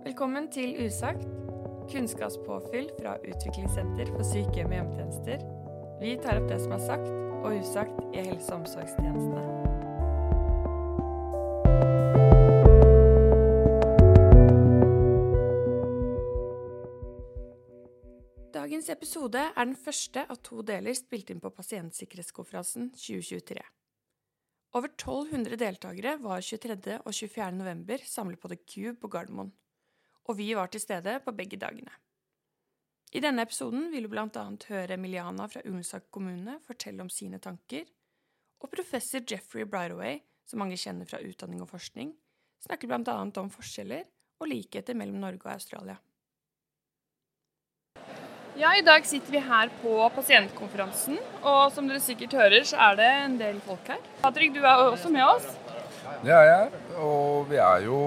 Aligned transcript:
Velkommen 0.00 0.46
til 0.48 0.78
Usagt, 0.80 1.26
kunnskapspåfyll 1.92 2.86
fra 2.96 3.18
Utviklingssenter 3.20 4.08
for 4.08 4.24
sykehjem 4.24 4.70
og 4.70 4.76
hjemmetjenester. 4.78 5.42
Vi 6.00 6.14
tar 6.22 6.40
opp 6.40 6.46
det 6.48 6.56
som 6.62 6.72
er 6.72 6.80
sagt 6.86 7.10
og 7.42 7.58
usagt 7.58 7.98
i 8.16 8.22
helse- 8.24 8.54
og 8.54 8.62
omsorgstjenestene. 8.62 9.44
Dagens 18.56 18.88
episode 18.96 19.44
er 19.52 19.64
den 19.68 19.76
første 19.76 20.24
av 20.24 20.40
to 20.40 20.64
deler 20.64 20.96
spilt 20.96 21.28
inn 21.28 21.44
på 21.44 21.52
Pasientsikkerhetskonferansen 21.60 22.88
2023. 22.96 23.60
Over 24.72 24.94
1200 24.96 25.60
deltakere 25.60 26.16
var 26.24 26.40
23. 26.40 27.02
og 27.04 27.12
24. 27.12 27.52
november 27.52 27.98
samlet 28.06 28.40
på 28.40 28.48
The 28.48 28.64
Cube 28.64 29.00
på 29.02 29.10
Gardermoen, 29.12 29.50
og 30.30 30.38
vi 30.38 30.52
var 30.54 30.70
til 30.70 30.82
stede 30.82 31.18
på 31.24 31.34
begge 31.34 31.58
dagene. 31.58 31.90
I 33.10 33.22
denne 33.22 33.42
episoden 33.42 33.88
vil 33.90 34.06
du 34.06 34.12
blant 34.12 34.36
annet 34.38 34.68
høre 34.70 34.94
Emiliana 34.94 35.48
fra 35.50 35.64
Ullensak 35.66 36.06
kommune 36.14 36.60
fortelle 36.62 37.02
om 37.02 37.10
sine 37.10 37.40
tanker, 37.42 37.88
og 38.62 38.70
professor 38.70 39.24
Jeffrey 39.26 39.66
Bridaway, 39.66 40.20
som 40.46 40.62
mange 40.62 40.78
kjenner 40.78 41.08
fra 41.10 41.18
utdanning 41.24 41.64
og 41.64 41.72
forskning, 41.72 42.12
snakker 42.62 42.90
blant 42.90 43.10
annet 43.10 43.40
om 43.40 43.50
forskjeller 43.50 44.04
og 44.40 44.50
likheter 44.52 44.94
mellom 44.94 45.18
Norge 45.24 45.42
og 45.42 45.56
Australia. 45.56 45.96
Ja, 48.60 48.74
I 48.76 48.84
dag 48.84 49.06
sitter 49.08 49.32
vi 49.32 49.40
her 49.42 49.70
på 49.80 49.94
pasientkonferansen, 50.14 51.18
og 51.40 51.72
som 51.74 51.88
dere 51.88 52.02
sikkert 52.04 52.36
hører, 52.36 52.62
så 52.68 52.78
er 52.90 53.00
det 53.00 53.10
en 53.24 53.36
del 53.40 53.58
folk 53.64 53.90
her. 53.90 53.98
Patrick, 54.20 54.54
du 54.54 54.60
er 54.60 54.84
også 54.84 55.10
med 55.10 55.24
oss. 55.24 55.48
Det 56.20 56.34
er 56.36 56.46
jeg, 56.50 56.80
og 57.00 57.48
vi 57.50 57.58
er 57.62 57.86
jo 57.86 58.00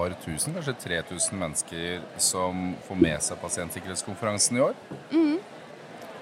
par 0.00 0.16
tusen, 0.24 0.54
kanskje 0.56 0.74
3000 0.80 1.38
mennesker 1.38 2.00
som 2.16 2.72
får 2.86 3.00
med 3.04 3.24
seg 3.24 3.40
pasientsikkerhetskonferansen 3.42 4.56
i 4.56 4.62
år. 4.64 4.76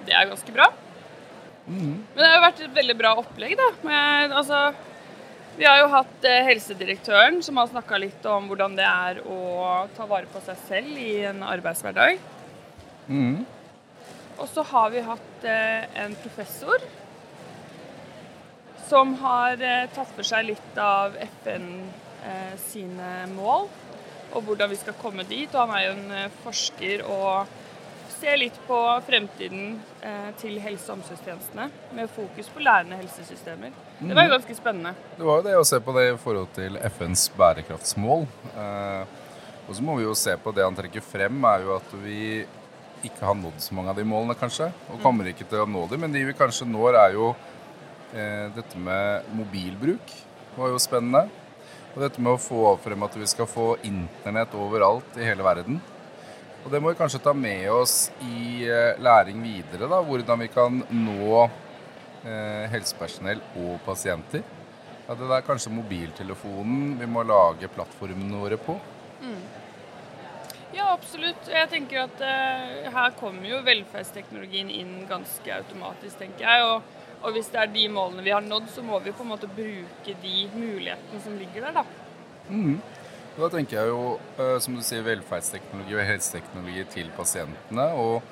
Det 0.08 0.14
er 0.16 0.30
ganske 0.30 0.54
bra. 0.54 0.66
Men 1.68 2.00
det 2.16 2.26
har 2.26 2.38
jo 2.38 2.44
vært 2.46 2.62
et 2.64 2.78
veldig 2.78 2.96
bra 2.98 3.12
opplegg, 3.20 3.54
da. 3.60 3.68
Men, 3.84 4.34
altså, 4.40 4.62
vi 5.58 5.66
har 5.68 5.82
jo 5.82 5.90
hatt 5.92 6.26
eh, 6.26 6.40
helsedirektøren 6.48 7.42
som 7.44 7.60
har 7.60 7.68
snakka 7.70 8.00
litt 8.00 8.26
om 8.30 8.48
hvordan 8.50 8.74
det 8.78 8.86
er 8.88 9.20
å 9.26 9.38
ta 9.96 10.08
vare 10.10 10.30
på 10.32 10.42
seg 10.46 10.58
selv 10.64 10.98
i 11.02 11.12
en 11.28 11.44
arbeidshverdag. 11.46 12.18
Og 14.38 14.50
så 14.54 14.64
har 14.72 14.90
vi 14.94 15.04
hatt 15.06 15.46
eh, 15.46 15.86
en 16.02 16.18
professor 16.24 16.82
som 18.88 19.14
har 19.22 19.60
eh, 19.60 19.86
tatt 19.94 20.14
for 20.16 20.26
seg 20.26 20.50
litt 20.50 20.82
av 20.82 21.18
FN 21.42 21.68
eh, 22.27 22.56
sine 22.69 23.27
mål, 23.34 23.69
og 24.34 24.42
hvordan 24.44 24.70
vi 24.70 24.80
skal 24.80 24.97
komme 25.00 25.24
dit. 25.28 25.48
Og 25.55 25.61
han 25.64 25.77
er 25.77 25.86
jo 25.86 25.97
en 25.97 26.14
eh, 26.16 26.36
forsker 26.44 27.05
og 27.06 27.56
ser 28.19 28.38
litt 28.41 28.56
på 28.66 28.78
fremtiden 29.06 29.78
eh, 30.02 30.30
til 30.41 30.58
helse- 30.62 30.91
og 30.91 30.98
omsorgstjenestene, 30.98 31.69
med 31.94 32.10
fokus 32.10 32.50
på 32.50 32.62
lærende 32.64 32.98
helsesystemer. 32.98 33.75
Det 34.00 34.14
var 34.14 34.27
jo 34.27 34.34
ganske 34.36 34.58
spennende. 34.58 34.94
Det 35.16 35.27
var 35.27 35.41
jo 35.41 35.47
det 35.47 35.56
å 35.58 35.66
se 35.66 35.80
på 35.83 35.94
det 35.97 36.05
i 36.10 36.20
forhold 36.22 36.52
til 36.56 36.78
FNs 36.91 37.28
bærekraftsmål. 37.38 38.27
Eh, 38.55 39.16
og 39.69 39.77
så 39.77 39.84
må 39.84 39.98
vi 39.98 40.06
jo 40.06 40.14
se 40.16 40.34
på 40.41 40.55
det 40.56 40.64
han 40.64 40.77
trekker 40.77 41.05
frem, 41.05 41.42
er 41.44 41.66
jo 41.66 41.75
at 41.77 41.91
vi 42.03 42.22
ikke 43.06 43.27
har 43.27 43.36
nådd 43.38 43.60
så 43.62 43.77
mange 43.77 43.92
av 43.92 43.98
de 44.00 44.06
målene, 44.08 44.34
kanskje. 44.38 44.70
Og 44.91 45.03
kommer 45.03 45.28
ikke 45.30 45.47
til 45.47 45.62
å 45.62 45.69
nå 45.70 45.84
dem. 45.91 46.03
Men 46.03 46.14
de 46.14 46.25
vi 46.27 46.36
kanskje 46.36 46.66
når, 46.66 46.98
er 46.98 47.19
jo 47.19 47.28
eh, 48.14 48.48
dette 48.56 48.80
med 48.82 49.28
mobilbruk. 49.38 50.14
Det 50.48 50.58
var 50.58 50.72
jo 50.72 50.80
spennende. 50.82 51.28
Og 51.98 52.04
dette 52.04 52.22
med 52.22 52.36
å 52.36 52.38
få 52.38 52.77
frem 52.78 53.02
at 53.02 53.16
vi 53.18 53.27
skal 53.27 53.48
få 53.50 53.72
internett 53.82 54.52
overalt 54.54 55.16
i 55.18 55.24
hele 55.27 55.42
verden. 55.42 55.80
Og 56.62 56.68
det 56.70 56.78
må 56.78 56.92
vi 56.92 56.98
kanskje 57.00 57.18
ta 57.24 57.32
med 57.34 57.64
oss 57.74 58.12
i 58.22 58.68
eh, 58.70 59.00
læring 59.02 59.41
videre, 59.42 59.88
da. 59.91 59.98
Hvordan 60.06 60.44
vi 60.44 60.47
kan 60.54 60.76
nå 60.94 61.41
eh, 61.42 62.69
helsepersonell 62.70 63.42
og 63.64 63.81
pasienter. 63.82 64.47
Ja, 65.09 65.16
det 65.19 65.26
er 65.26 65.42
kanskje 65.42 65.75
mobiltelefonen 65.75 66.94
vi 67.00 67.09
må 67.10 67.26
lage 67.26 67.66
plattformene 67.75 68.44
våre 68.44 68.60
på. 68.62 68.78
Ja, 70.78 70.92
absolutt. 70.92 71.50
Jeg 71.50 71.72
tenker 71.72 72.04
at 72.04 72.22
eh, 72.22 72.86
her 72.94 73.19
kommer 73.19 73.50
jo 73.50 73.59
velferdsteknologien 73.66 74.70
inn 74.70 75.00
ganske 75.10 75.50
automatisk, 75.65 76.22
tenker 76.22 76.47
jeg. 76.47 76.70
Og, 76.70 76.94
og 77.22 77.34
hvis 77.34 77.50
det 77.52 77.60
er 77.62 77.72
de 77.72 77.88
målene 77.90 78.22
vi 78.24 78.34
har 78.34 78.44
nådd, 78.44 78.68
så 78.74 78.84
må 78.84 79.00
vi 79.02 79.12
på 79.12 79.24
en 79.24 79.32
måte 79.32 79.50
bruke 79.50 80.14
de 80.22 80.36
mulighetene 80.54 81.20
som 81.24 81.36
ligger 81.38 81.68
der, 81.68 81.80
da. 81.80 81.84
Mm. 82.48 82.78
Da 83.38 83.48
tenker 83.52 83.78
jeg 83.78 83.90
jo, 83.92 84.18
eh, 84.38 84.56
som 84.62 84.74
du 84.74 84.82
sier, 84.82 85.04
velferdsteknologi 85.06 85.94
og 85.94 86.06
helseteknologi 86.08 86.84
til 86.94 87.10
pasientene. 87.16 87.84
Og 87.94 88.22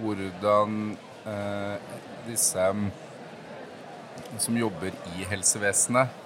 hvordan 0.00 0.96
eh, 1.28 1.94
disse 2.26 2.66
mm, 2.72 2.90
som 4.40 4.58
jobber 4.58 4.92
i 5.16 5.28
helsevesenet, 5.30 6.18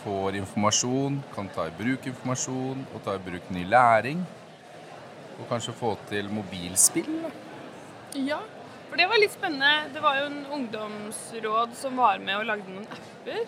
får 0.00 0.36
informasjon, 0.38 1.18
kan 1.34 1.48
ta 1.52 1.66
i 1.68 1.74
bruk 1.76 2.06
informasjon 2.08 2.86
og 2.94 3.02
ta 3.04 3.18
i 3.18 3.24
bruk 3.24 3.50
ny 3.52 3.66
læring. 3.68 4.22
Og 5.38 5.48
kanskje 5.48 5.76
få 5.76 5.94
til 6.08 6.30
mobilspill. 6.32 7.18
Ja, 8.16 8.40
for 8.90 8.98
det 8.98 9.06
var 9.06 9.20
litt 9.22 9.32
spennende. 9.32 9.90
Det 9.94 10.02
var 10.02 10.18
jo 10.18 10.26
en 10.28 10.40
ungdomsråd 10.58 11.76
som 11.78 11.96
var 11.96 12.18
med 12.22 12.40
og 12.40 12.48
lagde 12.50 12.74
noen 12.74 12.88
apper 12.90 13.44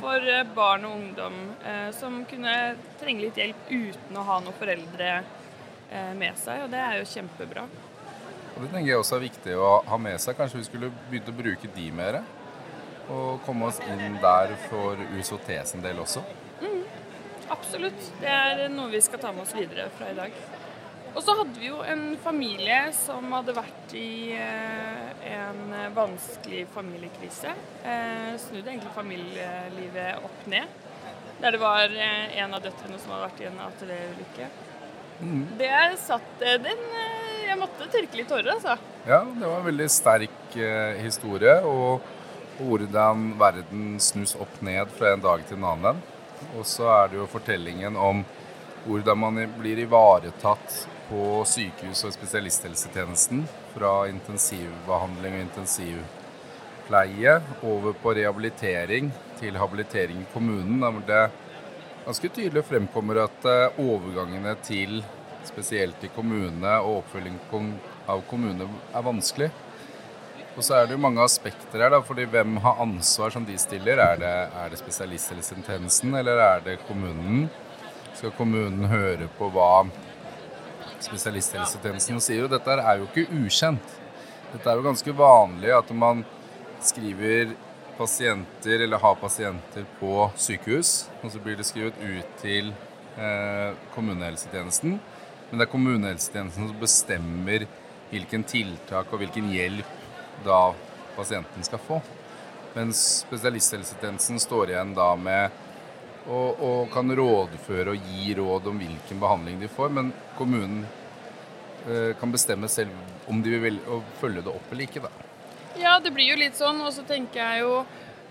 for 0.00 0.30
eh, 0.32 0.46
barn 0.56 0.86
og 0.88 0.96
ungdom 0.96 1.36
eh, 1.60 1.90
som 1.96 2.22
kunne 2.28 2.54
trenge 3.00 3.26
litt 3.26 3.36
hjelp 3.36 3.68
uten 3.68 4.16
å 4.16 4.24
ha 4.24 4.38
noen 4.40 4.56
foreldre 4.56 5.10
eh, 5.18 6.12
med 6.16 6.40
seg, 6.40 6.64
og 6.64 6.72
det 6.72 6.80
er 6.80 6.96
jo 7.02 7.08
kjempebra. 7.12 7.66
Og 8.54 8.64
det 8.64 8.72
tenker 8.72 8.88
jeg 8.88 9.02
også 9.02 9.18
er 9.18 9.26
viktig 9.28 9.56
å 9.60 9.70
ha 9.86 10.00
med 10.00 10.18
seg. 10.24 10.38
Kanskje 10.38 10.62
vi 10.62 10.66
skulle 10.66 10.92
begynt 11.10 11.28
å 11.30 11.36
bruke 11.36 11.70
de 11.76 11.90
mer. 11.94 12.22
Og 13.08 13.44
komme 13.46 13.68
oss 13.68 13.78
inn 13.86 14.18
der 14.20 14.56
for 14.66 14.98
USOT 15.14 15.52
sin 15.68 15.84
del 15.84 16.00
også. 16.02 16.24
Absolutt. 17.52 18.08
Det 18.20 18.28
er 18.28 18.66
noe 18.72 18.90
vi 18.92 19.00
skal 19.04 19.22
ta 19.22 19.30
med 19.32 19.46
oss 19.46 19.54
videre 19.56 19.86
fra 19.96 20.10
i 20.10 20.16
dag. 20.16 20.34
Og 21.18 21.24
så 21.26 21.34
hadde 21.34 21.58
vi 21.58 21.66
jo 21.66 21.80
en 21.82 22.12
familie 22.22 22.92
som 22.94 23.32
hadde 23.34 23.56
vært 23.56 23.94
i 23.98 24.30
eh, 24.38 25.22
en 25.34 25.72
vanskelig 25.96 26.60
familiekrise. 26.70 27.50
Eh, 27.82 28.36
snudde 28.38 28.70
egentlig 28.70 28.92
familielivet 28.94 30.20
opp 30.22 30.44
ned. 30.46 30.76
Der 31.40 31.56
det 31.56 31.58
var 31.58 31.90
eh, 31.90 32.36
en 32.38 32.54
av 32.54 32.62
døtrene 32.62 33.00
som 33.02 33.10
hadde 33.10 33.24
vært 33.24 33.42
i 33.42 33.48
en 33.48 33.58
atelierulykke. 33.64 34.46
Mm. 35.18 35.40
Det 35.58 35.72
satt 35.98 36.44
den 36.62 36.84
Jeg 37.48 37.56
måtte 37.58 37.88
tørke 37.90 38.20
litt 38.20 38.30
tårer, 38.30 38.52
altså. 38.52 38.76
Ja, 39.08 39.24
det 39.26 39.42
var 39.42 39.56
en 39.56 39.66
veldig 39.66 39.88
sterk 39.90 40.54
historie. 41.02 41.56
Og 41.66 42.04
hvordan 42.60 43.32
verden 43.40 43.88
snus 43.98 44.36
opp 44.38 44.60
ned 44.62 44.94
fra 44.94 45.16
en 45.16 45.26
dag 45.26 45.42
til 45.48 45.58
en 45.58 45.66
annen. 45.72 45.98
Og 46.52 46.62
så 46.62 46.86
er 47.00 47.10
det 47.10 47.18
jo 47.18 47.26
fortellingen 47.34 47.98
om 47.98 48.22
hvordan 48.86 49.18
man 49.18 49.42
blir 49.58 49.82
ivaretatt 49.82 50.78
på 51.08 51.44
sykehus 51.48 52.04
og 52.06 52.12
spesialisthelsetjenesten. 52.14 53.44
Fra 53.74 53.92
intensivbehandling 54.10 55.34
og 55.38 55.44
intensivpleie 55.46 57.34
over 57.66 57.92
på 58.02 58.14
rehabilitering 58.18 59.12
til 59.40 59.58
habilitering 59.60 60.22
i 60.22 60.30
kommunen. 60.32 60.80
Hvor 60.84 61.04
det 61.08 61.30
ganske 62.06 62.28
tydelig 62.28 62.64
fremkommer 62.68 63.24
at 63.26 63.48
eh, 63.48 63.80
overgangene 63.84 64.54
til 64.64 65.00
spesielt 65.48 66.04
i 66.04 66.10
kommunene 66.12 66.74
og 66.82 67.02
oppfølging 67.02 67.38
av 68.08 68.22
kommune 68.28 68.68
er 68.92 69.04
vanskelig. 69.06 69.50
Og 70.58 70.64
så 70.66 70.74
er 70.74 70.88
det 70.88 70.96
jo 70.96 71.02
mange 71.04 71.22
aspekter 71.22 71.78
her, 71.78 71.92
da, 71.94 72.00
fordi 72.02 72.24
hvem 72.26 72.56
har 72.64 72.80
ansvar 72.82 73.30
som 73.30 73.44
de 73.46 73.54
stiller? 73.62 74.00
Er 74.02 74.16
det, 74.18 74.34
er 74.58 74.72
det 74.72 74.80
spesialisthelsetjenesten, 74.80 76.16
eller 76.18 76.40
er 76.42 76.64
det 76.64 76.80
kommunen? 76.88 77.46
Skal 78.18 78.34
kommunen 78.34 78.88
høre 78.90 79.28
på 79.38 79.52
hva 79.54 79.84
spesialisthelsetjenesten 81.04 82.18
og 82.18 82.24
sier? 82.24 82.42
jo 82.44 82.50
dette 82.50 82.76
er 82.78 83.00
jo 83.00 83.08
ikke 83.08 83.28
ukjent. 83.44 83.96
Dette 84.52 84.70
er 84.70 84.78
jo 84.78 84.86
ganske 84.86 85.14
vanlig 85.16 85.72
at 85.76 85.90
man 85.94 86.24
skriver 86.80 87.54
pasienter, 87.98 88.84
eller 88.84 89.02
har 89.02 89.16
pasienter 89.18 89.86
på 89.98 90.30
sykehus, 90.38 91.08
og 91.22 91.32
så 91.32 91.40
blir 91.42 91.58
det 91.58 91.66
skrevet 91.66 91.98
ut 91.98 92.36
til 92.40 92.70
eh, 93.18 93.74
kommunehelsetjenesten. 93.94 94.98
Men 95.50 95.58
det 95.58 95.66
er 95.66 95.72
kommunehelsetjenesten 95.72 96.70
som 96.70 96.80
bestemmer 96.80 97.66
hvilken 98.12 98.44
tiltak 98.48 99.10
og 99.12 99.22
hvilken 99.22 99.50
hjelp 99.52 99.96
da 100.46 100.72
pasienten 101.16 101.66
skal 101.66 101.82
få. 101.82 102.00
Mens 102.76 103.24
spesialisthelsetjenesten 103.24 104.38
står 104.40 104.72
igjen 104.72 104.94
da 104.96 105.10
med 105.18 105.64
og, 106.28 106.60
og 106.60 106.90
kan 106.92 107.10
rådføre 107.16 107.94
og 107.94 108.10
gi 108.12 108.34
råd 108.36 108.68
om 108.70 108.82
hvilken 108.82 109.22
behandling 109.22 109.62
de 109.62 109.70
får. 109.72 109.94
Men 109.96 110.12
kommunen 110.38 110.82
eh, 111.86 112.12
kan 112.20 112.34
bestemme 112.34 112.68
selv 112.72 112.92
om 113.28 113.40
de 113.44 113.56
vil 113.62 113.80
følge 114.20 114.44
det 114.44 114.52
opp 114.52 114.72
eller 114.72 114.88
ikke. 114.88 115.04
da. 115.06 115.12
Ja, 115.78 115.98
det 116.02 116.12
blir 116.14 116.32
jo 116.32 116.38
litt 116.40 116.58
sånn. 116.58 116.82
Og 116.84 116.92
så 116.96 117.06
tenker 117.08 117.42
jeg 117.42 117.64
jo 117.66 117.80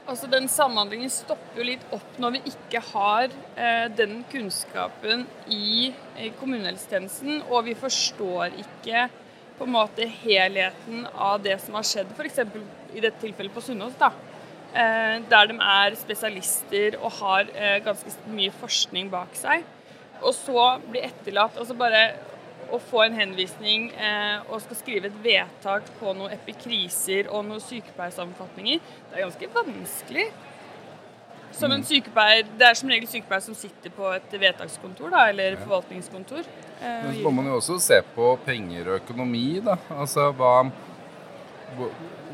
Altså 0.07 0.29
Den 0.31 0.45
samhandlingen 0.47 1.09
stopper 1.11 1.59
jo 1.59 1.65
litt 1.67 1.81
opp 1.91 2.19
når 2.23 2.37
vi 2.37 2.39
ikke 2.53 2.79
har 2.93 3.25
eh, 3.59 3.89
den 3.91 4.21
kunnskapen 4.31 5.25
i, 5.51 5.89
i 6.15 6.29
kommunehelsetjenesten, 6.39 7.41
og 7.51 7.65
vi 7.67 7.73
forstår 7.75 8.55
ikke 8.55 9.09
på 9.57 9.67
en 9.67 9.73
måte 9.73 10.07
helheten 10.21 11.03
av 11.11 11.41
det 11.43 11.57
som 11.59 11.75
har 11.75 11.83
skjedd, 11.89 12.15
f.eks. 12.15 12.39
i 12.95 13.03
dette 13.03 13.19
tilfellet 13.19 13.51
på 13.51 13.65
Sunnaas. 13.65 13.99
Eh, 14.77 15.17
Der 15.29 15.49
de 15.49 15.57
er 15.57 15.97
spesialister 15.99 16.99
og 17.01 17.11
har 17.19 17.49
eh, 17.55 17.79
ganske 17.85 18.13
mye 18.29 18.53
forskning 18.61 19.11
bak 19.13 19.35
seg. 19.37 19.65
Og 20.21 20.33
så 20.33 20.79
bli 20.87 21.03
etterlatt 21.05 21.57
altså 21.59 21.75
bare 21.77 22.07
å 22.73 22.79
få 22.83 23.05
en 23.05 23.15
henvisning 23.15 23.91
eh, 23.95 24.41
og 24.49 24.59
skal 24.63 24.79
skrive 24.79 25.07
et 25.11 25.19
vedtak 25.23 25.87
på 25.99 26.11
noen 26.17 26.33
epikriser 26.35 27.29
og 27.31 27.45
noen 27.47 27.63
sykepleiersammenfatninger, 27.63 28.81
det 29.07 29.17
er 29.17 29.23
ganske 29.27 29.49
vanskelig. 29.55 30.27
Som 31.57 31.71
en 31.71 31.85
sykepleier, 31.87 32.43
Det 32.59 32.65
er 32.67 32.75
som 32.75 32.89
regel 32.91 33.07
sykepleier 33.09 33.45
som 33.45 33.55
sitter 33.55 33.93
på 33.95 34.09
et 34.13 34.33
vedtakskontor 34.35 35.13
da, 35.13 35.23
eller 35.31 35.55
forvaltningskontor. 35.61 36.43
Eh, 36.81 37.05
Men 37.05 37.15
så 37.15 37.23
må 37.23 37.31
man 37.39 37.47
jo 37.49 37.55
også 37.61 37.79
se 37.81 38.01
på 38.15 38.33
penger 38.45 38.91
og 38.91 38.99
økonomi, 38.99 39.61
da. 39.65 39.77
Altså 39.95 40.27
hva 40.37 40.67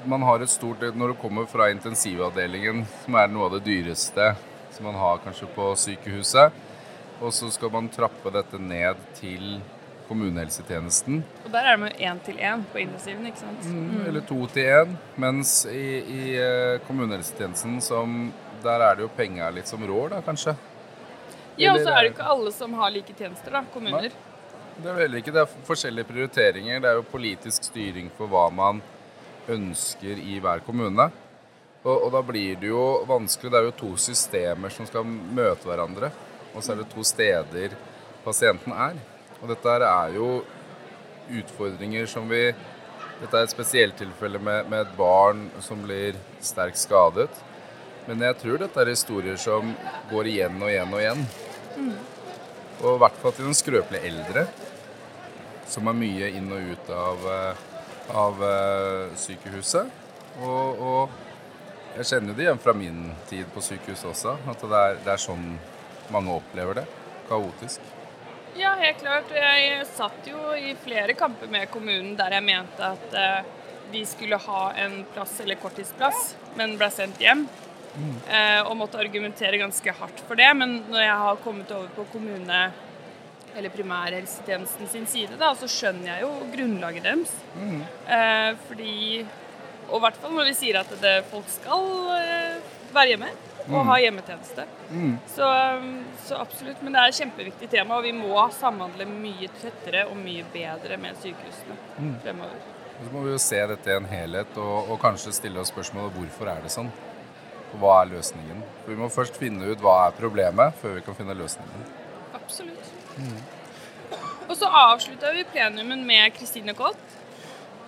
Man 0.05 0.23
har 0.27 0.43
et 0.43 0.51
stort 0.51 0.81
Når 0.95 1.13
du 1.13 1.19
kommer 1.21 1.45
fra 1.47 1.69
intensivavdelingen, 1.71 2.83
som 3.05 3.15
er 3.15 3.31
noe 3.31 3.47
av 3.47 3.57
det 3.57 3.63
dyreste 3.67 4.33
som 4.73 4.87
man 4.89 4.97
har 4.97 5.19
kanskje 5.21 5.45
på 5.53 5.67
sykehuset, 5.77 6.53
og 7.21 7.33
så 7.33 7.49
skal 7.53 7.69
man 7.69 7.91
trappe 7.93 8.31
dette 8.33 8.57
ned 8.57 8.97
til 9.19 9.59
kommunehelsetjenesten. 10.07 11.19
Og 11.45 11.51
der 11.53 11.69
er 11.69 11.77
de 11.77 11.91
jo 11.91 12.09
én 12.09 12.21
til 12.25 12.39
én 12.41 12.63
på 12.71 12.81
intensiven, 12.81 13.27
ikke 13.29 13.43
sant. 13.43 13.67
Mm, 13.69 14.07
eller 14.09 14.25
to 14.27 14.39
til 14.55 14.71
én. 14.79 14.95
Mens 15.21 15.53
i, 15.69 15.85
i 16.01 16.23
eh, 16.41 16.79
kommunehelsetjenesten 16.87 17.79
som 17.81 18.33
Der 18.63 18.79
er 18.79 18.95
det 18.95 19.03
jo 19.03 19.09
penga 19.11 19.49
litt 19.51 19.67
som 19.67 19.81
rår, 19.83 20.13
da, 20.13 20.21
kanskje. 20.23 20.53
Ja, 21.59 21.73
og 21.73 21.81
så 21.83 21.91
er 21.91 21.97
det 21.97 22.05
jo 22.05 22.11
ikke 22.13 22.27
alle 22.31 22.51
som 22.55 22.73
har 22.79 22.93
like 22.95 23.11
tjenester, 23.11 23.51
da. 23.51 23.61
Kommuner. 23.73 24.07
Nei. 24.07 24.77
Det 24.77 24.87
er 24.89 24.95
vel 24.97 25.17
ikke 25.19 25.33
det 25.35 25.41
er 25.43 25.57
forskjellige 25.67 26.07
prioriteringer. 26.07 26.79
Det 26.79 26.89
er 26.89 26.95
jo 26.97 27.03
politisk 27.11 27.67
styring 27.67 28.07
for 28.15 28.31
hva 28.31 28.45
man 28.55 28.79
ønsker 29.51 30.19
i 30.19 30.39
hver 30.43 30.63
kommune. 30.65 31.09
Og, 31.83 31.95
og 31.95 32.11
da 32.15 32.21
blir 32.25 32.59
det 32.61 32.69
jo 32.71 32.83
vanskelig. 33.09 33.51
Det 33.51 33.59
er 33.59 33.67
jo 33.67 33.79
to 33.79 33.91
systemer 33.99 34.71
som 34.73 34.87
skal 34.87 35.07
møte 35.07 35.67
hverandre. 35.67 36.11
Og 36.53 36.63
så 36.63 36.73
er 36.73 36.83
det 36.83 36.91
to 36.93 37.03
steder 37.07 37.75
pasienten 38.23 38.75
er. 38.75 38.99
Og 39.41 39.49
dette 39.51 39.79
er 39.87 40.15
jo 40.15 40.29
utfordringer 41.41 42.07
som 42.09 42.29
vi 42.29 42.45
Dette 43.13 43.37
er 43.39 43.45
et 43.45 43.51
spesielt 43.53 43.93
tilfelle 43.95 44.39
med, 44.41 44.65
med 44.67 44.81
et 44.83 44.95
barn 44.97 45.45
som 45.63 45.79
blir 45.85 46.17
sterkt 46.43 46.81
skadet. 46.81 47.29
Men 48.07 48.23
jeg 48.25 48.35
tror 48.41 48.57
dette 48.59 48.81
er 48.81 48.89
historier 48.91 49.37
som 49.39 49.69
går 50.09 50.27
igjen 50.27 50.57
og 50.59 50.71
igjen 50.71 50.95
og 50.97 50.99
igjen. 50.99 51.21
Og 52.81 52.89
i 52.89 52.99
hvert 52.99 53.21
fall 53.21 53.35
til 53.37 53.47
den 53.47 53.55
skrøpelige 53.55 54.09
eldre, 54.09 54.43
som 55.71 55.87
er 55.87 55.95
mye 55.95 56.33
inn 56.35 56.49
og 56.51 56.73
ut 56.73 56.91
av, 56.91 57.23
eh, 57.31 57.61
av 58.11 58.43
eh, 58.43 59.15
sykehuset. 59.19 60.01
Og, 60.43 60.81
og 60.81 61.97
jeg 61.97 62.09
kjenner 62.09 62.33
jo 62.33 62.37
det 62.37 62.47
igjen 62.47 62.61
fra 62.61 62.73
min 62.77 63.01
tid 63.29 63.49
på 63.53 63.61
sykehuset 63.61 64.09
også, 64.09 64.37
at 64.49 64.63
det 64.65 64.79
er, 64.79 65.01
det 65.05 65.11
er 65.13 65.21
sånn 65.21 65.51
mange 66.13 66.33
opplever 66.35 66.81
det. 66.81 66.87
Kaotisk. 67.29 67.83
Ja, 68.57 68.75
helt 68.77 68.99
klart. 69.01 69.31
Jeg 69.33 69.85
satt 69.89 70.27
jo 70.29 70.51
i 70.53 70.75
flere 70.83 71.15
kamper 71.17 71.49
med 71.49 71.71
kommunen 71.73 72.13
der 72.19 72.35
jeg 72.37 72.45
mente 72.45 72.93
at 72.95 73.17
eh, 73.17 73.51
de 73.93 74.03
skulle 74.09 74.37
ha 74.41 74.63
en 74.81 75.03
plass 75.13 75.39
eller 75.43 75.59
korttidsplass, 75.61 76.33
men 76.57 76.77
ble 76.79 76.89
sendt 76.93 77.21
hjem. 77.21 77.45
Eh, 77.93 78.61
og 78.65 78.73
måtte 78.79 78.97
argumentere 78.97 79.59
ganske 79.61 79.93
hardt 79.99 80.21
for 80.27 80.39
det. 80.39 80.49
Men 80.57 80.79
når 80.89 81.05
jeg 81.05 81.17
har 81.23 81.41
kommet 81.45 81.71
over 81.73 81.93
på 81.93 82.07
kommune- 82.15 82.71
eller 83.55 83.69
primærhelsetjenesten 83.73 84.89
sin 84.89 85.07
side, 85.07 85.37
da, 85.39 85.53
så 85.55 85.67
skjønner 85.69 86.09
jeg 86.15 86.25
jo 86.25 86.31
grunnlaget 86.55 87.03
deres. 87.05 87.33
Eh, 88.07 88.51
fordi 88.67 89.25
Og 89.89 89.97
i 89.99 90.03
hvert 90.05 90.15
fall 90.21 90.31
når 90.33 90.47
vi 90.47 90.53
sier 90.57 90.79
at 90.79 90.93
det, 91.01 91.15
folk 91.29 91.49
skal 91.51 91.83
eh, 92.17 92.61
være 92.95 93.13
hjemme 93.13 93.31
og 93.69 93.85
ha 93.87 93.97
hjemmetjeneste. 94.01 94.63
Så, 95.35 95.47
så 96.27 96.35
absolutt. 96.39 96.81
Men 96.83 96.95
det 96.95 96.99
er 97.01 97.11
et 97.11 97.19
kjempeviktig 97.19 97.69
tema, 97.71 97.95
og 97.99 98.03
vi 98.03 98.11
må 98.15 98.35
samhandle 98.51 99.05
mye 99.07 99.47
tettere 99.61 100.05
og 100.09 100.17
mye 100.19 100.43
bedre 100.53 100.97
med 100.99 101.15
sykehusene 101.21 101.77
fremover. 102.23 102.59
Så 103.03 103.11
må 103.13 103.23
vi 103.25 103.31
jo 103.31 103.39
se 103.41 103.59
dette 103.71 103.89
i 103.91 103.95
en 103.95 104.07
helhet, 104.11 104.51
og, 104.59 104.91
og 104.91 104.99
kanskje 105.01 105.31
stille 105.35 105.59
oss 105.61 105.71
spørsmålet 105.71 106.15
hvorfor 106.17 106.51
er 106.51 106.59
det 106.63 106.71
sånn? 106.75 106.91
Hva 107.79 108.01
er 108.01 108.11
løsningen? 108.11 108.59
For 108.83 108.93
vi 108.93 108.99
må 108.99 109.07
først 109.11 109.39
finne 109.41 109.71
ut 109.71 109.81
hva 109.83 109.95
er 110.07 110.17
problemet, 110.19 110.75
før 110.81 110.99
vi 110.99 111.05
kan 111.07 111.15
finne 111.17 111.35
løsningen. 111.39 111.87
Absolutt. 112.37 112.82
Og 114.49 114.55
så 114.59 114.67
avslutta 114.67 115.31
vi 115.35 115.43
plenumen 115.53 116.03
med 116.07 116.33
Kristine 116.37 116.73
Kolt. 116.77 116.99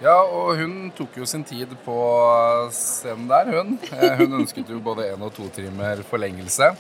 Ja, 0.04 0.18
og 0.27 0.57
hun 0.60 0.89
tok 0.95 1.16
jo 1.22 1.25
sin 1.30 1.44
tid 1.48 1.72
på 1.86 1.95
scenen 2.75 3.30
der, 3.31 3.48
hun. 3.54 3.77
Eh, 3.95 4.18
Hun 4.19 4.42
ønsket 4.42 4.69
jo 4.69 4.80
både 4.83 5.06
én 5.13 5.22
og 5.24 5.31
to 5.36 5.48
timer 5.56 6.01
forlengelse. 6.10 6.74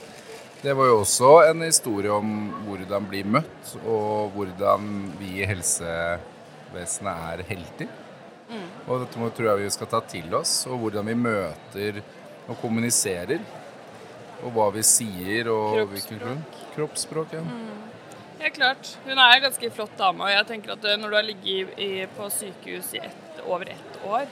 Det 0.61 0.73
var 0.75 0.89
jo 0.89 0.97
også 1.03 1.29
en 1.51 1.61
historie 1.63 2.11
om 2.11 2.31
hvordan 2.65 3.07
bli 3.07 3.21
møtt, 3.23 3.75
og 3.85 4.31
hvordan 4.35 4.89
vi 5.19 5.29
i 5.43 5.47
helsevesenet 5.47 7.23
er 7.31 7.43
helter. 7.47 7.91
Og 8.85 9.01
dette 9.01 9.29
tror 9.37 9.47
jeg 9.51 9.63
vi 9.63 9.69
skal 9.73 9.89
ta 9.89 9.99
til 10.11 10.33
oss, 10.37 10.65
og 10.69 10.77
hvordan 10.83 11.07
vi 11.09 11.15
møter 11.17 12.01
og 12.49 12.59
kommuniserer. 12.61 13.39
Og 14.43 14.51
hva 14.53 14.67
vi 14.75 14.83
sier, 14.85 15.47
og 15.49 15.93
grunn. 16.19 16.43
Kroppsspråk. 16.75 17.33
ja. 17.33 17.43
Helt 18.39 18.57
klart. 18.57 18.97
Hun 19.05 19.17
er 19.17 19.35
en 19.37 19.45
ganske 19.47 19.69
flott 19.75 19.95
dame. 19.99 20.25
Og 20.25 20.33
jeg 20.33 20.47
tenker 20.49 20.75
at 20.75 20.87
eh, 20.89 20.97
når 20.99 21.13
du 21.13 21.19
har 21.19 21.27
ligget 21.27 21.79
i, 21.81 21.91
på 22.17 22.29
sykehus 22.33 22.93
i 22.97 23.03
ett, 23.05 23.43
over 23.45 23.69
ett 23.75 24.01
år, 24.05 24.27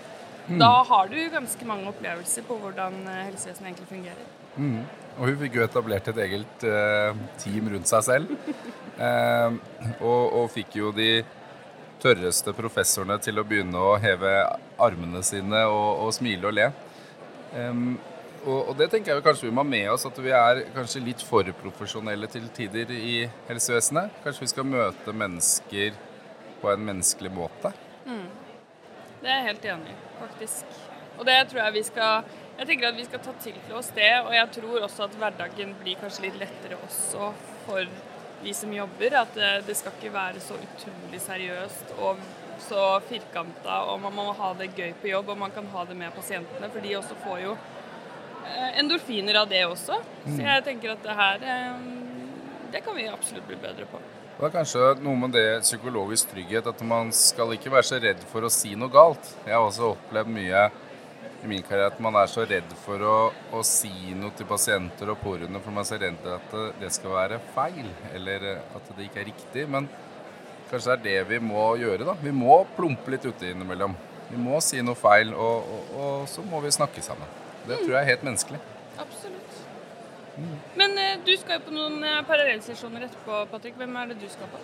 da 0.60 0.84
har 0.84 1.08
du 1.08 1.30
ganske 1.32 1.66
mange 1.66 1.88
opplevelser 1.88 2.44
på 2.48 2.58
hvordan 2.60 2.98
eh, 3.08 3.22
helsevesenet 3.30 3.70
egentlig 3.70 3.88
fungerer. 3.88 4.26
Og 5.14 5.30
hun 5.30 5.38
fikk 5.40 5.56
jo 5.58 5.64
etablert 5.64 6.10
et 6.12 6.20
eget 6.26 6.66
eh, 6.68 7.22
team 7.42 7.70
rundt 7.74 7.92
seg 7.92 8.10
selv. 8.12 8.36
Eh, 8.94 9.54
og, 10.06 10.36
og 10.38 10.52
fikk 10.54 10.76
jo 10.78 10.92
de 10.94 11.24
tørreste 11.98 12.54
professorene 12.54 13.16
til 13.26 13.42
å 13.42 13.44
begynne 13.48 13.80
å 13.82 13.96
heve 13.98 14.34
armene 14.78 15.24
sine 15.26 15.64
og, 15.66 16.04
og 16.04 16.12
smile 16.14 16.46
og 16.46 16.54
le. 16.54 16.68
Em, 17.58 17.96
og, 18.44 18.70
og 18.70 18.76
det 18.80 18.90
tenker 18.92 19.14
jeg 19.14 19.24
kanskje 19.26 19.48
vi 19.48 19.54
må 19.56 19.64
ha 19.64 19.70
med 19.70 19.90
oss, 19.94 20.06
at 20.08 20.20
vi 20.20 20.34
er 20.36 20.66
kanskje 20.76 21.04
litt 21.04 21.24
for 21.24 21.48
profesjonelle 21.62 22.28
til 22.32 22.50
tider 22.56 22.92
i 22.96 23.16
helsevesenet. 23.48 24.22
Kanskje 24.26 24.46
vi 24.46 24.52
skal 24.52 24.68
møte 24.68 25.16
mennesker 25.16 25.98
på 26.62 26.72
en 26.72 26.86
menneskelig 26.88 27.32
måte. 27.34 27.74
Det 29.24 29.32
er 29.32 29.38
jeg 29.38 29.48
helt 29.48 29.66
enig 29.72 29.92
i, 29.94 30.00
faktisk. 30.20 30.80
Og 31.16 31.28
det 31.28 31.36
tror 31.48 31.62
jeg 31.64 31.74
vi 31.78 31.84
skal 31.88 32.32
Jeg 32.54 32.68
tenker 32.70 32.90
at 32.92 32.98
vi 32.98 33.04
skal 33.08 33.22
ta 33.24 33.32
til 33.42 33.56
oss 33.74 33.88
det, 33.96 34.12
og 34.22 34.34
jeg 34.36 34.50
tror 34.54 34.84
også 34.86 35.08
at 35.08 35.16
hverdagen 35.18 35.72
blir 35.80 35.98
kanskje 35.98 36.28
litt 36.28 36.36
lettere 36.38 36.78
også 36.86 37.32
for 37.64 37.88
vi 38.44 38.54
som 38.54 38.76
jobber. 38.76 39.16
At 39.24 39.40
det, 39.66 39.74
skal 39.80 39.96
ikke 39.98 40.12
være 40.14 40.44
så 40.44 40.60
utrolig 40.62 41.22
seriøst 41.24 41.96
og 41.98 42.22
så 42.62 42.84
firkanta, 43.08 43.80
og 43.90 44.04
man 44.04 44.14
må 44.14 44.28
ha 44.38 44.52
det 44.60 44.70
gøy 44.78 44.94
på 45.02 45.10
jobb, 45.10 45.34
og 45.34 45.42
man 45.42 45.56
kan 45.56 45.66
ha 45.74 45.86
det 45.90 45.98
med 45.98 46.14
pasientene, 46.14 46.70
for 46.70 46.86
de 46.86 46.94
også 47.00 47.18
får 47.24 47.42
jo 47.42 47.56
endorfiner 48.80 49.36
av 49.42 49.50
det 49.50 49.64
også. 49.68 50.00
Så 50.28 50.40
jeg 50.42 50.64
tenker 50.66 50.94
at 50.96 51.04
det 51.04 51.16
her 51.18 51.44
eh, 51.44 51.90
Det 52.74 52.82
kan 52.86 52.96
vi 52.98 53.08
absolutt 53.08 53.46
bli 53.48 53.56
bedre 53.62 53.86
på. 53.86 54.00
Det 54.40 54.48
er 54.48 54.54
kanskje 54.56 54.86
noe 55.06 55.16
med 55.16 55.32
det 55.36 55.62
psykologisk 55.62 56.32
trygghet, 56.32 56.66
at 56.68 56.80
man 56.90 57.12
skal 57.14 57.52
ikke 57.54 57.70
være 57.72 57.86
så 57.86 58.00
redd 58.02 58.24
for 58.32 58.42
å 58.42 58.50
si 58.50 58.72
noe 58.76 58.90
galt. 58.90 59.28
Jeg 59.46 59.54
har 59.54 59.62
også 59.68 59.92
opplevd 59.94 60.32
mye 60.34 60.64
i 61.44 61.48
min 61.52 61.62
karriere 61.62 61.92
at 61.92 62.00
man 62.02 62.16
er 62.18 62.26
så 62.32 62.46
redd 62.50 62.72
for 62.86 63.04
å, 63.06 63.18
å 63.54 63.62
si 63.68 63.92
noe 64.18 64.32
til 64.34 64.48
pasienter 64.50 65.12
og 65.14 65.20
pårørende, 65.22 65.62
for 65.62 65.76
man 65.76 65.84
er 65.84 65.90
så 65.92 66.00
redd 66.02 66.26
at 66.34 66.50
det- 66.56 66.74
det 66.82 66.92
skal 66.96 67.12
være 67.14 67.40
feil, 67.54 67.86
eller 68.16 68.48
at 68.76 68.90
det 68.98 69.06
ikke 69.06 69.22
er 69.22 69.30
riktig. 69.30 69.68
Men 69.70 69.88
kanskje 70.72 70.98
det 71.04 71.14
er 71.14 71.24
det 71.24 71.28
vi 71.30 71.40
må 71.40 71.68
gjøre, 71.78 72.06
da. 72.06 72.14
Vi 72.24 72.32
må 72.32 72.66
plumpe 72.76 73.12
litt 73.14 73.26
ute 73.30 73.52
innimellom. 73.54 73.94
Vi 74.32 74.38
må 74.42 74.60
si 74.66 74.82
noe 74.82 74.96
feil, 74.98 75.34
og, 75.36 75.70
og, 75.76 75.96
og 76.00 76.28
så 76.28 76.42
må 76.42 76.60
vi 76.64 76.72
snakke 76.74 77.04
sammen. 77.06 77.28
Det 77.68 77.78
tror 77.80 77.94
jeg 77.94 78.00
er 78.02 78.10
helt 78.12 78.24
menneskelig. 78.28 78.60
Absolutt. 79.00 79.60
Men 80.76 80.98
eh, 80.98 81.20
du 81.26 81.34
skal 81.38 81.60
jo 81.60 81.68
på 81.68 81.76
noen 81.76 82.02
eh, 82.08 82.22
parallellsesjoner 82.28 83.06
etterpå, 83.08 83.44
Patrick. 83.52 83.78
Hvem 83.80 83.94
er 84.02 84.12
det 84.12 84.18
du 84.22 84.26
skal 84.32 84.50
på? 84.52 84.62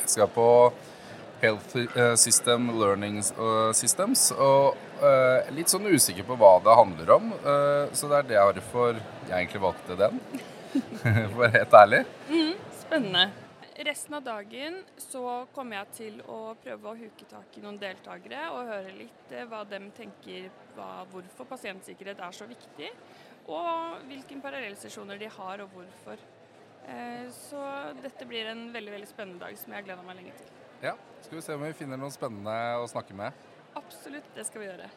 Jeg 0.00 0.10
skal 0.16 0.32
på 0.34 0.48
Health 1.44 1.76
eh, 1.84 2.14
System 2.20 2.72
Learning 2.80 3.20
Systems, 3.76 4.30
og 4.32 4.80
litt 5.52 5.68
sånn 5.68 5.86
usikker 5.90 6.24
på 6.24 6.36
hva 6.40 6.56
det 6.64 6.76
handler 6.78 7.10
om. 7.18 7.32
så 7.92 8.08
det 8.08 8.20
er 8.22 8.28
derfor 8.56 8.94
jeg 8.94 9.34
egentlig 9.34 9.60
valgte 9.60 9.98
den, 9.98 10.20
for 11.34 11.58
helt 11.58 11.80
ærlig. 11.82 12.04
Spennende. 12.80 13.26
Resten 13.82 14.14
av 14.14 14.22
dagen 14.22 14.76
så 14.96 15.46
kommer 15.54 15.80
jeg 15.80 15.90
til 15.98 16.20
å 16.30 16.54
prøve 16.62 16.90
å 16.90 16.98
huke 16.98 17.26
tak 17.30 17.56
i 17.58 17.62
noen 17.64 17.78
deltakere 17.80 18.46
og 18.54 18.68
høre 18.70 18.92
litt 18.94 19.32
eh, 19.34 19.46
hva 19.50 19.64
de 19.68 19.80
tenker 19.96 20.50
hva, 20.76 21.04
hvorfor 21.10 21.48
pasientsikkerhet 21.50 22.22
er 22.22 22.36
så 22.36 22.46
viktig, 22.50 22.90
og 23.50 24.04
hvilke 24.08 24.38
parallellsesjoner 24.42 25.18
de 25.20 25.30
har 25.38 25.64
og 25.64 25.74
hvorfor. 25.74 26.22
Eh, 26.86 27.26
så 27.34 27.64
dette 28.02 28.28
blir 28.28 28.52
en 28.52 28.68
veldig 28.74 28.94
veldig 28.98 29.10
spennende 29.10 29.42
dag 29.46 29.58
som 29.58 29.72
jeg 29.72 29.82
har 29.82 29.88
gleda 29.88 30.06
meg 30.06 30.20
lenge 30.20 30.36
til. 30.38 30.52
Ja, 30.84 30.94
Skal 31.24 31.38
vi 31.38 31.42
se 31.46 31.56
om 31.56 31.64
vi 31.64 31.72
finner 31.78 32.00
noen 32.00 32.14
spennende 32.14 32.58
å 32.82 32.86
snakke 32.90 33.16
med. 33.16 33.32
Absolutt, 33.74 34.30
det 34.36 34.46
skal 34.46 34.62
vi 34.62 34.70
gjøre. 34.70 34.90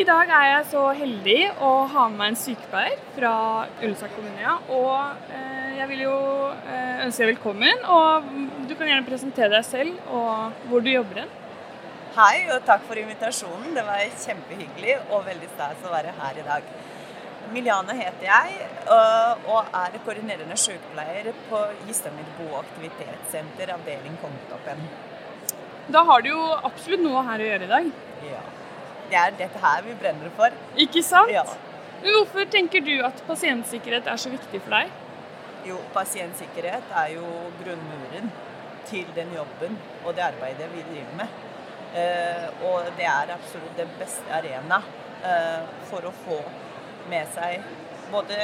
I 0.00 0.04
dag 0.08 0.30
er 0.32 0.44
jeg 0.46 0.68
så 0.70 0.82
heldig 0.96 1.40
å 1.60 1.70
ha 1.92 2.02
med 2.08 2.16
meg 2.16 2.30
en 2.30 2.36
sykepleier 2.40 3.00
fra 3.12 3.32
Ullensak 3.82 4.14
kommune. 4.16 4.52
Og 4.72 5.32
eh, 5.36 5.74
jeg 5.76 5.88
vil 5.90 6.04
jo 6.06 6.14
eh, 6.48 7.02
ønske 7.04 7.20
deg 7.20 7.34
velkommen. 7.34 7.82
Og 7.84 8.30
du 8.64 8.72
kan 8.78 8.88
gjerne 8.88 9.04
presentere 9.04 9.50
deg 9.52 9.66
selv 9.68 9.98
og 10.16 10.62
hvor 10.70 10.80
du 10.80 10.88
jobber 10.88 11.20
hen. 11.20 11.34
Hei, 12.14 12.46
og 12.54 12.64
takk 12.70 12.86
for 12.88 12.96
invitasjonen. 12.96 13.74
Det 13.76 13.84
var 13.84 14.00
kjempehyggelig 14.22 14.94
og 15.02 15.26
veldig 15.26 15.50
stas 15.50 15.84
å 15.84 15.92
være 15.92 16.14
her 16.22 16.40
i 16.40 16.46
dag. 16.46 16.72
Miljane 17.52 17.96
heter 17.98 18.24
jeg 18.30 18.56
og 18.94 19.76
er 19.82 19.98
koordinerende 20.06 20.56
sykepleier 20.64 21.28
på 21.50 21.60
Gistamir 21.90 22.30
bo- 22.38 22.54
og 22.54 22.62
aktivitetssenter, 22.62 23.74
avdeling 23.76 24.16
Kongetoppen. 24.24 24.80
Da 25.92 26.06
har 26.08 26.24
du 26.24 26.32
jo 26.32 26.40
absolutt 26.56 27.04
noe 27.04 27.26
her 27.28 27.44
å 27.44 27.50
gjøre 27.50 27.68
i 27.68 27.72
dag. 27.74 27.92
Ja. 28.30 28.42
Det 29.10 29.18
er 29.18 29.36
dette 29.38 29.60
her 29.62 29.82
vi 29.86 29.96
brenner 29.98 30.32
for. 30.36 30.54
Ikke 30.78 31.02
sant? 31.02 31.32
Ja. 31.34 31.44
Men 32.00 32.16
hvorfor 32.16 32.46
tenker 32.52 32.84
du 32.84 32.94
at 33.04 33.22
pasientsikkerhet 33.26 34.08
er 34.08 34.20
så 34.20 34.32
viktig 34.32 34.62
for 34.64 34.76
deg? 34.78 34.92
Jo, 35.68 35.76
pasientsikkerhet 35.92 36.94
er 36.96 37.12
jo 37.18 37.26
grunnmuren 37.60 38.30
til 38.88 39.10
den 39.16 39.34
jobben 39.36 39.76
og 40.06 40.14
det 40.16 40.24
arbeidet 40.30 40.70
vi 40.72 40.86
driver 40.88 41.18
med. 41.20 41.38
Eh, 42.00 42.46
og 42.70 42.88
det 42.96 43.06
er 43.10 43.34
absolutt 43.34 43.76
den 43.76 43.90
beste 43.98 44.32
arena 44.32 44.78
eh, 45.26 45.68
for 45.90 46.06
å 46.06 46.14
få 46.24 46.38
med 47.10 47.26
seg 47.34 47.66
både 48.12 48.38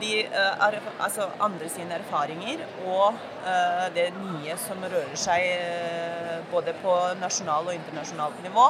de, 0.00 0.24
eh, 0.24 0.64
er, 0.66 0.78
altså 0.98 1.28
andre 1.40 1.68
sine 1.70 1.98
erfaringer 2.00 2.64
og 2.86 3.14
uh, 3.44 3.86
det 3.94 4.08
nye 4.16 4.56
som 4.58 4.82
rører 4.82 5.14
seg 5.18 5.44
uh, 5.60 6.40
både 6.50 6.74
på 6.82 6.94
nasjonal 7.20 7.70
og 7.70 7.76
internasjonalt 7.76 8.40
nivå, 8.44 8.66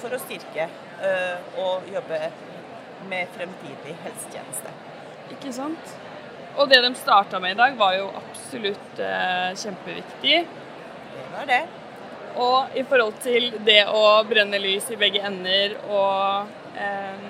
for 0.00 0.14
å 0.14 0.20
styrke 0.22 0.68
eh, 1.04 1.58
og 1.60 1.88
jobbe 1.92 2.20
med 3.08 3.34
fremtidig 3.34 3.96
helsetjeneste. 4.04 4.72
Ikke 5.34 5.52
sant? 5.54 5.96
Og 6.58 6.70
det 6.70 6.80
de 6.82 6.92
starta 6.98 7.38
med 7.40 7.54
i 7.54 7.58
dag, 7.58 7.76
var 7.78 7.94
jo 7.98 8.08
absolutt 8.18 9.02
eh, 9.02 9.50
kjempeviktig. 9.60 10.38
Det 11.12 11.26
var 11.34 11.46
det. 11.50 11.60
Og 12.38 12.78
i 12.78 12.84
forhold 12.86 13.18
til 13.22 13.52
det 13.66 13.82
å 13.90 14.22
brenne 14.28 14.58
lys 14.62 14.88
i 14.94 14.98
begge 14.98 15.22
ender 15.26 15.76
og 15.86 16.50
eh, 16.78 17.28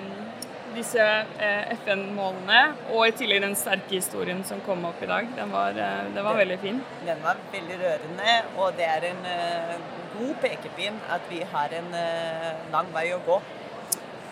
disse 0.75 1.03
eh, 1.03 1.71
FN-målene, 1.75 2.59
og 2.93 3.07
i 3.07 3.13
tillegg 3.17 3.43
den 3.43 3.55
sterke 3.57 3.97
historien 3.97 4.41
som 4.47 4.61
kom 4.65 4.85
opp 4.89 5.01
i 5.03 5.09
dag, 5.09 5.29
den 5.37 5.53
var, 5.53 5.77
eh, 5.77 6.09
den 6.15 6.25
var 6.25 6.37
veldig 6.39 6.59
fin. 6.61 6.81
Den 7.05 7.23
var 7.25 7.41
veldig 7.53 7.79
rørende, 7.83 8.35
og 8.57 8.77
det 8.77 8.89
er 8.89 9.09
en 9.11 9.25
eh, 9.29 9.73
god 10.19 10.35
pekepinn 10.43 10.99
at 11.09 11.25
vi 11.31 11.41
har 11.53 11.73
en 11.79 11.95
eh, 11.97 12.67
lang 12.73 12.91
vei 12.95 13.09
å 13.15 13.21
gå. 13.25 13.39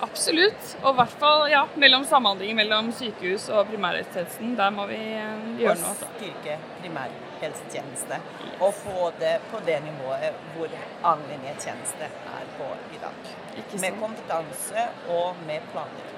Absolutt. 0.06 0.74
Og 0.84 0.92
i 0.92 0.98
hvert 1.00 1.16
fall 1.22 1.48
ja, 1.50 1.64
mellom 1.82 2.04
samhandlingen 2.06 2.60
mellom 2.60 2.92
sykehus 2.94 3.48
og 3.50 3.72
primærhelsetjenesten. 3.72 4.54
Der 4.60 4.74
må 4.76 4.86
vi 4.92 5.00
eh, 5.18 5.48
gjøre 5.64 5.80
noe. 5.82 5.94
Og 5.94 6.04
styrke 6.20 6.58
primærhelsetjeneste. 6.84 8.22
Og 8.60 8.74
få 8.78 9.10
det 9.22 9.38
på 9.52 9.62
det 9.66 9.80
nivået 9.88 10.38
hvor 10.54 10.78
allmennhetstjeneste 11.12 12.12
er 12.12 12.52
på 12.60 12.72
i 12.94 13.02
dag. 13.02 13.34
Ikke 13.58 13.82
Med 13.82 14.02
kompetanse 14.02 14.90
og 15.18 15.42
med 15.50 15.66
planer. 15.74 16.14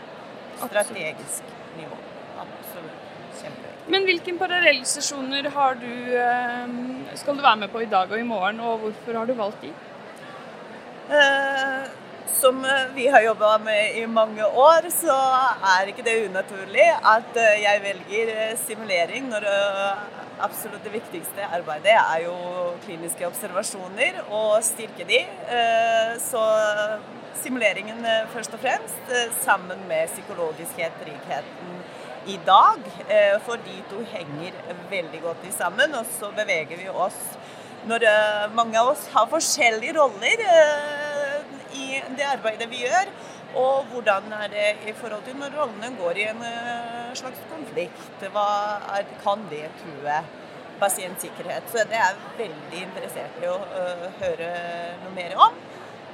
Strategisk 0.60 1.56
nivå. 1.78 2.02
Absolutt. 2.40 2.99
Men 3.90 4.06
hvilke 4.06 4.36
parallellsesjoner 4.38 5.50
har 5.56 5.78
du, 5.82 5.94
eh, 6.14 7.16
skal 7.18 7.38
du 7.38 7.42
være 7.42 7.56
med 7.64 7.72
på 7.74 7.82
i 7.82 7.90
dag 7.90 8.12
og 8.12 8.20
i 8.20 8.28
morgen, 8.28 8.60
og 8.60 8.84
hvorfor 8.84 9.18
har 9.18 9.26
du 9.26 9.34
valgt 9.34 9.62
de? 9.62 9.74
Eh, 11.10 11.90
Som 12.40 12.64
eh, 12.66 12.94
vi 12.96 13.08
har 13.08 13.22
jobba 13.22 13.58
med 13.58 13.96
i 13.98 14.06
mange 14.06 14.46
år, 14.46 14.86
så 14.94 15.16
er 15.80 15.90
ikke 15.90 16.06
det 16.06 16.30
unaturlig 16.30 16.86
at 17.16 17.36
eh, 17.36 17.64
jeg 17.64 17.82
velger 17.84 18.30
simulering 18.62 19.26
når 19.32 19.40
det 19.40 19.58
absolutt 20.40 20.84
det 20.86 20.94
viktigste 20.94 21.50
arbeidet 21.52 21.98
er 21.98 22.22
jo 22.28 22.36
kliniske 22.86 23.26
observasjoner 23.28 24.22
og 24.30 24.64
styrke 24.64 25.04
de. 25.04 25.20
Så 26.24 26.46
simuleringen 27.42 28.06
først 28.32 28.54
og 28.54 28.62
fremst 28.64 29.12
sammen 29.42 29.84
med 29.90 30.08
psykologiskhet, 30.14 30.96
rikheten 31.10 31.79
i 32.28 32.40
dag, 32.46 32.80
eh, 33.08 33.40
for 33.46 33.62
de 33.66 33.78
to 33.90 34.04
henger 34.12 34.56
veldig 34.90 35.22
godt 35.22 35.46
sammen. 35.56 35.96
Og 35.96 36.06
så 36.20 36.32
beveger 36.36 36.78
vi 36.78 36.90
oss 36.90 37.20
når 37.88 38.04
eh, 38.10 38.46
mange 38.54 38.80
av 38.80 38.92
oss 38.92 39.08
har 39.14 39.30
forskjellige 39.32 39.96
roller 39.96 40.44
eh, 40.46 41.38
i 41.80 42.02
det 42.18 42.28
arbeidet 42.28 42.70
vi 42.72 42.84
gjør. 42.84 43.14
Og 43.60 43.88
hvordan 43.90 44.34
er 44.44 44.52
det 44.54 44.68
i 44.92 44.94
forhold 44.94 45.24
til 45.26 45.40
når 45.40 45.56
rollene 45.58 45.96
går 45.98 46.20
i 46.22 46.28
en 46.30 46.44
slags 47.18 47.40
konflikt? 47.50 48.28
Hva 48.34 48.50
er, 49.00 49.08
kan 49.24 49.48
det 49.50 49.64
true 49.80 50.20
pasientsikkerhet? 50.80 51.66
Så 51.72 51.88
det 51.90 51.98
er 51.98 52.20
veldig 52.38 52.84
interessert 52.84 53.42
i 53.42 53.50
å 53.50 53.58
høre 54.22 54.52
noe 55.02 55.16
mer 55.16 55.34
om. 55.48 55.58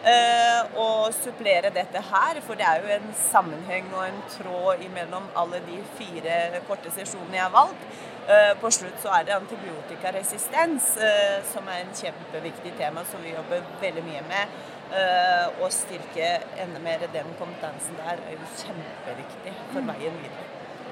Eh, 0.05 0.75
og 0.77 1.13
supplere 1.17 1.71
dette 1.73 2.01
her, 2.11 2.37
for 2.45 2.59
det 2.59 2.65
er 2.69 2.83
jo 2.83 2.91
en 2.93 3.07
sammenheng 3.17 3.87
og 3.95 4.03
en 4.05 4.19
tråd 4.29 4.83
imellom 4.85 5.31
alle 5.41 5.63
de 5.65 5.79
fire 5.97 6.59
korte 6.67 6.91
sesjonene 6.93 7.39
jeg 7.39 7.41
har 7.41 7.55
valgt. 7.55 7.87
Eh, 8.27 8.51
på 8.61 8.69
slutt 8.73 9.01
så 9.01 9.09
er 9.17 9.25
det 9.25 9.33
antibiotikaresistens, 9.33 10.91
eh, 11.07 11.39
som 11.49 11.67
er 11.69 11.81
en 11.83 11.93
kjempeviktig 11.93 12.75
tema 12.77 13.01
som 13.05 13.21
vi 13.21 13.33
jobber 13.33 13.65
veldig 13.81 14.03
mye 14.05 14.21
med. 14.29 14.53
Eh, 14.93 15.63
å 15.65 15.69
styrke 15.73 16.29
enda 16.61 16.79
mer 16.85 17.07
den 17.13 17.33
kompetansen 17.39 17.97
der 17.97 18.21
er 18.21 18.35
jo 18.35 18.51
kjempeviktig 18.61 19.55
for 19.73 19.89
veien 19.89 20.21
videre. 20.21 20.45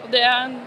Og 0.04 0.10
det, 0.12 0.24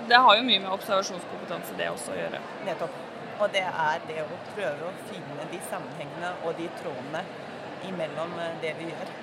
det 0.09 0.23
har 0.27 0.39
jo 0.39 0.47
mye 0.47 0.63
med 0.63 0.71
observasjonskompetanse 0.75 1.75
det 1.79 1.91
også 1.91 2.15
å 2.15 2.19
gjøre. 2.19 2.43
Nettopp. 2.71 3.03
Og 3.37 3.51
det 3.53 3.67
er 3.67 4.07
det 4.09 4.23
å 4.23 4.41
prøve 4.55 4.87
å 4.87 4.95
finne 5.11 5.51
de 5.51 5.59
sammenhengene 5.67 6.31
og 6.47 6.55
de 6.63 6.71
trådene 6.79 7.27
imellom 7.93 8.35
eh, 8.43 8.53
det 8.63 8.75
vi 8.81 8.91
gjør. 8.91 9.15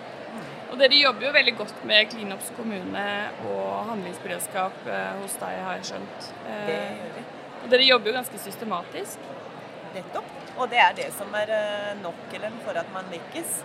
Og 0.74 0.80
dere 0.82 0.98
jobber 0.98 1.28
jo 1.28 1.34
veldig 1.36 1.54
godt 1.60 1.84
med 1.86 2.08
Klinops 2.10 2.48
kommune 2.58 3.06
og 3.52 3.68
handlingsberedskap 3.92 4.88
eh, 4.90 5.12
hos 5.22 5.36
deg, 5.42 5.60
har 5.68 5.78
jeg 5.80 5.90
skjønt. 5.92 6.30
Eh, 6.48 6.66
Det 6.70 6.78
gjør 6.80 7.14
vi. 7.20 7.26
Og 7.64 7.70
dere 7.72 7.86
jobber 7.92 8.10
jo 8.12 8.16
ganske 8.18 8.40
systematisk. 8.48 9.30
Nettopp. 9.94 10.32
Og 10.58 10.70
det 10.72 10.80
er 10.82 10.96
det 10.98 11.08
som 11.14 11.34
er 11.38 11.52
eh, 11.54 11.94
nøkkelen 12.02 12.58
for 12.66 12.78
at 12.82 12.90
man 12.96 13.06
lykkes. 13.14 13.60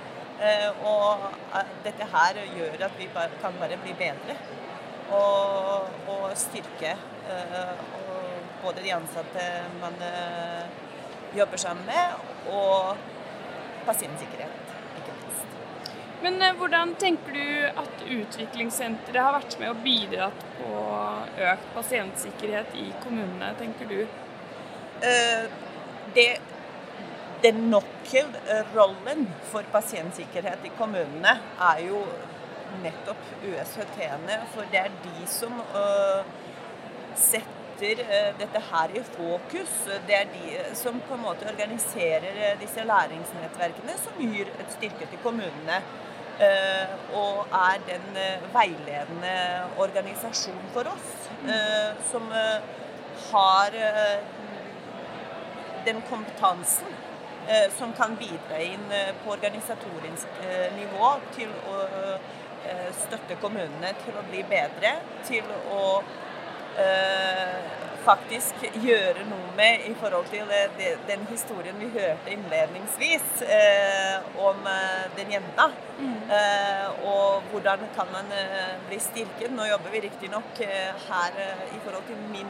Eh, 0.44 0.68
Og 0.86 1.24
eh, 1.56 1.72
dette 1.86 2.06
her 2.12 2.42
gjør 2.58 2.84
at 2.90 2.98
vi 3.00 3.08
bare, 3.14 3.40
kan 3.42 3.56
bare 3.60 3.80
bli 3.82 3.96
bedre. 3.98 4.36
Og, 5.16 5.88
og 6.12 6.24
styrke 6.36 6.92
eh, 6.92 7.78
og 8.02 8.42
både 8.60 8.84
de 8.84 8.92
ansatte 8.92 9.44
man 9.80 9.96
eh, 10.04 10.68
jobber 11.38 11.56
sammen 11.56 11.86
med, 11.88 12.18
og 12.52 12.96
pasientsikkerhet. 13.86 14.57
Men 16.22 16.42
eh, 16.42 16.54
hvordan 16.58 16.94
tenker 16.98 17.34
du 17.34 17.80
at 17.82 18.00
utviklingssenteret 18.02 19.22
har 19.22 19.36
vært 19.36 19.58
med 19.60 19.70
og 19.70 19.82
bidratt 19.84 20.46
på 20.58 20.70
økt 21.52 21.68
pasientsikkerhet 21.76 22.74
i 22.80 22.88
kommunene, 23.04 23.52
tenker 23.60 23.90
du? 23.90 24.00
Eh, 25.06 25.44
det, 26.16 26.30
den 27.44 27.68
nøkkelrollen 27.70 29.28
for 29.52 29.68
pasientsikkerhet 29.74 30.66
i 30.66 30.74
kommunene 30.78 31.36
er 31.68 31.84
jo 31.86 32.02
nettopp 32.82 33.22
USHT-ene. 33.46 34.40
For 34.56 34.66
det 34.72 34.82
er 34.88 34.98
de 35.04 35.28
som 35.30 35.54
øh, 35.62 36.34
setter 37.14 38.02
dette 38.40 38.60
her 38.72 38.90
i 38.98 39.04
fokus. 39.06 39.74
Det 40.08 40.16
er 40.16 40.26
de 40.32 40.74
som 40.74 40.98
på 41.06 41.14
en 41.14 41.22
måte 41.22 41.46
organiserer 41.46 42.58
disse 42.58 42.82
læringsnettverkene, 42.82 43.94
som 44.02 44.18
gir 44.18 44.50
et 44.50 44.74
styrke 44.74 45.06
til 45.06 45.22
kommunene. 45.22 45.78
Eh, 46.38 46.88
og 47.18 47.46
er 47.52 47.80
den 47.86 48.16
eh, 48.16 48.42
veiledende 48.54 49.32
organisasjonen 49.78 50.68
for 50.72 50.86
oss, 50.86 51.08
eh, 51.50 51.96
som 52.10 52.30
har 53.32 53.74
den 55.84 56.02
kompetansen 56.10 56.94
som 57.78 57.92
kan 57.96 58.12
bidra 58.16 58.58
inn 58.60 58.90
på 59.24 59.30
organisatorisk 59.32 60.40
nivå 60.76 61.10
til 61.32 61.48
å 61.72 61.78
støtte 62.92 63.38
kommunene 63.40 63.94
til 64.02 64.18
å 64.20 64.24
bli 64.28 64.42
bedre, 64.50 64.92
til 65.24 65.48
å 65.72 65.86
faktisk 68.08 68.62
gjøre 68.80 69.24
noe 69.28 69.50
med 69.58 69.84
i 69.88 69.92
forhold 70.00 70.28
til 70.32 70.48
den 71.08 71.26
historien 71.28 71.76
vi 71.80 71.90
hørte 71.92 72.32
innledningsvis 72.32 73.42
eh, 73.44 74.28
om 74.40 74.64
eh, 74.70 75.04
den 75.18 75.34
jenta. 75.34 75.68
Mm. 75.98 76.14
Eh, 76.38 77.04
og 77.10 77.50
hvordan 77.50 77.84
kan 77.96 78.08
man 78.14 78.30
eh, 78.32 78.76
bli 78.88 79.00
styrket. 79.02 79.52
Nå 79.52 79.66
jobber 79.68 79.92
vi 79.92 80.04
riktignok 80.06 80.62
eh, 80.64 81.04
her 81.08 81.40
eh, 81.44 81.64
i 81.76 81.82
forhold 81.84 82.06
til 82.08 82.20
min 82.32 82.48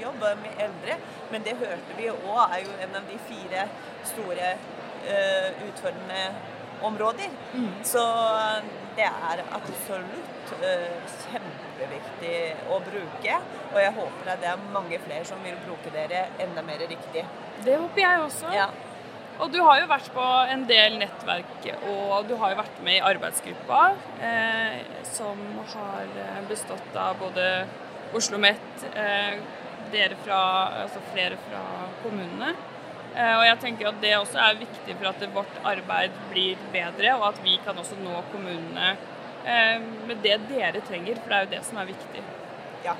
jobb 0.00 0.22
med 0.42 0.62
eldre, 0.64 0.96
men 1.32 1.44
det 1.44 1.58
hørte 1.60 1.96
vi 1.98 2.08
òg 2.12 2.40
er 2.46 2.64
jo 2.64 2.76
en 2.86 2.96
av 3.00 3.08
de 3.10 3.18
fire 3.28 3.66
store 4.08 4.54
utfordrende 5.66 6.24
områder. 6.84 7.30
Mm. 7.54 7.70
Så 7.84 8.02
det 8.96 9.06
er 9.08 9.42
absolutt 9.56 10.29
kjempeviktig 10.58 12.36
å 12.70 12.78
bruke. 12.84 13.38
Og 13.70 13.80
jeg 13.80 13.96
håper 13.96 14.30
at 14.34 14.42
det 14.42 14.52
er 14.52 14.68
mange 14.74 15.00
flere 15.04 15.26
som 15.28 15.42
vil 15.44 15.58
bruke 15.64 15.92
dere 15.94 16.28
enda 16.42 16.64
mer 16.66 16.82
riktig. 16.84 17.24
Det 17.64 17.76
håper 17.76 18.02
jeg 18.02 18.22
også. 18.26 18.54
Ja. 18.54 18.70
Og 19.40 19.52
du 19.54 19.60
har 19.64 19.78
jo 19.80 19.86
vært 19.88 20.10
på 20.12 20.24
en 20.52 20.66
del 20.68 20.98
nettverk, 21.00 21.68
og 21.88 22.26
du 22.28 22.34
har 22.42 22.52
jo 22.52 22.58
vært 22.58 22.82
med 22.84 22.98
i 22.98 23.04
arbeidsgruppa 23.08 23.78
eh, 24.20 24.82
som 25.08 25.38
har 25.72 26.10
eh, 26.26 26.42
bestått 26.50 26.98
av 27.00 27.16
både 27.22 27.46
Oslo 28.16 28.40
Met, 28.42 28.84
eh, 28.92 29.38
dere 29.94 30.18
fra, 30.26 30.42
altså 30.82 31.00
flere 31.14 31.38
fra 31.46 31.62
kommunene. 32.02 32.52
Eh, 33.14 33.32
og 33.38 33.46
jeg 33.46 33.60
tenker 33.64 33.88
at 33.88 34.02
det 34.04 34.12
også 34.18 34.42
er 34.44 34.60
viktig 34.60 34.98
for 34.98 35.08
at 35.08 35.24
vårt 35.32 35.56
arbeid 35.72 36.20
blir 36.34 36.60
bedre, 36.74 37.16
og 37.16 37.30
at 37.30 37.40
vi 37.46 37.56
kan 37.64 37.80
også 37.80 37.96
nå 38.02 38.20
kommunene 38.34 38.92
Eh, 38.92 39.19
med 39.44 40.20
det 40.22 40.36
dere 40.50 40.82
trenger, 40.86 41.20
for 41.22 41.32
det 41.32 41.38
er 41.38 41.46
jo 41.46 41.54
det 41.54 41.64
som 41.68 41.80
er 41.80 41.88
viktig. 41.90 42.22
Ja, 42.84 42.94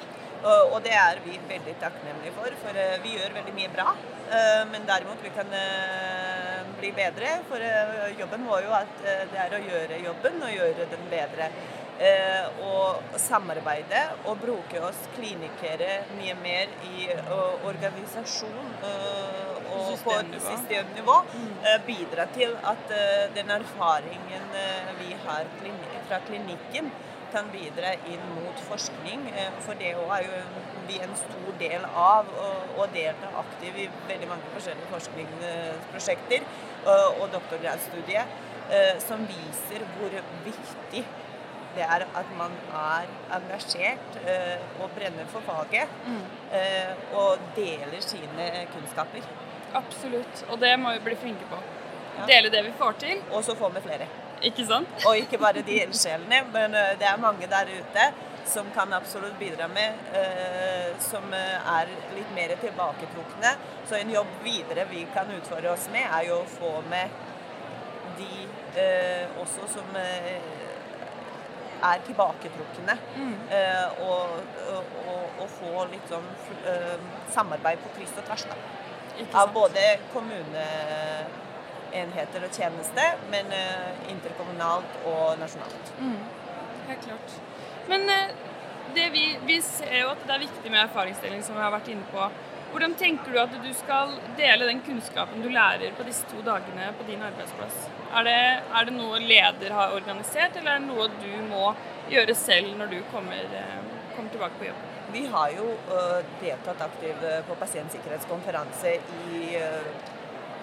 og 0.72 0.78
det 0.84 0.94
er 0.96 1.20
vi 1.24 1.34
veldig 1.48 1.74
takknemlige 1.80 2.32
for, 2.36 2.54
for 2.62 2.76
eh, 2.80 2.96
vi 3.04 3.16
gjør 3.16 3.34
veldig 3.36 3.52
mye 3.56 3.72
bra. 3.74 3.90
Eh, 4.32 4.62
men 4.70 4.86
derimot 4.88 5.20
vi 5.24 5.32
kan 5.36 5.52
bli 6.78 6.92
bedre, 6.96 7.34
for 7.48 7.60
jobben 8.16 8.46
vår 8.48 8.64
jo 8.64 8.72
at 8.72 9.04
det 9.04 9.40
er 9.42 9.52
å 9.52 9.60
gjøre 9.66 10.00
jobben 10.00 10.40
og 10.46 10.54
gjøre 10.54 10.88
den 10.88 11.06
bedre. 11.12 11.50
Og 12.64 13.18
samarbeide 13.20 14.00
og 14.30 14.38
bruke 14.40 14.80
oss 14.86 15.02
klinikere 15.18 15.98
mye 16.14 16.32
mer 16.40 16.70
i 16.88 17.10
organisasjon 17.68 18.70
og 19.76 19.92
på 20.04 20.16
et 20.18 20.34
systemnivå. 20.46 21.18
Bidra 21.86 22.26
til 22.34 22.56
at 22.72 22.96
den 23.36 23.54
erfaringen 23.60 24.50
vi 24.98 25.14
har 25.26 25.46
fra 26.08 26.18
klinikken 26.26 26.90
kan 27.32 27.50
bidra 27.52 27.94
inn 28.10 28.22
mot 28.34 28.60
forskning. 28.68 29.28
Eh, 29.36 29.54
for 29.64 29.78
det 29.78 29.92
er 29.92 30.26
jo 30.26 30.42
vi 30.88 30.98
en 31.04 31.16
stor 31.18 31.56
del 31.60 31.86
av, 31.86 32.30
og 32.76 32.94
delta 32.94 33.30
aktiv 33.44 33.76
i 33.84 33.88
veldig 34.08 34.28
mange 34.30 34.52
forskjellige 34.56 34.90
forskningsprosjekter 34.90 36.46
og 36.90 37.26
doktorgradsstudier 37.34 38.24
eh, 38.72 38.94
som 39.04 39.22
viser 39.28 39.84
hvor 39.96 40.16
viktig 40.46 41.04
det 41.76 41.84
er 41.86 42.02
at 42.02 42.30
man 42.34 42.56
er 42.74 43.10
engasjert 43.36 44.16
eh, 44.24 44.56
og 44.82 44.90
brenner 44.96 45.28
for 45.30 45.46
faget. 45.46 45.92
Mm. 46.06 46.24
Og 47.20 47.44
deler 47.54 48.02
sine 48.02 48.48
kunnskaper. 48.72 49.28
Absolutt. 49.74 50.44
Og 50.50 50.58
det 50.60 50.72
må 50.80 50.94
vi 50.96 51.04
bli 51.10 51.18
flinke 51.20 51.46
på. 51.50 51.60
Dele 52.28 52.50
det 52.52 52.64
vi 52.66 52.72
får 52.78 52.98
til. 53.00 53.22
Og 53.30 53.44
så 53.44 53.54
få 53.56 53.70
med 53.72 53.84
flere. 53.84 54.08
Ikke 54.42 54.64
sant? 54.66 54.88
Og 55.06 55.18
ikke 55.20 55.38
bare 55.38 55.62
de 55.64 55.76
ildsjelene, 55.82 56.42
men 56.52 56.74
eh, 56.74 56.94
det 57.00 57.06
er 57.08 57.20
mange 57.20 57.48
der 57.50 57.68
ute 57.76 58.10
som 58.50 58.66
kan 58.74 58.92
absolutt 58.92 59.38
bidra 59.38 59.68
med, 59.68 59.92
eh, 60.14 60.96
som 60.98 61.32
eh, 61.32 61.72
er 61.78 61.90
litt 62.16 62.32
mer 62.34 62.54
tilbaketrukne. 62.62 63.52
Så 63.88 63.98
en 63.98 64.10
jobb 64.10 64.32
videre 64.44 64.86
vi 64.90 65.06
kan 65.14 65.30
utfordre 65.36 65.74
oss 65.74 65.88
med, 65.92 66.06
er 66.08 66.26
jo 66.30 66.40
å 66.40 66.48
få 66.56 66.72
med 66.90 67.12
de 68.18 68.48
eh, 68.80 69.38
også 69.42 69.68
som 69.76 70.00
eh, 70.00 70.32
er 71.80 72.02
tilbaketrukne. 72.06 72.96
Mm. 73.16 73.36
Og, 74.04 74.34
og, 74.74 74.96
og, 75.40 75.46
få 75.54 75.86
litt 75.88 76.10
sånn 76.12 76.26
samarbeid 77.32 77.80
på 77.80 77.94
kryss 77.96 78.18
og 78.20 78.26
tvers. 78.28 78.44
da. 78.50 78.58
Av 79.32 79.52
både 79.52 79.98
kommuneenheter 80.14 82.44
og 82.46 82.52
tjeneste, 82.56 83.02
men 83.32 83.46
uh, 83.52 83.90
interkommunalt 84.12 84.92
og 85.10 85.38
nasjonalt. 85.40 85.86
Mm. 86.00 86.20
Helt 86.88 87.04
klart. 87.04 87.30
Men 87.90 88.00
uh, 88.08 88.14
vi, 88.94 89.38
vi, 89.46 89.62
ser 89.62 89.98
jo 90.02 90.08
at 90.12 90.18
det 90.26 90.34
er 90.34 90.46
viktig 90.46 90.70
med 90.70 90.84
erfaringsdeling, 90.84 91.42
som 91.46 91.54
vi 91.58 91.62
har 91.64 91.72
vært 91.74 91.88
inne 91.92 92.06
på. 92.12 92.22
Hvordan 92.70 92.94
tenker 92.94 93.32
du 93.34 93.38
at 93.42 93.54
du 93.64 93.72
skal 93.74 94.12
dele 94.38 94.68
den 94.68 94.80
kunnskapen 94.86 95.42
du 95.42 95.48
lærer 95.50 95.90
på 95.98 96.02
disse 96.06 96.24
to 96.30 96.38
dagene 96.46 96.92
på 96.98 97.06
din 97.08 97.22
arbeidsplass? 97.26 97.76
Er 98.14 98.22
det, 98.26 98.40
er 98.62 98.82
det 98.86 98.94
noe 98.94 99.18
leder 99.22 99.70
har 99.74 99.94
organisert, 99.96 100.56
eller 100.56 100.70
er 100.76 100.78
det 100.78 100.90
noe 100.90 101.08
du 101.18 101.34
må 101.50 101.64
gjøre 102.10 102.34
selv 102.38 102.68
når 102.78 102.86
du 102.94 102.98
kommer, 103.10 103.42
uh, 103.56 103.80
kommer 104.14 104.30
tilbake 104.36 104.56
på 104.62 104.66
jobb? 104.70 104.82
Vi 105.12 105.26
har 105.26 105.50
jo 105.56 105.66
deltatt 106.40 106.80
aktivt 106.86 107.24
på 107.48 107.56
pasientsikkerhetskonferanse 107.58 108.94
i 109.34 109.58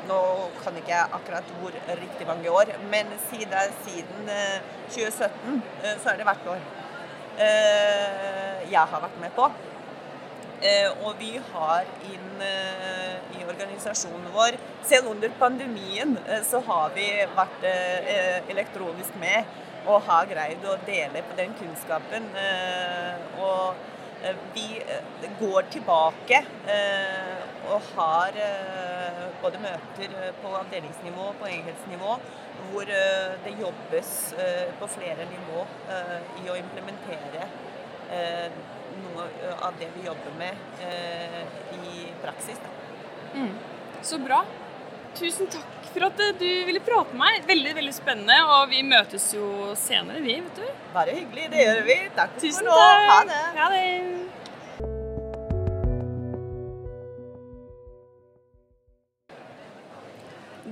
nå 0.08 0.18
kan 0.62 0.76
ikke 0.80 0.94
jeg 0.94 1.16
akkurat 1.18 1.54
hvor 1.60 1.78
riktig 2.00 2.28
mange 2.28 2.52
år, 2.52 2.74
men 2.92 3.10
siden, 3.30 3.74
siden 3.86 4.30
2017 4.90 5.62
eh, 5.84 5.96
så 6.02 6.12
er 6.12 6.20
det 6.20 6.28
hvert 6.28 6.52
år 6.54 6.62
eh, 7.44 8.68
jeg 8.72 8.84
har 8.94 9.04
vært 9.04 9.18
med 9.22 9.36
på. 9.36 9.50
Eh, 10.62 10.90
og 11.06 11.20
vi 11.20 11.36
har 11.52 11.90
inn 12.08 12.40
i 13.38 13.44
organisasjonen 13.46 14.32
vår 14.34 14.56
Selv 14.86 15.10
under 15.12 15.30
pandemien 15.40 16.16
så 16.46 16.62
har 16.66 16.94
vi 16.96 17.06
vært 17.36 17.66
elektronisk 18.54 19.18
med 19.22 19.58
og 19.88 20.06
har 20.08 20.30
greid 20.30 20.66
å 20.68 20.78
dele 20.88 21.24
på 21.28 21.38
den 21.38 21.54
kunnskapen. 21.60 22.30
Og 23.42 23.76
Eh, 23.76 23.97
vi 24.54 24.82
eh, 24.82 25.30
går 25.40 25.62
tilbake 25.74 26.40
eh, 26.68 27.72
og 27.72 27.82
har 27.96 28.38
både 29.42 29.60
møter 29.62 30.14
på 30.42 30.52
avdelingsnivå 30.60 31.26
og 31.32 31.40
på 31.42 31.50
enhetsnivå 31.52 32.14
hvor 32.72 32.90
det 33.44 33.54
jobbes 33.60 34.12
på 34.80 34.88
flere 34.90 35.28
nivå 35.30 35.66
i 36.42 36.48
å 36.50 36.56
implementere 36.58 37.44
noe 39.04 39.28
av 39.68 39.78
det 39.80 39.92
vi 39.94 40.08
jobber 40.08 40.40
med 40.40 40.82
i 41.78 42.08
praksis. 42.24 42.64
Mm. 43.36 43.52
Så 44.02 44.20
bra. 44.24 44.42
Tusen 45.16 45.48
takk 45.50 45.88
for 45.94 46.06
at 46.10 46.20
du 46.40 46.50
ville 46.68 46.82
prate 46.84 47.16
med 47.16 47.22
meg. 47.24 47.48
Veldig 47.50 47.74
veldig 47.80 47.94
spennende. 47.96 48.38
Og 48.54 48.70
vi 48.74 48.84
møtes 48.86 49.32
jo 49.34 49.74
senere, 49.80 50.22
vi. 50.22 50.40
vet 50.44 50.60
du. 50.60 50.68
Bare 50.94 51.16
hyggelig. 51.16 51.50
Det 51.54 51.64
gjør 51.64 51.84
vi. 51.88 51.98
Takk 52.18 52.38
Tusen 52.42 52.60
for 52.60 52.70
nå. 52.70 52.76
Takk. 52.82 53.08
Ha 53.12 53.20
det. 53.32 53.44
Ha 53.58 53.70
det. 53.74 53.88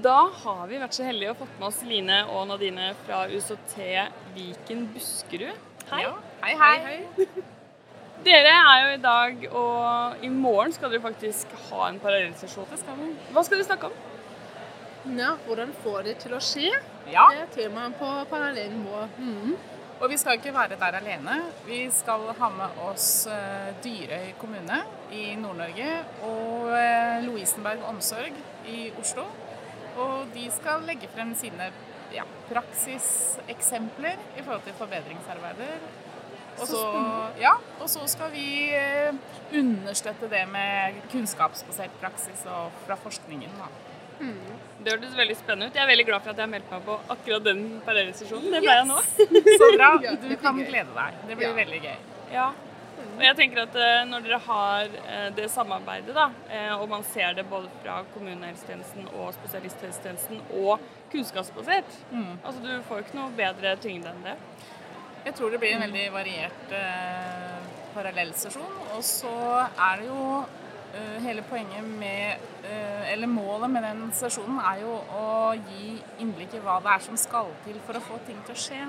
Da 0.05 0.17
har 0.43 0.65
vi 0.69 0.77
vært 0.77 0.93
så 0.93 1.05
heldige 1.07 1.31
å 1.33 1.37
fått 1.39 1.53
med 1.57 1.69
oss 1.71 1.79
Line 1.87 2.17
og 2.29 2.43
Nadine 2.51 2.91
fra 3.07 3.23
USOT 3.31 3.77
Viken 4.35 4.83
Buskerud. 4.93 5.55
Hei. 5.89 6.01
Ja. 6.03 6.11
Hei, 6.43 6.53
hei. 6.59 6.75
hei. 6.83 7.25
Dere 8.25 8.51
er 8.57 8.83
jo 8.83 8.91
i 8.95 8.99
dag, 9.01 9.47
og 9.53 10.23
i 10.25 10.29
morgen 10.33 10.73
skal 10.75 10.91
dere 10.93 11.03
faktisk 11.03 11.51
ha 11.69 11.87
en 11.89 11.97
parallellsesjon. 12.01 12.67
Hva 12.69 13.43
skal 13.45 13.57
dere 13.57 13.67
snakke 13.67 13.89
om? 13.89 13.97
Ja, 15.13 15.35
hvordan 15.45 15.73
få 15.83 15.99
det 16.01 16.17
til 16.23 16.33
å 16.33 16.41
skje. 16.41 16.71
Ja. 17.13 17.27
Det 17.29 17.43
er 17.43 17.49
temaet 17.53 17.97
på 17.99 18.09
parallellnivå. 18.31 19.05
Mm. 19.21 19.55
Og 19.95 20.09
vi 20.11 20.17
skal 20.19 20.39
ikke 20.39 20.53
være 20.55 20.79
der 20.81 20.97
alene. 20.97 21.37
Vi 21.67 21.85
skal 21.93 22.25
ha 22.39 22.49
med 22.51 22.81
oss 22.83 23.27
uh, 23.31 23.69
Dyrøy 23.83 24.33
kommune 24.41 24.81
i 25.15 25.27
Nord-Norge 25.39 25.91
og 26.27 26.71
uh, 26.73 27.21
Lovisenberg 27.23 27.85
omsorg 27.87 28.35
i 28.67 28.89
Oslo. 28.99 29.27
Og 30.01 30.33
de 30.33 30.49
skal 30.51 30.83
legge 30.89 31.07
frem 31.13 31.31
sine 31.39 31.69
ja, 32.11 32.25
praksiseksempler 32.49 34.19
i 34.35 34.41
forhold 34.41 34.65
til 34.65 34.75
forbedringsarbeider. 34.81 35.87
Og 36.55 36.67
så, 36.67 36.83
ja, 37.39 37.53
og 37.83 37.89
så 37.91 38.03
skal 38.09 38.31
vi 38.33 38.47
uh, 38.73 39.15
understøtte 39.53 40.27
det 40.31 40.43
med 40.49 41.03
kunnskapsbasert 41.13 42.01
praksis 42.01 42.47
og 42.49 42.73
fra 42.87 42.97
forskningen. 43.05 43.53
Da. 43.61 43.84
Mm. 44.19 44.55
Det 44.85 44.93
hørtes 44.93 45.15
veldig 45.17 45.35
spennende 45.39 45.71
ut. 45.71 45.77
Jeg 45.77 45.81
er 45.81 45.89
veldig 45.89 46.05
glad 46.05 46.21
for 46.21 46.33
at 46.33 46.39
jeg 46.39 46.45
har 46.45 46.51
meldt 46.51 46.69
meg 46.69 46.85
på 46.85 46.95
akkurat 47.15 47.45
den 47.47 47.63
parallellsesjonen. 47.87 48.51
Det 48.53 48.61
ble 48.61 48.77
jeg 48.77 48.87
nå. 48.91 48.99
Så 49.61 49.69
bra. 49.73 49.89
Du 50.21 50.35
kan 50.43 50.61
glede 50.61 50.93
deg. 50.93 51.19
Det 51.25 51.37
blir 51.39 51.47
ja. 51.47 51.55
veldig 51.57 51.81
gøy. 51.87 51.95
Ja. 52.35 52.47
Og 53.15 53.23
jeg 53.23 53.35
tenker 53.39 53.61
at 53.63 53.77
eh, 53.79 54.01
når 54.09 54.25
dere 54.25 54.39
har 54.45 54.93
eh, 54.99 55.27
det 55.35 55.47
samarbeidet, 55.51 56.13
da, 56.15 56.27
eh, 56.51 56.73
og 56.75 56.89
man 56.91 57.03
ser 57.07 57.35
det 57.37 57.45
både 57.47 57.71
fra 57.81 58.01
kommunehelsetjenesten 58.13 59.07
og 59.13 59.33
spesialisthelsetjenesten 59.37 60.41
og 60.61 60.83
kunnskapsbasert 61.13 61.95
mm. 62.11 62.33
altså 62.43 62.63
Du 62.63 62.71
får 62.89 63.05
ikke 63.05 63.19
noe 63.19 63.31
bedre 63.37 63.75
tyngde 63.83 64.11
enn 64.11 64.25
det. 64.25 64.35
Jeg 65.25 65.37
tror 65.39 65.53
det 65.53 65.61
blir 65.63 65.77
en 65.77 65.85
veldig 65.87 66.05
variert 66.13 66.75
eh, 66.75 67.55
parallellsesjon. 67.95 68.75
Og 68.97 69.03
så 69.07 69.33
er 69.63 70.01
det 70.01 70.09
jo 70.11 70.25
hele 71.25 71.43
poenget 71.49 71.83
med 71.99 72.37
eh, 72.63 73.11
Eller 73.13 73.27
målet 73.27 73.69
med 73.71 73.83
den 73.83 74.05
sesjonen 74.15 74.59
er 74.59 74.81
jo 74.83 74.93
å 75.15 75.27
gi 75.55 75.97
innblikk 76.23 76.55
i 76.55 76.61
hva 76.63 76.79
det 76.83 76.93
er 76.93 77.03
som 77.03 77.17
skal 77.19 77.51
til 77.65 77.79
for 77.87 77.99
å 77.99 78.03
få 78.03 78.19
ting 78.27 78.39
til 78.47 78.55
å 78.55 78.63
skje. 78.65 78.81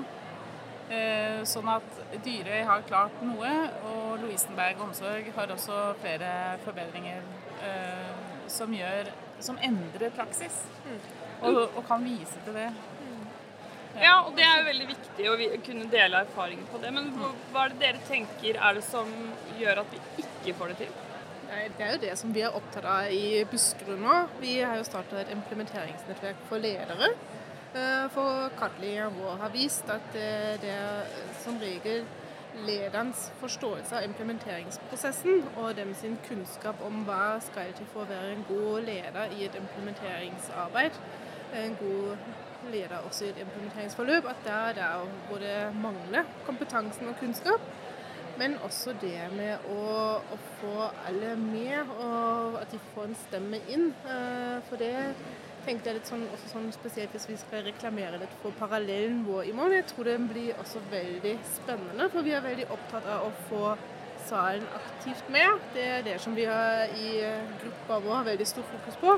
Eh, 0.87 1.41
sånn 1.43 1.67
at 1.67 1.97
Dyrøy 2.23 2.61
har 2.63 2.85
klart 2.87 3.15
noe, 3.19 3.53
og 3.89 4.21
Lovisenberg 4.21 4.79
omsorg 4.85 5.27
har 5.35 5.51
også 5.51 5.81
flere 5.99 6.29
forbedringer 6.63 7.23
eh, 7.67 8.11
som 8.47 8.73
gjør 8.73 9.11
Som 9.39 9.59
endrer 9.61 10.09
praksis. 10.15 10.55
Og, 11.45 11.59
og 11.77 11.83
kan 11.85 12.01
vise 12.01 12.39
til 12.45 12.55
det. 12.57 12.71
Ja, 14.01 14.23
og 14.23 14.31
det 14.37 14.45
er 14.45 14.55
jo 14.59 14.65
veldig 14.65 14.87
viktig 14.89 15.27
å 15.29 15.35
kunne 15.65 15.89
dele 15.91 16.23
erfaringer 16.25 16.65
på 16.71 16.81
det. 16.81 16.89
Men 16.95 17.11
hva 17.51 17.67
er 17.67 17.75
det 17.75 17.83
dere 17.83 18.01
tenker 18.07 18.57
er 18.57 18.79
det 18.79 18.85
som 18.87 19.11
gjør 19.59 19.83
at 19.83 19.93
vi 19.93 20.01
ikke 20.23 20.55
får 20.57 20.73
det 20.73 20.79
til? 20.87 20.95
Det 21.47 21.85
er 21.85 21.91
jo 21.93 21.99
det 22.01 22.13
som 22.19 22.33
vi 22.35 22.41
er 22.43 22.55
opptatt 22.57 22.85
av 22.91 23.11
i 23.13 23.45
Buskerud 23.47 24.01
nå. 24.01 24.15
Vi 24.41 24.57
har 24.59 24.75
jo 24.75 24.83
startet 24.83 25.21
et 25.21 25.29
implementeringsnettverk 25.31 26.41
for 26.49 26.59
ledere. 26.59 27.07
Eh, 27.71 28.07
For 28.11 28.49
kartleggingen 28.59 29.15
vår 29.15 29.37
har 29.43 29.53
vist 29.53 29.87
at 29.89 30.15
eh, 30.15 30.57
det 30.59 30.73
er 30.73 31.13
som 31.43 31.59
regel 31.61 32.03
lederens 32.67 33.29
forståelse 33.39 33.95
av 33.95 34.03
implementeringsprosessen 34.09 35.43
og 35.61 35.75
dem 35.77 35.93
sin 35.95 36.17
kunnskap 36.27 36.81
om 36.83 37.03
hva 37.07 37.37
skal 37.45 37.71
til 37.77 37.87
for 37.93 38.03
å 38.03 38.11
være 38.11 38.33
en 38.33 38.45
god 38.49 38.87
leder 38.89 39.35
i 39.37 39.45
et 39.45 39.55
implementeringsarbeid, 39.55 40.97
en 41.63 41.75
god 41.79 42.71
leder 42.73 43.05
også 43.07 43.27
i 43.27 43.29
et 43.29 43.43
implementeringsforløp, 43.45 44.25
at 44.25 44.41
det 44.43 44.55
er 44.55 44.79
der 44.81 45.11
hvor 45.29 45.43
det 45.43 45.57
mangler 45.79 46.27
kompetansen 46.49 47.07
og 47.07 47.19
kunnskap. 47.21 47.61
Men 48.37 48.57
også 48.65 48.93
det 49.01 49.17
med 49.33 49.65
å, 49.73 49.81
å 50.21 50.37
få 50.59 50.89
alle 51.07 51.33
med, 51.41 51.89
og 51.97 52.59
at 52.61 52.71
de 52.71 52.79
får 52.93 53.09
en 53.09 53.19
stemme 53.27 53.59
inn. 53.73 53.89
Eh, 54.05 54.57
For 54.69 54.77
det 54.81 54.93
tenkte 55.65 55.89
jeg 55.89 55.97
litt 55.97 56.09
sånn, 56.09 56.27
også 56.31 56.51
sånn 56.53 56.67
spesielt 56.75 57.15
hvis 57.15 57.27
vi 57.27 57.37
skal 57.41 57.65
reklamere 57.65 58.19
litt 58.21 58.35
for 58.43 58.55
parallellen 58.59 59.23
vår 59.27 59.49
i 59.49 59.55
morgen. 59.57 59.79
Jeg 59.79 59.89
tror 59.89 60.07
det 60.07 60.19
blir 60.29 60.61
også 60.61 60.83
veldig 60.91 61.33
spennende, 61.57 62.09
for 62.13 62.23
vi 62.27 62.35
er 62.37 62.45
veldig 62.45 62.69
opptatt 62.77 63.09
av 63.17 63.25
å 63.27 63.33
få 63.49 63.73
salen 64.27 64.63
aktivt 64.77 65.27
med. 65.33 65.65
Det 65.73 65.89
er 65.97 66.05
det 66.05 66.15
som 66.23 66.35
vi 66.37 66.45
har 66.47 66.93
i 66.95 67.11
gruppa 67.61 67.99
vår 68.05 68.19
har 68.19 68.29
veldig 68.31 68.47
stor 68.47 68.69
fokus 68.69 69.01
på. 69.01 69.17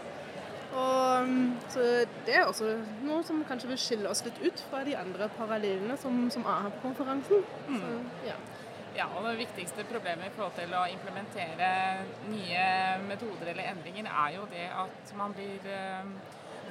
Og, 0.70 1.28
mm, 1.28 1.54
så 1.74 1.86
det 2.28 2.36
er 2.38 2.46
også 2.46 2.76
noe 3.02 3.24
som 3.26 3.42
kanskje 3.50 3.72
vil 3.72 3.80
skille 3.82 4.10
oss 4.10 4.22
litt 4.26 4.38
ut 4.44 4.60
fra 4.70 4.84
de 4.86 4.94
andre 4.98 5.30
parallellene 5.38 5.98
som, 5.98 6.28
som 6.34 6.46
er 6.46 6.66
her 6.66 6.76
på 6.76 6.84
konferansen. 6.84 7.46
Så, 7.66 7.94
ja. 8.28 8.38
Ja, 9.00 9.06
og 9.16 9.24
Det 9.24 9.38
viktigste 9.40 9.86
problemet 9.88 10.28
i 10.28 10.32
forhold 10.36 10.58
til 10.58 10.74
å 10.76 10.82
implementere 10.92 11.68
nye 12.28 12.64
metoder 13.06 13.54
eller 13.54 13.70
endringer, 13.72 14.10
er 14.12 14.34
jo 14.36 14.42
det 14.52 14.66
at 14.76 15.14
man 15.16 15.36
blir 15.38 15.70
eh, 15.72 16.10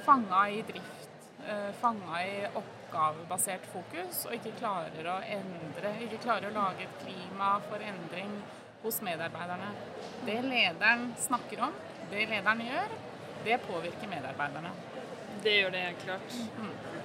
fanga 0.05 0.43
i 0.53 0.59
drift, 0.67 1.15
eh, 1.41 1.71
fanga 1.81 2.21
i 2.21 2.35
oppgavebasert 2.61 3.65
fokus, 3.73 4.27
og 4.27 4.37
ikke 4.37 4.53
klarer 4.61 5.09
å 5.09 5.17
endre, 5.39 5.95
ikke 6.05 6.21
klarer 6.27 6.51
å 6.51 6.57
lage 6.59 6.85
et 6.85 7.01
klima 7.01 7.55
for 7.65 7.81
endring 7.81 8.37
hos 8.83 9.01
medarbeiderne. 9.09 9.73
Det 10.29 10.39
lederen 10.45 11.09
snakker 11.25 11.65
om, 11.65 11.73
det 12.13 12.29
lederen 12.29 12.65
gjør, 12.67 12.97
det 13.47 13.61
påvirker 13.65 14.13
medarbeiderne. 14.13 14.77
Det 15.41 15.57
gjør 15.63 15.73
det 15.73 15.85
helt 15.87 16.05
klart. 16.05 16.41
Eh, 16.45 16.98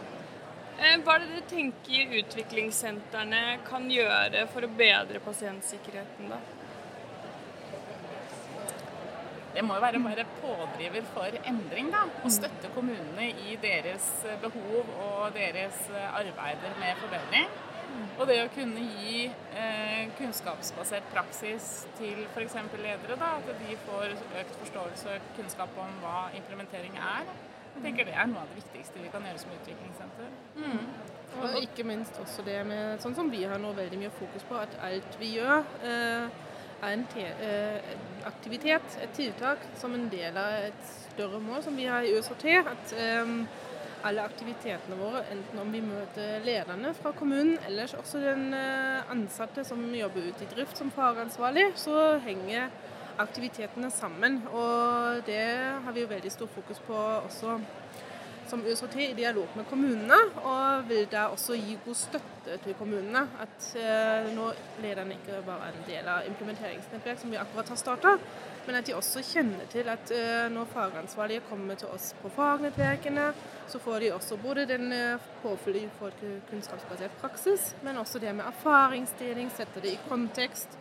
Hva 0.74 1.14
er 1.14 1.22
det 1.22 1.30
du 1.38 1.48
tenker 1.50 2.14
utviklingssentrene 2.18 3.42
kan 3.68 3.86
gjøre 3.90 4.44
for 4.50 4.66
å 4.66 4.74
bedre 4.78 5.20
pasientsikkerheten, 5.22 6.32
da? 6.32 6.40
Det 9.54 9.62
må 9.62 9.76
jo 9.76 9.82
være 9.84 10.00
å 10.00 10.06
være 10.08 10.24
pådriver 10.40 11.04
for 11.14 11.36
endring, 11.46 11.92
da. 11.94 12.02
Og 12.26 12.32
støtte 12.34 12.72
kommunene 12.74 13.28
i 13.46 13.54
deres 13.62 14.08
eh, 14.26 14.40
behov 14.42 14.90
og 15.04 15.36
deres 15.36 15.78
eh, 15.92 16.18
arbeider 16.18 16.74
med 16.80 16.98
forbedring. 17.04 17.46
Og 18.18 18.26
det 18.26 18.40
å 18.42 18.50
kunne 18.56 18.82
gi 18.98 19.28
eh, 19.28 20.10
kunnskapsbasert 20.18 21.06
praksis 21.14 21.84
til 22.00 22.24
f.eks. 22.32 22.58
ledere, 22.74 23.20
da, 23.20 23.36
at 23.38 23.62
de 23.62 23.78
får 23.86 24.16
økt 24.42 24.58
forståelse 24.64 25.14
og 25.14 25.34
kunnskap 25.38 25.78
om 25.86 26.00
hva 26.02 26.24
implementering 26.34 26.98
er. 26.98 27.30
Jeg 27.74 27.82
tenker 27.82 28.08
Det 28.08 28.14
er 28.14 28.30
noe 28.30 28.44
av 28.44 28.50
det 28.52 28.62
viktigste 28.62 29.02
vi 29.02 29.10
kan 29.12 29.26
gjøre 29.26 29.42
som 29.42 29.54
utviklingssenter. 29.58 30.32
Og 31.42 31.60
ikke 31.62 31.86
minst 31.88 32.18
også 32.22 32.44
det 32.46 32.60
med, 32.66 33.00
sånn 33.02 33.16
som 33.16 33.30
vi 33.32 33.42
har 33.42 33.58
nå 33.58 33.72
veldig 33.74 33.98
mye 34.04 34.14
fokus 34.14 34.46
på, 34.46 34.58
at 34.60 34.76
alt 34.86 35.16
vi 35.18 35.32
gjør 35.34 35.64
eh, 35.82 36.28
er 36.84 36.92
en 36.94 37.06
eh, 37.18 37.94
aktivitet, 38.28 38.98
et 39.02 39.14
tiltak, 39.16 39.64
som 39.80 39.94
en 39.96 40.06
del 40.12 40.38
av 40.38 40.68
et 40.70 40.90
større 41.14 41.40
mål 41.42 41.64
som 41.66 41.76
vi 41.76 41.88
har 41.90 42.06
i 42.06 42.14
ØSHT. 42.14 42.46
At 42.62 42.94
eh, 42.94 43.34
alle 44.04 44.24
aktivitetene 44.28 44.98
våre, 45.00 45.24
enten 45.32 45.60
om 45.62 45.70
vi 45.72 45.80
møter 45.80 46.42
lederne 46.44 46.92
fra 46.98 47.14
kommunen, 47.16 47.56
eller 47.66 47.94
også 47.98 48.20
den 48.20 48.50
eh, 48.54 49.12
ansatte 49.12 49.64
som 49.66 49.80
jobber 49.96 50.28
ute 50.28 50.44
i 50.44 50.50
drift 50.54 50.78
som 50.78 50.92
fagansvarlig, 50.94 51.70
så 51.80 52.18
henger 52.24 52.68
aktivitetene 53.18 53.90
sammen. 53.90 54.42
Og 54.52 55.22
det 55.26 55.44
har 55.84 55.92
vi 55.92 56.04
jo 56.04 56.10
veldig 56.10 56.32
stor 56.32 56.50
fokus 56.54 56.82
på 56.86 56.96
også 56.96 57.58
som 58.48 58.66
USHT 58.66 58.96
i 58.96 59.14
dialog 59.16 59.48
med 59.56 59.64
kommunene, 59.70 60.16
og 60.44 60.88
vil 60.88 61.06
da 61.10 61.26
også 61.32 61.56
gi 61.56 61.78
god 61.84 61.96
støtte 61.96 62.58
til 62.64 62.76
kommunene. 62.78 63.24
At 63.40 63.68
eh, 63.80 64.28
nå 64.36 64.50
lederne 64.82 65.16
ikke 65.16 65.40
bare 65.46 65.70
er 65.70 65.78
en 65.78 65.86
del 65.88 66.10
av 66.12 66.28
implementeringsnettverk 66.28 67.22
som 67.22 67.32
vi 67.32 67.40
akkurat 67.40 67.72
har 67.72 67.80
starta, 67.80 68.14
men 68.66 68.78
at 68.78 68.86
de 68.86 68.96
også 68.96 69.24
kjenner 69.24 69.66
til 69.72 69.88
at 69.92 70.12
eh, 70.14 70.46
når 70.52 70.70
fagansvarlige 70.74 71.44
kommer 71.48 71.80
til 71.80 71.92
oss 71.94 72.12
på 72.20 72.32
fagnettverkene, 72.36 73.30
så 73.68 73.80
får 73.80 74.04
de 74.04 74.12
også 74.14 74.38
både 74.44 74.68
den 74.68 74.92
eh, 74.92 75.28
påfyllet 75.42 75.90
kunnskapsbasert 76.50 77.20
praksis, 77.22 77.72
men 77.82 77.98
også 78.00 78.20
det 78.22 78.34
med 78.36 78.48
erfaringsdeling, 78.52 79.52
sette 79.56 79.82
det 79.84 79.96
i 79.96 80.02
kontekst. 80.08 80.78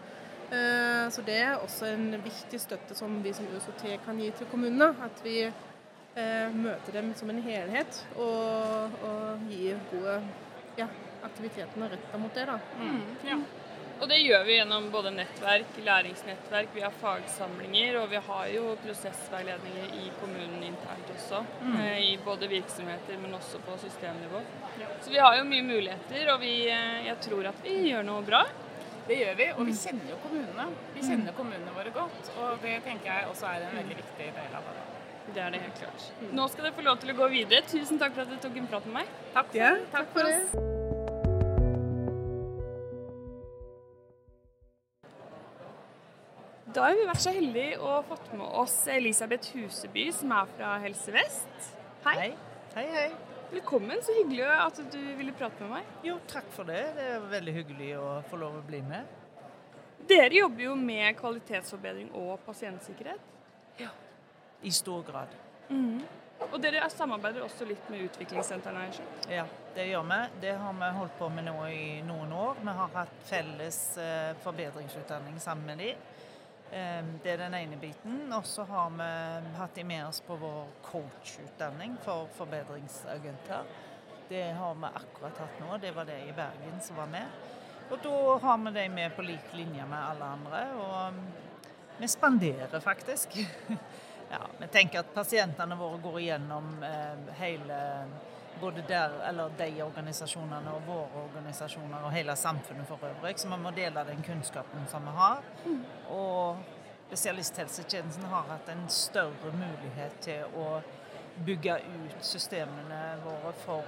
Eh, 0.53 1.09
Så 1.13 1.21
det 1.25 1.39
er 1.41 1.57
også 1.59 1.89
en 1.93 2.11
viktig 2.23 2.59
støtte 2.61 2.95
som 2.95 3.15
vi 3.23 3.33
som 3.33 3.47
USOT 3.55 3.83
kan 4.05 4.19
gi 4.21 4.29
til 4.37 4.47
kommunene. 4.51 4.91
At 5.03 5.23
vi 5.25 5.39
eh, 5.47 6.49
møter 6.53 6.99
dem 6.99 7.13
som 7.17 7.29
en 7.33 7.41
helhet 7.43 8.03
og, 8.15 8.93
og 9.09 9.49
gir 9.49 9.81
gode 9.91 10.19
ja, 10.77 10.87
aktivitetene 11.25 11.89
retta 11.91 12.21
mot 12.21 12.33
det. 12.37 12.47
da. 12.49 12.59
Ja. 13.27 13.37
Og 14.01 14.09
det 14.09 14.17
gjør 14.19 14.41
vi 14.43 14.55
gjennom 14.57 14.87
både 14.91 15.11
nettverk, 15.15 15.75
læringsnettverk, 15.85 16.71
vi 16.75 16.81
har 16.83 16.91
fagsamlinger, 16.99 17.99
og 18.01 18.09
vi 18.11 18.19
har 18.25 18.47
jo 18.51 18.73
prosessveiledninger 18.83 19.93
i 20.01 20.09
kommunen 20.19 20.63
internt 20.65 21.11
også. 21.13 21.43
Mm. 21.61 21.77
I 22.01 22.09
både 22.25 22.49
virksomheter, 22.51 23.19
men 23.21 23.37
også 23.37 23.61
på 23.63 23.77
systemnivå. 23.85 24.41
Så 25.05 25.13
vi 25.13 25.21
har 25.21 25.37
jo 25.37 25.45
mye 25.47 25.63
muligheter, 25.69 26.33
og 26.33 26.41
vi, 26.41 26.51
eh, 26.73 27.05
jeg 27.07 27.21
tror 27.29 27.47
at 27.53 27.63
vi 27.63 27.77
gjør 27.91 28.03
noe 28.09 28.25
bra. 28.27 28.41
Det 29.07 29.17
gjør 29.19 29.33
vi, 29.35 29.45
og 29.51 29.65
vi 29.67 29.73
kjenner 29.75 30.11
jo 30.13 30.17
kommunene. 30.23 30.65
Vi 30.95 31.01
kjenner 31.03 31.35
kommunene 31.35 31.73
våre 31.75 31.91
godt, 31.95 32.29
og 32.39 32.61
det 32.63 32.77
tenker 32.85 33.09
jeg 33.11 33.31
også 33.31 33.49
er 33.49 33.65
en 33.67 33.75
veldig 33.81 33.97
viktig 33.99 34.29
del 34.37 34.55
av 34.59 34.69
det. 34.69 34.85
Det 35.33 35.41
er 35.43 35.49
det 35.55 35.59
helt 35.63 35.79
klart. 35.79 36.05
Nå 36.35 36.47
skal 36.51 36.67
dere 36.67 36.75
få 36.77 36.85
lov 36.87 37.01
til 37.03 37.11
å 37.11 37.17
gå 37.17 37.27
videre. 37.31 37.63
Tusen 37.67 37.99
takk 37.99 38.15
for 38.15 38.23
at 38.23 38.31
dere 38.31 38.43
tok 38.43 38.59
en 38.59 38.69
prat 38.71 38.87
med 38.87 39.01
meg. 39.01 39.11
Takk 39.35 39.51
for, 39.51 39.59
Ja, 39.59 39.73
takk 39.91 40.15
for 40.15 40.31
oss. 40.31 40.55
Da 46.73 46.87
har 46.87 46.95
vi 46.97 47.05
vært 47.05 47.21
så 47.21 47.35
heldige 47.35 47.75
og 47.83 48.07
fått 48.09 48.31
med 48.33 48.47
oss 48.63 48.79
Elisabeth 48.89 49.51
Huseby, 49.53 50.07
som 50.15 50.31
er 50.33 50.49
fra 50.55 50.77
Helse 50.83 51.13
Vest. 51.13 51.69
Hei. 52.07 52.31
Hei, 52.73 52.87
hei. 52.95 53.07
Velkommen. 53.53 53.97
Så 54.01 54.11
hyggelig 54.17 54.45
at 54.49 54.79
du 54.91 54.97
ville 55.17 55.33
prate 55.37 55.61
med 55.61 55.75
meg. 55.75 55.89
Jo, 56.01 56.15
takk 56.25 56.47
for 56.55 56.65
det. 56.65 56.79
Det 56.97 57.03
er 57.05 57.25
veldig 57.29 57.53
hyggelig 57.59 57.89
å 58.01 58.07
få 58.25 58.39
lov 58.41 58.55
å 58.57 58.63
bli 58.65 58.79
med. 58.87 59.11
Dere 60.09 60.39
jobber 60.39 60.65
jo 60.65 60.73
med 60.79 61.13
kvalitetsforbedring 61.19 62.09
og 62.17 62.41
pasientsikkerhet. 62.47 63.29
Ja. 63.77 63.91
I 64.65 64.73
stor 64.73 65.05
grad. 65.05 65.37
Og 66.49 66.57
dere 66.63 66.81
samarbeider 66.89 67.45
også 67.45 67.67
litt 67.69 67.85
med 67.93 68.07
utviklingssentrene. 68.07 68.87
Ja, 69.29 69.45
det 69.77 69.85
gjør 69.91 70.09
vi. 70.09 70.19
Det 70.41 70.55
har 70.63 70.73
vi 70.81 70.89
holdt 70.97 71.15
på 71.21 71.29
med 71.37 71.45
nå 71.45 71.55
i 71.69 71.85
noen 72.09 72.33
år. 72.33 72.57
Vi 72.57 72.75
har 72.81 72.97
hatt 72.97 73.13
felles 73.29 73.79
eh, 74.01 74.33
forbedringsutdanning 74.43 75.37
sammen 75.45 75.69
med 75.69 75.85
dem. 75.85 76.09
Eh, 76.73 77.05
det 77.23 77.29
er 77.29 77.37
den 77.37 77.53
ene 77.53 77.77
biten. 77.77 78.33
Og 78.33 78.45
så 78.45 78.63
har 78.65 78.89
vi 78.97 79.09
hatt 79.57 79.75
de 79.75 79.83
med 79.85 80.07
oss 80.07 80.21
på 80.25 80.35
vår 80.41 80.71
coachutdanning 80.81 81.97
for 82.01 82.27
forbedringsagenter. 82.33 83.67
Det 84.29 84.45
har 84.57 84.75
vi 84.75 84.89
akkurat 84.89 85.37
hatt 85.37 85.59
nå. 85.61 85.77
Det 85.77 85.91
var 85.93 86.09
det 86.09 86.17
i 86.25 86.33
Bergen 86.33 86.81
som 86.81 86.97
var 86.97 87.11
med. 87.13 87.29
Og 87.91 87.99
da 88.01 88.37
har 88.41 88.57
vi 88.57 88.73
de 88.79 88.87
med 88.89 89.15
på 89.15 89.21
lik 89.21 89.53
linje 89.53 89.85
med 89.85 89.99
alle 89.99 90.31
andre. 90.37 90.63
Og 90.81 91.13
mm, 91.13 91.21
vi 91.99 92.07
spanderer 92.07 92.79
faktisk. 92.79 93.37
Ja, 94.33 94.39
Vi 94.57 94.67
tenker 94.67 95.03
at 95.03 95.11
pasientene 95.13 95.75
våre 95.77 95.99
går 96.01 96.15
igjennom 96.17 96.69
eh, 96.83 97.33
hele 97.37 97.75
både 98.61 98.83
der, 98.87 99.09
eller 99.29 99.49
de 99.57 99.83
organisasjonene 99.83 100.71
og 100.73 100.87
våre 100.87 101.23
organisasjoner 101.25 102.05
og 102.05 102.11
hele 102.11 102.35
samfunnet 102.35 102.87
for 102.87 102.97
øvrig. 103.07 103.39
Så 103.39 103.47
vi 103.49 103.57
må 103.63 103.71
dele 103.71 104.05
den 104.07 104.23
kunnskapen 104.23 104.87
som 104.91 105.01
vi 105.07 105.11
har. 105.17 105.37
Og 106.09 106.57
spesialisthelsetjenesten 107.07 108.25
har 108.31 108.43
hatt 108.49 108.69
en 108.73 108.89
større 108.89 109.51
mulighet 109.53 110.19
til 110.25 110.43
å 110.57 110.81
bygge 111.45 111.79
ut 111.81 112.25
systemene 112.25 113.17
våre 113.25 113.53
for, 113.65 113.83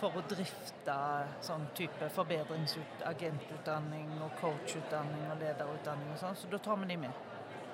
for 0.00 0.10
å 0.16 0.22
drifte 0.30 0.98
sånn 1.44 1.66
type 1.76 2.08
forbedringsagentutdanning 2.14 4.08
og 4.24 4.30
coachutdanning 4.40 5.30
og 5.32 5.36
lederutdanning 5.42 6.12
og 6.14 6.18
sånn. 6.22 6.36
Så 6.36 6.46
da 6.52 6.58
tar 6.62 6.76
vi 6.82 6.86
de 6.92 6.96
med. 7.04 7.27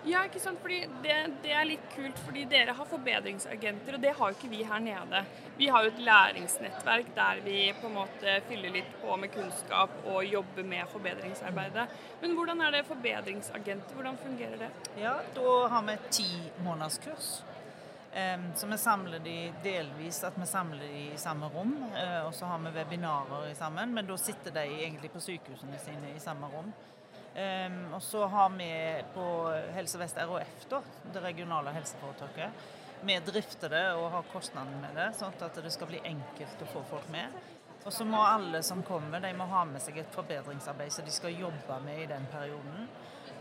Ja, 0.05 0.21
ikke 0.29 0.41
sant? 0.41 0.61
Fordi 0.61 0.83
det, 1.03 1.15
det, 1.43 1.53
er 1.57 1.65
litt 1.65 1.85
kult, 1.95 2.19
fordi 2.27 2.45
dere 2.51 2.75
har 2.77 2.89
forbedringsagenter, 2.89 3.97
og 3.97 4.03
det 4.03 4.13
har 4.19 4.33
jo 4.33 4.37
ikke 4.37 4.51
vi 4.53 4.61
her 4.69 4.83
nede. 4.85 5.23
Vi 5.57 5.71
har 5.73 5.87
jo 5.87 5.93
et 5.95 6.03
læringsnettverk 6.05 7.15
der 7.17 7.41
vi 7.47 7.59
på 7.81 7.89
en 7.89 7.97
måte 7.97 8.35
fyller 8.51 8.75
litt 8.75 8.93
på 9.01 9.17
med 9.21 9.33
kunnskap 9.33 9.97
og 10.05 10.21
jobber 10.29 10.69
med 10.69 10.93
forbedringsarbeidet. 10.93 11.87
Men 12.21 12.37
hvordan 12.37 12.61
er 12.67 12.77
det 12.77 12.85
forbedringsagenter? 12.91 13.97
Hvordan 13.97 14.21
fungerer 14.21 14.61
det? 14.67 14.71
Ja, 15.01 15.17
Da 15.35 15.57
har 15.73 15.89
vi 15.89 15.99
ti 16.11 16.31
måneders 16.61 16.99
kurs. 16.99 17.35
Um, 18.15 18.51
så 18.55 18.67
vi 18.67 18.77
samler 18.79 19.19
de 19.19 19.39
delvis 19.63 20.21
at 20.25 20.37
vi 20.39 20.47
samler 20.47 20.85
de 20.85 21.07
i 21.15 21.17
samme 21.19 21.49
rom. 21.51 21.73
Uh, 21.97 22.27
og 22.27 22.35
så 22.35 22.47
har 22.47 22.61
vi 22.63 22.77
webinarer 22.77 23.55
sammen, 23.59 23.95
men 23.95 24.07
da 24.07 24.17
sitter 24.21 24.55
de 24.55 24.69
egentlig 24.69 25.11
på 25.11 25.23
sykehusene 25.23 25.81
sine 25.83 26.13
i 26.13 26.21
samme 26.23 26.47
rom. 26.53 26.69
Um, 27.35 27.95
og 27.97 28.03
så 28.03 28.27
har 28.31 28.53
vi 28.55 28.71
på 29.15 29.27
Helse 29.75 29.99
Vest 29.99 30.19
RHF, 30.23 30.69
da, 30.71 30.79
det 31.13 31.23
regionale 31.25 31.73
helseforetaket, 31.75 32.67
vi 33.05 33.17
drifter 33.27 33.69
det 33.69 33.87
og 33.99 34.07
har 34.15 34.29
kostnadene 34.33 34.79
med 34.81 34.95
det, 34.97 35.09
sånn 35.19 35.35
at 35.43 35.59
det 35.61 35.73
skal 35.75 35.91
bli 35.91 35.99
enkelt 36.09 36.63
å 36.63 36.69
få 36.71 36.85
folk 36.89 37.11
med. 37.13 37.35
Og 37.85 37.93
så 37.93 38.05
må 38.09 38.23
alle 38.25 38.63
som 38.65 38.81
kommer, 38.83 39.21
de 39.21 39.33
må 39.37 39.45
ha 39.51 39.65
med 39.69 39.83
seg 39.85 39.99
et 40.01 40.15
forbedringsarbeid 40.15 40.93
som 40.95 41.05
de 41.05 41.13
skal 41.13 41.35
jobbe 41.37 41.81
med 41.85 42.05
i 42.05 42.07
den 42.09 42.25
perioden. 42.33 42.87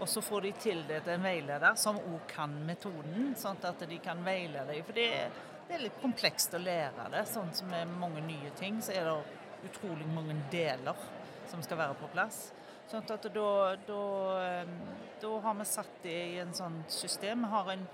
Og 0.01 0.09
så 0.09 0.21
får 0.25 0.41
de 0.41 0.51
tildelt 0.65 1.07
en 1.07 1.23
veileder 1.23 1.77
som 1.79 1.99
òg 2.01 2.25
kan 2.27 2.51
metoden, 2.67 3.31
sånn 3.39 3.61
at 3.63 3.85
de 3.87 3.99
kan 4.03 4.19
veilede. 4.25 4.75
For 4.83 4.97
det 4.97 5.05
er, 5.15 5.37
det 5.69 5.77
er, 5.77 5.85
litt 5.85 6.01
komplekst 6.01 6.57
å 6.57 6.59
lære 6.59 7.07
det. 7.13 7.23
Sånn 7.31 7.53
som 7.55 7.71
med 7.71 7.93
mange 8.01 8.25
nye 8.25 8.51
ting, 8.59 8.81
så 8.83 8.97
er 8.97 9.07
det 9.07 9.69
utrolig 9.69 10.09
mange 10.11 10.35
deler 10.51 11.07
som 11.47 11.63
skal 11.63 11.79
være 11.85 11.95
på 12.01 12.11
plass. 12.11 12.49
Sånn 12.91 13.05
at 13.09 13.27
da, 13.33 13.75
da, 13.87 13.99
da, 15.21 15.29
har 15.45 15.55
vi 15.59 15.65
satt 15.65 16.01
det 16.03 16.17
i 16.33 16.39
en 16.43 16.53
sånn 16.55 16.81
system. 16.91 17.45
Vi 17.45 17.51
har 17.53 17.71
en, 17.73 17.85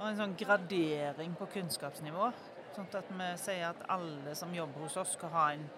en 0.00 0.18
sånn 0.18 0.34
gradering 0.38 1.36
på 1.38 1.48
kunnskapsnivå. 1.54 2.30
Sånn 2.74 2.90
at 2.98 3.12
vi 3.14 3.28
sier 3.40 3.68
at 3.70 3.84
alle 3.94 4.34
som 4.38 4.54
jobber 4.54 4.86
hos 4.86 4.98
oss, 5.00 5.14
skal 5.18 5.32
ha 5.34 5.46
en 5.54 5.68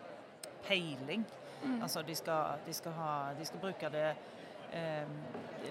peiling. 0.67 1.27
Mm. 1.63 1.83
Altså 1.83 2.03
de 2.03 2.17
skal, 2.17 2.63
de, 2.67 2.75
skal 2.77 2.97
ha, 2.97 3.13
de 3.37 3.47
skal, 3.49 3.63
bruke 3.63 3.91
det 3.93 4.09
eh, 4.73 5.15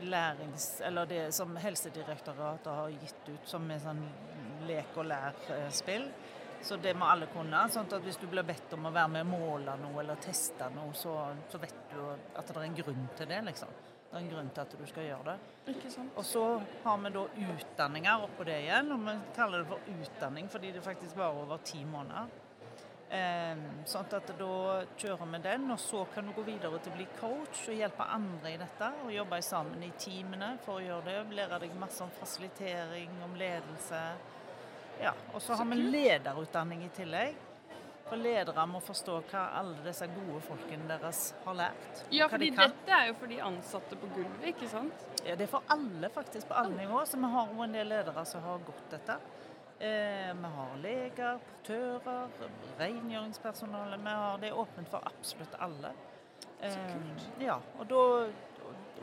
lærings... 0.05 0.69
Eller 0.85 1.09
det 1.09 1.23
som 1.35 1.55
Helsedirektoratet 1.57 2.71
har 2.71 2.93
gitt 2.93 3.29
ut 3.33 3.49
som 3.49 3.65
en 3.71 3.83
sånn 3.83 4.05
lek 4.69 4.97
og 4.97 5.09
lær-spill. 5.09 6.07
Så 6.65 6.77
det 6.81 6.95
må 6.97 7.05
alle 7.05 7.27
kunne. 7.29 7.59
sånn 7.69 7.85
at 7.93 8.01
Hvis 8.01 8.17
du 8.17 8.25
blir 8.29 8.45
bedt 8.45 8.71
om 8.73 8.87
å 8.89 8.91
være 8.93 9.11
med 9.15 9.27
og 9.27 9.33
måle 9.35 9.75
noe 9.77 9.99
eller 10.01 10.21
teste 10.21 10.65
noe, 10.73 10.95
så, 10.97 11.13
så, 11.49 11.59
vet 11.61 11.75
du 11.91 11.99
at 12.09 12.47
det 12.47 12.55
er 12.55 12.65
en 12.65 12.77
grunn 12.79 13.03
til 13.17 13.29
det. 13.29 13.41
liksom. 13.51 13.75
Det 14.09 14.15
er 14.17 14.23
en 14.23 14.31
grunn 14.31 14.49
til 14.49 14.63
at 14.63 14.73
du 14.79 14.85
skal 14.89 15.05
gjøre 15.05 15.35
det. 15.35 15.75
Og 16.15 16.25
så 16.25 16.41
har 16.85 16.97
vi 17.03 17.11
da 17.13 17.23
utdanninger 17.51 18.25
oppå 18.25 18.47
det 18.49 18.57
igjen. 18.63 18.91
og 18.95 19.05
Vi 19.05 19.15
kaller 19.35 19.61
det 19.61 19.69
for 19.69 19.93
utdanning 19.93 20.49
fordi 20.49 20.71
det 20.73 20.81
faktisk 20.85 21.21
varer 21.21 21.43
over 21.43 21.61
ti 21.61 21.83
måneder. 21.85 22.33
Eh, 23.13 23.61
sånn 23.85 24.07
at 24.17 24.31
da 24.39 24.53
kjører 24.97 25.29
vi 25.35 25.39
den, 25.43 25.67
og 25.69 25.77
så 25.79 26.01
kan 26.15 26.25
du 26.25 26.33
gå 26.33 26.47
videre 26.47 26.79
til 26.81 26.95
å 26.95 26.95
bli 26.95 27.05
coach 27.19 27.67
og 27.69 27.77
hjelpe 27.77 28.07
andre 28.09 28.55
i 28.55 28.57
dette. 28.57 28.89
Og 29.03 29.13
jobbe 29.13 29.41
sammen 29.45 29.85
i 29.85 29.91
teamene 30.01 30.55
for 30.65 30.79
å 30.79 30.87
gjøre 30.87 31.11
det. 31.11 31.35
Lære 31.43 31.61
deg 31.67 31.77
masse 31.77 32.01
om 32.01 32.15
fasilitering, 32.17 33.13
om 33.27 33.37
ledelse 33.37 34.01
ja, 35.01 35.13
Og 35.33 35.41
så 35.41 35.57
har 35.59 35.65
vi 35.65 35.75
lederutdanning 35.75 36.85
i 36.85 36.93
tillegg. 36.95 37.35
For 38.05 38.21
ledere 38.21 38.67
må 38.69 38.79
forstå 38.85 39.15
hva 39.31 39.47
alle 39.57 39.79
disse 39.81 40.05
gode 40.11 40.37
folkene 40.45 40.85
deres 40.91 41.21
har 41.45 41.55
lært. 41.57 42.03
Ja, 42.13 42.27
fordi 42.29 42.51
de 42.53 42.59
dette 42.59 42.93
er 42.93 43.07
jo 43.09 43.15
for 43.17 43.31
de 43.31 43.39
ansatte 43.41 43.97
på 43.97 44.09
gulvet, 44.13 44.43
ikke 44.51 44.69
sant? 44.69 45.07
Ja, 45.25 45.33
det 45.33 45.47
er 45.47 45.51
for 45.55 45.65
alle, 45.73 46.11
faktisk. 46.13 46.51
På 46.51 46.59
alle 46.61 46.77
nivåer. 46.77 47.09
Så 47.09 47.17
vi 47.17 47.31
har 47.33 47.49
jo 47.55 47.65
en 47.65 47.73
del 47.73 47.89
ledere 47.89 48.25
som 48.29 48.45
har 48.45 48.61
gått 48.67 48.93
dette. 48.93 49.17
Eh, 49.79 50.31
vi 50.37 50.51
har 50.57 50.75
leger, 50.83 51.39
portører, 51.47 52.29
rengjøringspersonale. 52.79 53.97
Vi 53.97 54.13
har, 54.21 54.37
det 54.43 54.53
åpent 54.53 54.93
for 54.93 55.09
absolutt 55.09 55.57
alle. 55.59 55.95
Så 56.61 56.77
kult. 56.77 57.25
Eh, 57.39 57.47
ja, 57.49 57.57
og 57.79 57.89
da 57.89 58.03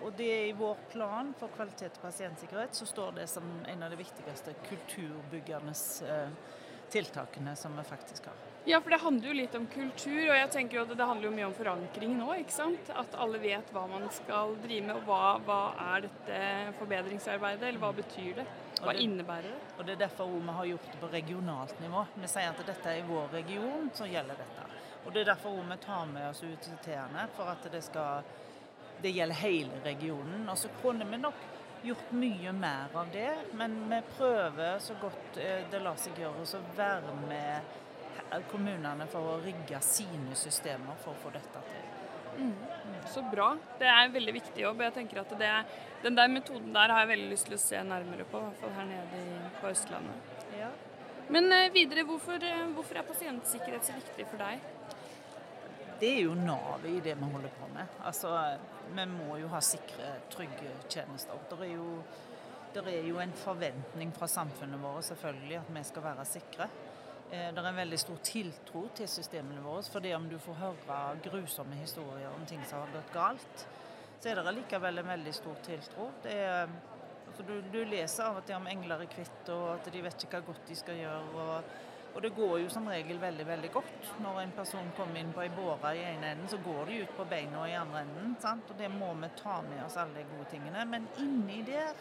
og 0.03 0.17
det 0.19 0.29
er 0.33 0.47
i 0.49 0.57
vår 0.59 0.81
plan 0.93 1.33
for 1.39 1.53
kvalitet 1.57 1.99
og 1.99 2.07
pasientsikkerhet 2.09 2.75
så 2.77 2.89
står 2.89 3.15
det 3.21 3.29
som 3.31 3.47
en 3.69 3.85
av 3.87 3.93
de 3.93 4.01
viktigste 4.01 4.55
kulturbyggende 4.67 5.75
eh, 6.09 6.59
tiltakene 6.93 7.55
som 7.57 7.77
vi 7.77 7.85
faktisk 7.89 8.27
har. 8.27 8.41
Ja, 8.65 8.79
for 8.81 8.95
det 8.95 9.01
handler 9.03 9.29
jo 9.29 9.35
litt 9.35 9.55
om 9.59 9.65
kultur, 9.67 10.21
og 10.21 10.37
jeg 10.37 10.51
tenker 10.55 10.77
jo 10.77 10.83
at 10.85 10.93
det 10.95 11.07
handler 11.09 11.27
jo 11.27 11.35
mye 11.35 11.47
om 11.49 11.55
forankring 11.57 12.13
nå. 12.15 12.29
ikke 12.45 12.55
sant? 12.55 12.93
At 12.95 13.17
alle 13.19 13.41
vet 13.43 13.73
hva 13.75 13.89
man 13.91 14.05
skal 14.15 14.55
drive 14.63 14.87
med, 14.87 15.01
og 15.01 15.09
hva, 15.09 15.23
hva 15.43 15.63
er 15.97 16.05
dette 16.05 16.43
forbedringsarbeidet, 16.79 17.65
eller 17.73 17.83
hva 17.83 17.91
betyr 17.97 18.39
det? 18.39 18.47
Hva 18.79 18.95
det, 18.95 19.03
innebærer 19.03 19.49
det? 19.49 19.73
Og 19.79 19.89
Det 19.89 19.97
er 19.97 20.05
derfor 20.05 20.31
vi 20.31 20.55
har 20.59 20.71
gjort 20.71 20.87
det 20.93 21.01
på 21.01 21.11
regionalt 21.11 21.83
nivå. 21.83 22.05
Vi 22.15 22.31
sier 22.31 22.53
at 22.53 22.63
dette 22.71 22.93
er 22.93 23.03
i 23.03 23.09
vår 23.09 23.35
region, 23.35 23.91
så 23.99 24.07
gjelder 24.07 24.39
dette. 24.45 24.69
Og 25.03 25.11
Det 25.11 25.25
er 25.25 25.31
derfor 25.33 25.59
vi 25.59 25.81
tar 25.83 26.07
med 26.07 26.29
oss 26.29 26.45
UTT-ene, 26.47 27.27
for 27.35 27.51
at 27.51 27.67
det 27.73 27.83
skal 27.83 28.23
det 29.03 29.13
gjelder 29.17 29.41
hele 29.43 29.83
regionen. 29.85 30.49
Og 30.49 30.59
så 30.59 30.71
kunne 30.83 31.07
vi 31.11 31.21
nok 31.21 31.47
gjort 31.83 32.13
mye 32.15 32.53
mer 32.55 32.95
av 32.95 33.09
det, 33.13 33.31
men 33.59 33.75
vi 33.91 33.99
prøver 34.17 34.79
så 34.79 34.95
godt 35.03 35.39
eh, 35.43 35.65
det 35.71 35.81
lar 35.83 35.99
seg 35.99 36.21
gjøre 36.23 36.45
å 36.45 36.61
være 36.77 37.17
med 37.27 37.79
kommunene 38.51 39.07
for 39.11 39.35
å 39.35 39.41
rigge 39.43 39.81
sine 39.85 40.37
systemer 40.39 40.97
for 41.03 41.13
å 41.13 41.23
få 41.25 41.33
dette 41.35 41.65
til. 41.69 41.89
Mm. 42.33 42.55
Så 43.13 43.23
bra. 43.23 43.51
Det 43.79 43.89
er 43.89 44.07
en 44.07 44.15
veldig 44.15 44.35
viktig 44.39 44.63
jobb. 44.63 44.81
Jeg 44.87 44.95
tenker 44.97 45.21
at 45.21 45.35
det, 45.39 45.51
Den 46.03 46.17
der 46.17 46.31
metoden 46.33 46.73
der 46.75 46.91
har 46.91 47.05
jeg 47.05 47.13
veldig 47.13 47.29
lyst 47.31 47.47
til 47.51 47.59
å 47.59 47.61
se 47.61 47.83
nærmere 47.85 48.25
på, 48.25 48.41
i 48.41 48.47
hvert 48.47 48.63
fall 48.63 48.73
her 48.79 48.89
nede 48.89 49.51
på 49.61 49.69
Østlandet. 49.71 50.33
Ja. 50.59 50.71
Men 51.33 51.53
eh, 51.53 51.69
videre, 51.75 52.07
hvorfor, 52.09 52.43
eh, 52.43 52.65
hvorfor 52.75 52.99
er 52.99 53.07
pasientsikkerhet 53.07 53.87
så 53.87 53.95
viktig 53.99 54.27
for 54.31 54.43
deg? 54.43 54.65
Det 56.03 56.09
er 56.17 56.25
jo 56.25 56.35
navet 56.35 56.89
i 56.91 57.01
det 57.01 57.13
vi 57.15 57.27
holder 57.31 57.53
på 57.55 57.69
med. 57.71 57.99
Altså, 58.03 58.31
vi 58.91 59.05
må 59.07 59.37
jo 59.39 59.51
ha 59.53 59.61
sikre, 59.63 60.17
trygge 60.33 60.73
tjenester. 60.91 61.39
Det 61.51 61.59
er 61.63 61.77
jo, 61.77 62.01
det 62.75 62.83
er 62.91 63.07
jo 63.07 63.21
en 63.23 63.35
forventning 63.39 64.11
fra 64.17 64.27
samfunnet 64.27 64.83
vårt 64.83 65.07
selvfølgelig 65.13 65.61
at 65.61 65.71
vi 65.77 65.85
skal 65.87 66.05
være 66.09 66.25
sikre. 66.27 66.67
Eh, 67.31 67.53
det 67.55 67.63
er 67.63 67.69
en 67.71 67.79
veldig 67.79 68.01
stor 68.03 68.19
tiltro 68.27 68.83
til 68.99 69.09
systemene 69.09 69.63
våre. 69.63 69.85
For 69.95 70.09
om 70.17 70.27
du 70.29 70.41
får 70.43 70.59
høre 70.65 70.99
grusomme 71.29 71.79
historier 71.79 72.35
om 72.35 72.43
ting 72.51 72.67
som 72.67 72.83
har 72.83 72.91
gått 72.97 73.15
galt, 73.15 73.65
så 74.19 74.33
er 74.33 74.43
det 74.43 74.57
likevel 74.59 74.99
en 74.99 75.13
veldig 75.15 75.37
stor 75.39 75.63
tiltro. 75.63 76.11
Er, 76.25 76.67
altså 77.29 77.47
du, 77.47 77.55
du, 77.71 77.81
leser 77.87 78.27
av 78.27 78.43
og 78.43 78.51
til 78.51 78.59
om 78.59 78.67
engler 78.75 79.07
i 79.07 79.09
hvitt, 79.15 79.55
og 79.55 79.65
at 79.77 79.95
de 79.95 80.03
vet 80.03 80.27
ikke 80.27 80.43
hva 80.43 80.51
godt 80.51 80.67
de 80.67 80.83
skal 80.83 80.99
gjøre. 80.99 81.47
og 81.47 81.91
og 82.15 82.23
det 82.23 82.33
går 82.37 82.59
jo 82.61 82.71
som 82.73 82.89
regel 82.91 83.21
veldig 83.21 83.47
veldig 83.47 83.71
godt. 83.73 84.09
Når 84.21 84.41
en 84.43 84.55
person 84.57 84.91
kommer 84.97 85.21
inn 85.21 85.33
på 85.33 85.45
ei 85.45 85.53
båre 85.55 85.95
i 85.97 86.03
ene 86.05 86.35
enden, 86.35 86.49
så 86.49 86.59
går 86.65 86.91
de 86.91 86.99
ut 87.05 87.15
på 87.17 87.25
beina 87.31 87.65
i 87.69 87.77
andre 87.79 88.03
enden. 88.05 88.35
Sant? 88.41 88.69
Og 88.71 88.79
det 88.79 88.91
må 88.93 89.13
vi 89.23 89.31
ta 89.39 89.61
med 89.65 89.85
oss 89.87 89.97
alle 90.01 90.21
de 90.21 90.27
gode 90.35 90.51
tingene. 90.53 90.85
Men 90.85 91.09
inni 91.23 91.63
der 91.67 91.97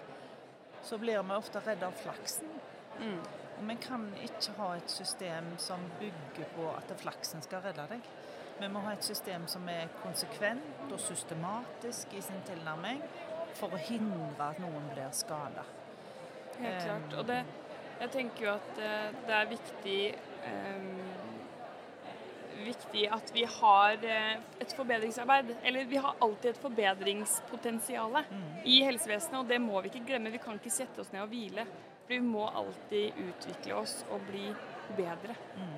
så 0.83 0.97
blir 0.97 1.23
vi 1.23 1.37
ofte 1.37 1.61
redde 1.63 1.87
av 1.87 1.95
flaksen. 2.03 2.51
Mm. 2.99 3.21
Og 3.57 3.67
vi 3.69 3.77
kan 3.81 4.07
ikke 4.25 4.57
ha 4.57 4.73
et 4.75 4.91
system 4.91 5.53
som 5.61 5.83
bygger 5.99 6.51
på 6.55 6.67
at 6.75 6.91
flaksen 6.99 7.43
skal 7.45 7.63
redde 7.63 7.87
deg. 7.93 8.11
Vi 8.59 8.69
må 8.69 8.83
ha 8.83 8.93
et 8.93 9.05
system 9.05 9.47
som 9.49 9.67
er 9.71 9.89
konsekvent 10.03 10.91
og 10.91 10.99
systematisk 10.99 12.11
i 12.13 12.21
sin 12.21 12.43
tilnærming 12.45 12.99
for 13.57 13.73
å 13.73 13.79
hindre 13.79 14.51
at 14.51 14.59
noen 14.61 14.91
blir 14.91 15.09
skada. 15.15 15.63
Helt 16.59 16.83
klart. 16.83 17.15
Og 17.17 17.27
det 17.29 17.39
jeg 18.01 18.13
tenker 18.13 18.47
jo 18.47 18.53
at 18.57 18.79
eh, 18.81 19.09
det 19.27 19.35
er 19.37 19.51
viktig 19.51 19.99
um, 20.47 21.01
viktig 22.65 23.07
at 23.13 23.31
vi 23.33 23.43
har 23.45 24.03
eh, 24.05 24.33
et 24.61 24.73
forbedringsarbeid. 24.77 25.55
Eller 25.63 25.85
vi 25.89 25.97
har 25.97 26.15
alltid 26.19 26.51
et 26.51 26.61
forbedringspotensial 26.61 28.19
mm. 28.29 28.43
i 28.65 28.81
helsevesenet, 28.85 29.39
og 29.39 29.49
det 29.49 29.61
må 29.61 29.81
vi 29.81 29.91
ikke 29.91 30.05
glemme. 30.11 30.33
Vi 30.33 30.41
kan 30.41 30.59
ikke 30.59 30.73
sette 30.73 31.01
oss 31.01 31.11
ned 31.13 31.23
og 31.25 31.31
hvile. 31.31 31.65
For 32.05 32.15
vi 32.15 32.21
må 32.25 32.45
alltid 32.47 33.17
utvikle 33.25 33.77
oss 33.81 34.01
og 34.11 34.23
bli 34.29 34.47
bedre. 34.97 35.37
Mm. 35.57 35.75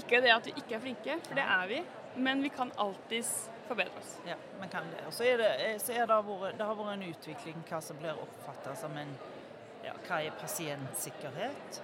Ikke 0.00 0.20
det 0.24 0.32
at 0.34 0.48
vi 0.48 0.56
ikke 0.58 0.78
er 0.78 0.82
flinke, 0.82 1.18
for 1.28 1.38
det 1.38 1.44
er 1.44 1.68
vi, 1.70 1.82
men 2.24 2.42
vi 2.42 2.50
kan 2.50 2.72
alltids 2.82 3.30
forbedre 3.68 4.00
oss. 4.00 4.16
Ja, 4.26 4.36
men 4.58 4.72
kan 4.72 4.88
det. 4.90 5.04
Og 5.06 5.14
så 5.14 5.28
er 5.28 5.38
det, 5.40 5.52
så 5.84 5.94
er 5.94 6.10
det, 6.10 6.18
det 6.58 6.66
har 6.66 6.76
vært 6.80 6.96
en 6.96 7.06
utvikling 7.06 7.62
hva 7.68 7.80
som 7.84 8.00
blir 8.00 8.18
oppfatta 8.24 8.74
som 8.80 8.96
en 8.98 9.14
ja, 9.84 9.94
hva 10.06 10.20
er 10.24 10.36
pasientsikkerhet? 10.40 11.80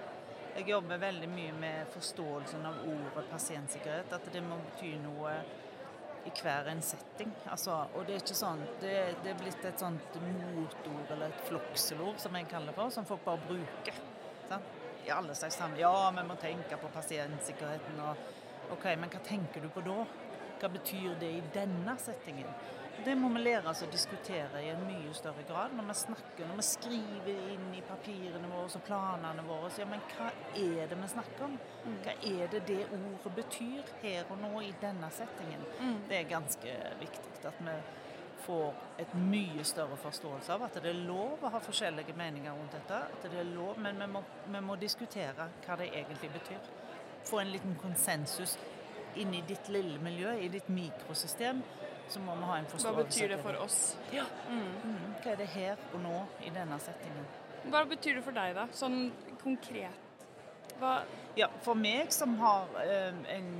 Jeg 0.51 0.67
jobber 0.67 0.99
veldig 0.99 1.29
mye 1.31 1.51
med 1.55 1.91
forståelsen 1.93 2.65
av 2.67 2.81
ordet 2.83 3.27
pasientsikkerhet. 3.31 4.11
At 4.17 4.31
det 4.33 4.41
må 4.43 4.57
bety 4.65 4.95
noe 4.99 5.35
i 6.27 6.33
hver 6.41 6.67
en 6.69 6.81
setting. 6.85 7.31
Altså, 7.49 7.77
og 7.95 8.05
det 8.05 8.17
er 8.17 8.23
ikke 8.23 8.37
sånn 8.37 8.61
det, 8.81 8.95
det, 9.23 9.31
er 9.31 9.39
blitt 9.39 9.63
et 9.65 9.81
sånt 9.81 10.17
motord 10.21 11.15
eller 11.15 11.31
et 11.31 11.47
flokselord, 11.47 12.19
som 12.21 12.35
jeg 12.37 12.49
kaller 12.51 12.73
det 12.73 12.77
for, 12.77 12.93
som 12.93 13.07
folk 13.07 13.23
bare 13.25 13.41
bruker. 13.47 14.03
Sant? 14.49 14.77
I 15.01 15.09
alle 15.15 15.33
slags 15.37 15.57
sammenhenger. 15.57 15.87
Ja, 15.87 16.11
vi 16.17 16.27
må 16.27 16.37
tenke 16.41 16.77
på 16.77 16.91
pasientsikkerheten. 16.93 18.03
Og 18.05 18.75
OK, 18.75 18.91
men 18.99 19.09
hva 19.09 19.23
tenker 19.25 19.63
du 19.63 19.71
på 19.73 19.81
da? 19.85 20.03
Hva 20.61 20.69
betyr 20.69 21.15
det 21.21 21.31
i 21.39 21.41
denne 21.55 21.95
settingen? 21.97 22.49
Det 23.05 23.15
må 23.17 23.29
vi 23.33 23.41
lære 23.41 23.69
oss 23.71 23.81
å 23.81 23.87
diskutere 23.89 24.61
i 24.61 24.67
en 24.69 24.83
mye 24.85 25.13
større 25.17 25.41
grad 25.49 25.73
når 25.73 25.87
vi 25.87 25.95
snakker, 26.01 26.43
når 26.45 26.59
vi 26.59 26.65
skriver 26.67 27.47
inn 27.53 27.71
i 27.73 27.81
papirene 27.85 28.49
våre 28.51 28.67
og 28.67 28.83
planene 28.85 29.45
våre. 29.47 29.71
Så 29.71 29.81
ja, 29.81 29.87
men 29.89 30.03
hva 30.11 30.27
er 30.59 30.91
det 30.91 30.99
vi 30.99 31.09
snakker 31.15 31.47
om? 31.47 31.55
Mm. 31.85 31.97
Hva 32.05 32.15
er 32.29 32.51
det 32.53 32.61
det 32.67 32.83
ordet 32.99 33.33
betyr 33.39 33.89
her 34.03 34.29
og 34.29 34.43
nå 34.43 34.61
i 34.67 34.73
denne 34.83 35.09
settingen? 35.15 35.65
Mm. 35.79 35.97
Det 36.09 36.19
er 36.19 36.29
ganske 36.29 36.77
viktig 37.01 37.33
at 37.49 37.63
vi 37.65 37.77
får 38.41 39.01
et 39.01 39.15
mye 39.17 39.63
større 39.65 39.97
forståelse 40.01 40.53
av 40.53 40.67
at 40.67 40.77
det 40.81 40.91
er 40.91 41.01
lov 41.05 41.41
å 41.41 41.51
ha 41.53 41.61
forskjellige 41.61 42.15
meninger 42.17 42.53
rundt 42.53 42.75
dette. 42.77 43.01
at 43.07 43.25
det 43.25 43.39
er 43.39 43.49
lov, 43.55 43.79
Men 43.79 43.99
vi 43.99 44.07
må, 44.07 44.23
vi 44.45 44.61
må 44.61 44.75
diskutere 44.75 45.49
hva 45.65 45.77
det 45.77 45.89
egentlig 45.93 46.31
betyr. 46.33 46.69
Få 47.25 47.39
en 47.39 47.51
liten 47.51 47.75
konsensus 47.81 48.57
inni 49.15 49.43
ditt 49.47 49.69
lille 49.69 49.99
miljø, 49.99 50.31
i 50.39 50.47
ditt 50.47 50.69
mikrosystem 50.69 51.61
så 52.09 52.19
må 52.23 52.35
vi 52.39 52.49
ha 52.49 52.57
en 52.59 52.69
forståelse. 52.71 52.97
Hva 52.97 53.07
betyr 53.07 53.33
det 53.35 53.39
for 53.43 53.59
oss? 53.63 53.79
Ja. 54.13 54.25
Mm. 54.49 54.71
Mm. 54.83 55.13
Hva 55.21 55.33
er 55.33 55.41
det 55.41 55.49
her 55.53 55.83
og 55.91 55.99
nå 56.03 56.17
i 56.45 56.53
denne 56.53 56.79
settingen? 56.83 57.27
Hva 57.71 57.83
betyr 57.89 58.17
det 58.19 58.23
for 58.25 58.35
deg, 58.35 58.55
da? 58.57 58.67
Sånn 58.75 59.03
konkret? 59.43 60.07
Hva 60.81 61.01
Ja, 61.37 61.47
for 61.63 61.79
meg 61.79 62.09
som 62.11 62.33
har 62.41 62.67
eh, 62.83 63.15
en 63.31 63.51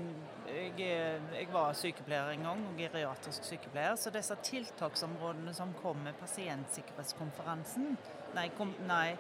jeg, 0.52 0.74
jeg, 0.80 1.46
var 1.54 1.76
sykepleier 1.78 2.34
en 2.34 2.44
gang, 2.44 2.64
og 2.68 2.80
geriatrisk 2.82 3.46
sykepleier, 3.48 3.96
så 3.96 4.12
disse 4.12 4.36
tiltaksområdene 4.44 5.54
som 5.56 5.72
kom 5.80 6.02
med 6.04 6.18
pasientsikkerhetskonferansen, 6.20 7.96
nei, 8.36 8.50
kom, 8.58 8.74
nei 8.90 9.14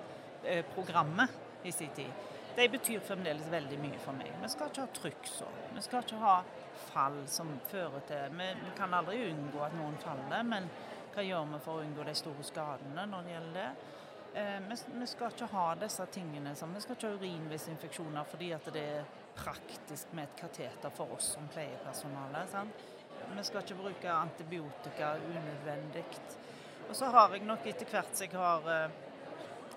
eh, 0.43 0.65
programmet 0.75 1.31
i 1.63 1.71
sin 1.71 1.93
tid, 1.95 2.11
de 2.57 2.67
betyr 2.73 2.99
fremdeles 3.07 3.47
veldig 3.51 3.79
mye 3.79 3.99
for 4.03 4.17
meg. 4.17 4.33
Vi 4.41 4.49
skal 4.51 4.71
ikke 4.71 4.83
ha 4.83 4.93
trykksår. 4.97 5.59
Vi 5.77 5.85
skal 5.85 6.03
ikke 6.03 6.19
ha 6.19 6.35
fall 6.91 7.21
som 7.27 7.51
fører 7.71 8.05
til 8.07 8.37
vi, 8.37 8.49
kan 8.77 8.93
aldri 8.93 9.23
unngå 9.31 9.63
at 9.65 9.75
noen 9.77 9.97
faller, 10.01 10.43
men 10.47 10.69
hva 11.11 11.25
gjør 11.25 11.49
vi 11.53 11.59
for 11.65 11.79
å 11.79 11.85
unngå 11.85 12.05
de 12.07 12.15
store 12.15 12.45
skadene 12.47 13.07
når 13.09 13.25
det 13.27 13.35
gjelder 13.35 13.57
det? 13.59 13.97
Eh, 14.33 14.61
vi, 14.99 15.07
skal 15.07 15.33
ikke 15.33 15.49
ha 15.51 15.65
disse 15.75 16.05
tingene 16.07 16.53
Vi 16.55 16.81
skal 16.81 16.95
ikke 16.95 17.09
ha 17.09 17.17
urinveisinfeksjoner 17.19 18.29
fordi 18.31 18.53
det 18.71 18.83
er 18.93 19.09
praktisk 19.35 20.13
med 20.15 20.29
et 20.29 20.39
kateter 20.39 20.93
for 20.95 21.17
oss 21.17 21.33
som 21.35 21.49
pleiepersonale. 21.51 22.45
Sant? 22.51 22.85
Vi 23.31 23.43
skal 23.43 23.65
ikke 23.65 23.79
bruke 23.79 24.11
antibiotika 24.11 25.13
unødvendig. 25.19 26.05
Og 26.89 26.95
så 26.95 27.11
har 27.11 27.35
jeg 27.35 27.43
nok 27.47 27.67
etter 27.67 27.87
hvert 27.91 28.15
som 28.15 28.27
jeg 28.27 28.39
har 28.39 28.71
eh, 28.71 29.10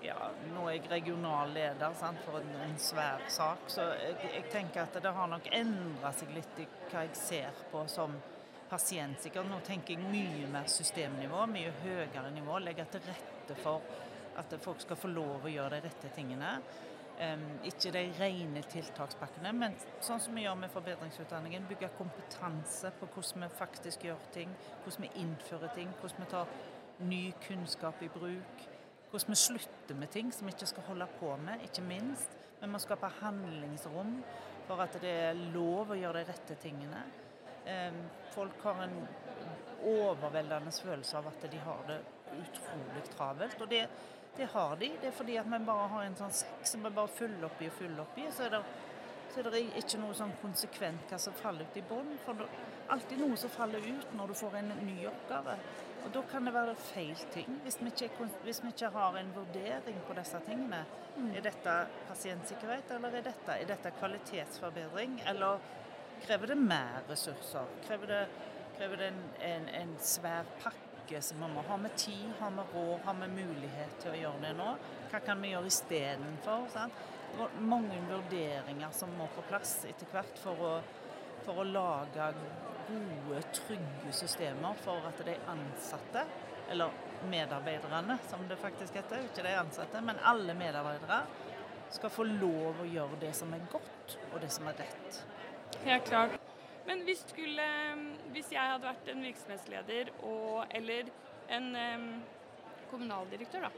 ja, 0.05 0.29
nå 0.53 0.67
er 0.69 0.77
jeg 0.77 0.89
regional 0.91 1.51
leder 1.55 1.97
sant, 1.97 2.21
for 2.25 2.39
en, 2.39 2.53
en, 2.65 2.77
svær 2.81 3.25
sak, 3.31 3.67
så 3.71 3.89
jeg, 3.97 4.15
jeg, 4.29 4.45
tenker 4.53 4.85
at 4.85 5.01
det 5.03 5.13
har 5.17 5.29
nok 5.31 5.49
endra 5.55 6.13
seg 6.15 6.33
litt 6.35 6.63
i 6.63 6.67
hva 6.91 7.05
jeg 7.07 7.19
ser 7.19 7.61
på 7.71 7.83
som 7.91 8.15
pasientsikker. 8.69 9.45
Nå 9.45 9.61
tenker 9.65 9.95
jeg 9.95 10.09
mye 10.09 10.49
mer 10.51 10.67
systemnivå, 10.71 11.45
mye 11.51 11.73
høyere 11.83 12.31
nivå. 12.33 12.59
Legge 12.63 12.87
til 12.93 13.05
rette 13.05 13.57
for 13.61 13.85
at 14.39 14.57
folk 14.61 14.81
skal 14.83 14.99
få 14.99 15.11
lov 15.13 15.45
å 15.45 15.53
gjøre 15.53 15.77
de 15.77 15.87
rette 15.87 16.11
tingene. 16.15 16.57
Um, 17.15 17.43
ikke 17.63 17.93
de 17.95 18.01
rene 18.17 18.59
tiltakspakkene, 18.67 19.53
men 19.55 19.77
sånn 20.03 20.19
som 20.19 20.35
vi 20.35 20.43
gjør 20.43 20.57
med 20.59 20.73
forbedringsutdanningen. 20.73 21.67
Bygge 21.69 21.93
kompetanse 21.95 22.91
på 22.99 23.07
hvordan 23.13 23.45
vi 23.45 23.51
faktisk 23.61 24.03
gjør 24.09 24.25
ting, 24.35 24.51
hvordan 24.83 25.07
vi 25.07 25.23
innfører 25.23 25.71
ting, 25.77 25.93
hvordan 26.01 26.25
vi 26.25 26.31
tar 26.33 26.55
ny 27.07 27.21
kunnskap 27.47 28.03
i 28.03 28.11
bruk. 28.11 28.65
Hvordan 29.15 29.31
vi 29.31 29.35
slutter 29.35 29.95
med 29.95 30.09
ting 30.11 30.31
som 30.33 30.47
vi 30.47 30.51
ikke 30.51 30.67
skal 30.67 30.83
holde 30.89 31.05
på 31.19 31.29
med, 31.39 31.61
ikke 31.63 31.81
minst. 31.87 32.33
Vi 32.59 32.67
må 32.67 32.81
skape 32.83 33.07
handlingsrom 33.21 34.17
for 34.67 34.83
at 34.83 34.97
det 34.99 35.13
er 35.29 35.39
lov 35.53 35.93
å 35.93 35.95
gjøre 35.95 36.19
de 36.19 36.33
rette 36.33 36.57
tingene. 36.59 36.99
Folk 38.33 38.65
har 38.67 38.81
en 38.83 38.97
overveldende 39.87 40.75
følelse 40.75 41.15
av 41.21 41.31
at 41.31 41.47
de 41.47 41.63
har 41.63 41.87
det 41.87 42.01
utrolig 42.41 43.05
travelt. 43.13 43.63
Og 43.63 43.71
det, 43.71 43.81
det 44.35 44.51
har 44.51 44.75
de. 44.83 44.91
Det 44.99 45.13
er 45.13 45.17
fordi 45.21 45.39
at 45.39 45.47
vi 45.47 45.63
bare 45.71 45.87
har 45.95 46.09
en 46.09 46.19
sånn 46.19 46.37
sekk 46.43 46.67
som 46.73 46.83
vi 46.83 46.95
bare 46.99 47.15
fyller 47.15 47.47
oppi 47.47 47.71
og 47.71 47.79
fyller 47.79 48.03
oppi. 48.03 48.27
Så 48.35 48.49
er 48.49 48.57
det, 48.57 48.63
så 49.31 49.39
er 49.39 49.51
det 49.55 49.65
ikke 49.79 50.03
noe 50.03 50.19
sånn 50.19 50.35
konsekvent 50.43 51.07
hva 51.07 51.23
som 51.23 51.39
faller 51.39 51.71
ut 51.71 51.79
i 51.79 51.87
bånn. 51.87 52.17
For 52.27 52.43
det 52.43 52.51
er 52.51 52.95
alltid 52.99 53.23
noe 53.23 53.39
som 53.39 53.59
faller 53.61 53.91
ut 53.93 54.19
når 54.19 54.35
du 54.35 54.41
får 54.43 54.59
en 54.59 54.79
ny 54.83 55.05
oppgave. 55.07 55.61
Og 56.05 56.13
Da 56.13 56.21
kan 56.29 56.45
det 56.45 56.53
være 56.53 56.75
feil 56.77 57.17
ting, 57.33 57.61
hvis 57.63 57.79
vi 57.81 57.89
ikke, 57.89 58.27
hvis 58.43 58.61
vi 58.63 58.67
ikke 58.67 58.91
har 58.93 59.15
en 59.17 59.31
vurdering 59.35 60.01
på 60.07 60.13
disse 60.13 60.39
tingene. 60.45 60.83
Mm. 61.17 61.31
Er 61.35 61.41
dette 61.47 61.77
pasientsikkerhet, 62.07 62.91
eller 62.91 63.17
er 63.17 63.25
dette, 63.25 63.51
er 63.51 63.65
dette, 63.65 63.91
kvalitetsforbedring? 63.99 65.21
Eller 65.27 65.57
krever 66.21 66.53
det 66.53 66.57
mer 66.57 67.01
ressurser? 67.09 67.71
Krever 67.87 68.11
det, 68.11 68.21
krever 68.77 69.01
det 69.01 69.07
en, 69.07 69.23
en, 69.49 69.69
en, 69.81 69.95
svær 69.99 70.45
pakke 70.61 71.21
som 71.21 71.41
vi 71.41 71.49
må 71.55 71.63
ha 71.65 71.77
med 71.77 71.97
tid, 71.97 72.29
har 72.39 72.53
med 72.53 72.75
råd, 72.75 72.99
har 73.05 73.17
med 73.23 73.33
mulighet 73.33 73.97
til 74.03 74.13
å 74.13 74.19
gjøre 74.19 74.43
det 74.45 74.53
nå? 74.59 74.69
Hva 75.09 75.23
kan 75.25 75.41
vi 75.41 75.55
gjøre 75.55 75.71
istedenfor? 75.73 76.77
Mange 77.65 77.97
vurderinger 78.11 78.93
som 78.93 79.09
må 79.17 79.25
på 79.33 79.43
plass 79.49 79.79
etter 79.89 80.13
hvert 80.13 80.37
for 80.43 80.69
å, 80.69 80.75
for 81.45 81.61
å 81.61 81.67
lage 81.69 82.29
gode, 82.87 83.41
trygge 83.55 84.13
systemer 84.13 84.77
for 84.83 85.05
at 85.09 85.21
de 85.25 85.35
ansatte, 85.51 86.25
eller 86.69 86.93
medarbeiderne 87.29 88.17
som 88.29 88.45
det 88.49 88.57
faktisk 88.61 88.97
heter, 88.97 89.25
ikke 89.29 89.45
de 89.45 89.53
ansatte, 89.59 90.01
men 90.01 90.21
alle 90.25 90.55
medarbeidere, 90.57 91.21
skal 91.93 92.11
få 92.11 92.25
lov 92.27 92.81
å 92.81 92.87
gjøre 92.89 93.19
det 93.21 93.31
som 93.37 93.53
er 93.55 93.63
godt, 93.71 94.17
og 94.33 94.39
det 94.41 94.49
som 94.53 94.67
er 94.69 94.79
rett. 94.81 95.21
Helt 95.85 96.09
klart. 96.09 96.39
Men 96.85 97.01
hvis, 97.05 97.23
skulle, 97.29 97.65
hvis 98.33 98.51
jeg 98.53 98.61
hadde 98.61 98.85
vært 98.85 99.07
en 99.09 99.23
virksomhetsleder 99.25 100.11
og, 100.27 100.65
eller 100.77 101.09
en 101.55 101.71
um, 101.73 102.09
kommunaldirektør, 102.91 103.69
da. 103.69 103.71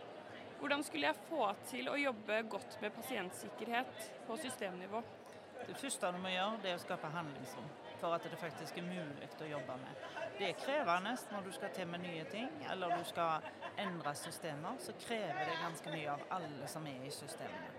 Hvordan 0.57 0.81
skulle 0.83 1.11
jeg 1.11 1.25
få 1.27 1.51
til 1.69 1.87
å 1.91 1.99
jobbe 2.01 2.41
godt 2.49 2.79
med 2.81 2.95
pasientsikkerhet 2.95 4.07
på 4.27 4.39
systemnivå? 4.41 5.03
Det 5.65 5.75
første 5.77 6.11
du 6.13 6.21
må 6.21 6.31
gjøre, 6.31 6.59
det 6.63 6.71
er 6.71 6.79
å 6.79 6.83
skape 6.85 7.09
handlingsrom 7.11 7.69
for 7.97 8.13
at 8.13 8.25
det 8.29 8.37
faktisk 8.37 8.77
er 8.77 8.85
mulig 8.85 9.29
å 9.41 9.49
jobbe 9.49 9.77
med. 9.81 10.05
Det 10.37 10.49
er 10.51 10.59
krevende 10.61 11.15
når 11.31 11.47
du 11.47 11.51
skal 11.55 11.73
til 11.73 11.87
med 11.89 12.03
nye 12.05 12.25
ting, 12.29 12.49
eller 12.71 12.93
du 12.97 13.03
skal 13.09 13.47
endre 13.81 14.13
systemer. 14.15 14.77
Så 14.79 14.93
krever 15.01 15.49
det 15.49 15.59
ganske 15.63 15.93
mye 15.93 16.13
av 16.13 16.25
alle 16.37 16.69
som 16.69 16.85
er 16.87 17.05
i 17.05 17.11
systemene. 17.11 17.73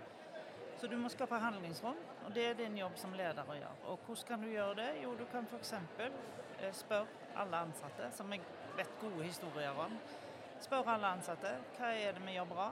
Så 0.79 0.87
du 0.87 0.95
må 0.97 1.09
skape 1.11 1.35
handlingsrom, 1.39 1.97
og 2.25 2.35
det 2.35 2.45
er 2.49 2.53
din 2.59 2.77
jobb 2.79 2.95
som 2.99 3.15
leder 3.15 3.47
å 3.47 3.55
gjøre. 3.55 3.79
Og 3.91 4.05
hvordan 4.05 4.27
kan 4.27 4.43
du 4.43 4.51
gjøre 4.51 4.75
det? 4.79 4.89
Jo, 5.03 5.15
du 5.19 5.25
kan 5.31 5.47
f.eks. 5.51 5.73
Eh, 6.59 6.71
spørre 6.75 7.35
alle 7.39 7.63
ansatte, 7.67 8.11
som 8.15 8.31
jeg 8.31 8.43
vet 8.77 8.93
gode 9.01 9.23
historier 9.23 9.75
om. 9.79 9.97
Spør 10.59 10.93
alle 10.95 11.11
ansatte 11.15 11.51
hva 11.77 11.91
er 11.95 12.15
det 12.15 12.23
vi 12.23 12.35
gjør 12.35 12.47
bra, 12.51 12.69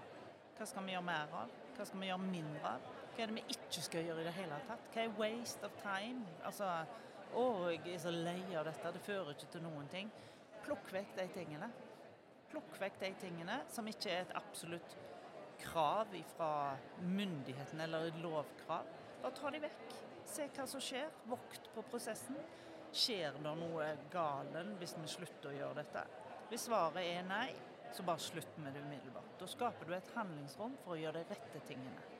hva 0.57 0.67
skal 0.67 0.87
vi 0.87 0.95
gjøre 0.95 1.07
mer 1.07 1.35
av, 1.41 1.51
hva 1.75 1.87
skal 1.87 2.01
vi 2.03 2.09
gjøre 2.09 2.31
mindre 2.31 2.71
av. 2.77 2.96
Hva 3.17 3.23
er 3.25 3.31
det 3.31 3.39
vi 3.39 3.55
ikke 3.55 3.81
skal 3.81 4.03
gjøre 4.05 4.21
i 4.21 4.25
det 4.27 4.31
hele 4.35 4.57
tatt? 4.67 4.89
Hva 4.93 5.01
er 5.01 5.13
waste 5.17 5.65
of 5.65 5.77
time? 5.81 6.19
Altså, 6.45 6.67
å, 7.33 7.45
jeg 7.73 7.95
er 7.95 8.01
så 8.03 8.11
lei 8.13 8.43
av 8.53 8.67
dette, 8.67 8.91
det 8.93 8.99
fører 9.01 9.31
ikke 9.33 9.47
til 9.55 9.63
noen 9.63 9.87
ting. 9.89 10.11
Plukk 10.61 10.91
vekk 10.93 11.15
de 11.17 11.25
tingene. 11.33 11.69
Plukk 12.51 12.75
vekk 12.77 12.99
de 13.01 13.09
tingene 13.23 13.55
som 13.73 13.89
ikke 13.89 14.11
er 14.13 14.21
et 14.21 14.33
absolutt 14.37 14.93
krav 15.63 16.13
fra 16.35 16.49
myndighetene 17.01 17.87
eller 17.87 18.11
et 18.11 18.19
lovkrav. 18.21 18.91
Bare 19.23 19.33
ta 19.39 19.49
de 19.55 19.63
vekk. 19.65 19.95
Se 20.29 20.45
hva 20.53 20.67
som 20.69 20.83
skjer. 20.83 21.09
Vokt 21.31 21.71
på 21.73 21.85
prosessen. 21.89 22.37
Skjer 22.93 23.41
det 23.41 23.55
noe 23.63 23.87
galen 24.13 24.75
hvis 24.77 24.93
vi 24.99 25.09
slutter 25.09 25.49
å 25.49 25.55
gjøre 25.57 25.79
dette? 25.81 26.05
Hvis 26.51 26.67
svaret 26.69 27.01
er 27.01 27.25
nei, 27.25 27.49
så 27.89 28.05
bare 28.05 28.21
slutt 28.21 28.61
med 28.61 28.77
det 28.77 28.85
umiddelbart. 28.85 29.33
Da 29.41 29.49
skaper 29.49 29.89
du 29.89 29.97
et 29.97 30.13
handlingsrom 30.13 30.77
for 30.85 30.93
å 30.93 31.01
gjøre 31.01 31.25
de 31.25 31.33
rette 31.33 31.65
tingene. 31.65 32.16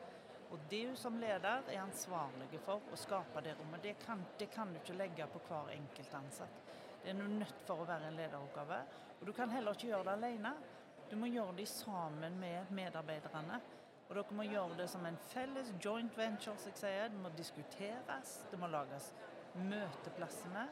Og 0.51 0.59
du 0.71 0.95
som 0.95 1.17
leder 1.19 1.65
er 1.67 1.81
ansvarlig 1.81 2.59
for 2.63 2.83
å 2.93 2.99
skape 2.99 3.41
det 3.43 3.57
rommet. 3.59 3.83
Det 3.83 3.97
kan, 4.05 4.21
det 4.39 4.47
kan 4.53 4.71
du 4.71 4.79
ikke 4.79 4.95
legge 4.95 5.27
på 5.33 5.41
hver 5.49 5.73
enkelt 5.73 6.13
ansatt. 6.21 6.61
Det 7.03 7.11
er 7.11 7.19
du 7.19 7.27
nødt 7.27 7.65
for 7.67 7.83
å 7.83 7.87
være 7.87 8.07
en 8.07 8.19
lederoppgave. 8.19 8.79
Og 9.19 9.27
du 9.27 9.33
kan 9.35 9.51
heller 9.51 9.75
ikke 9.75 9.89
gjøre 9.91 10.07
det 10.07 10.15
alene. 10.15 10.53
Du 11.09 11.15
må 11.19 11.27
gjøre 11.31 11.55
det 11.59 11.67
sammen 11.71 12.39
med 12.39 12.71
medarbeiderne. 12.71 13.59
Og 14.07 14.15
dere 14.15 14.35
må 14.39 14.45
gjøre 14.47 14.77
det 14.79 14.87
som 14.91 15.05
en 15.07 15.19
felles 15.33 15.73
joint 15.83 16.17
venture, 16.17 16.55
som 16.55 16.71
jeg 16.71 16.79
sier. 16.79 17.09
Det 17.11 17.19
må 17.19 17.31
diskuteres, 17.35 18.35
det 18.51 18.59
må 18.59 18.71
lages 18.71 19.11
møteplassene. 19.59 20.67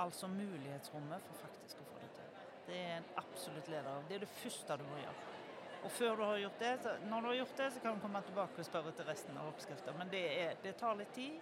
Altså 0.00 0.30
mulighetsrommet 0.30 1.26
for 1.28 1.44
faktisk 1.44 1.82
å 1.82 1.90
få 1.92 2.00
det 2.02 2.10
til. 2.16 2.32
Det 2.66 2.78
er 2.80 2.96
en 2.96 3.12
absolutt 3.22 3.70
leder. 3.70 4.08
Det 4.08 4.18
er 4.18 4.24
det 4.26 4.34
første 4.40 4.78
du 4.80 4.86
må 4.90 4.98
gjøre. 5.04 5.39
Og 5.84 5.90
før 5.90 6.16
du 6.16 6.24
har 6.24 6.38
gjort 6.38 6.58
det, 6.60 6.72
så, 6.82 6.94
når 7.08 7.20
du 7.20 7.26
har 7.26 7.34
gjort 7.34 7.56
det, 7.56 7.68
så 7.72 7.80
kan 7.80 7.94
du 7.94 8.00
komme 8.00 8.22
tilbake 8.22 8.58
og 8.58 8.66
spørre 8.68 8.92
til 8.96 9.06
resten 9.08 9.38
av 9.40 9.48
oppskriften. 9.48 9.96
Men 9.98 10.10
det, 10.12 10.24
er, 10.42 10.58
det 10.64 10.74
tar 10.76 10.98
litt 10.98 11.14
tid, 11.16 11.38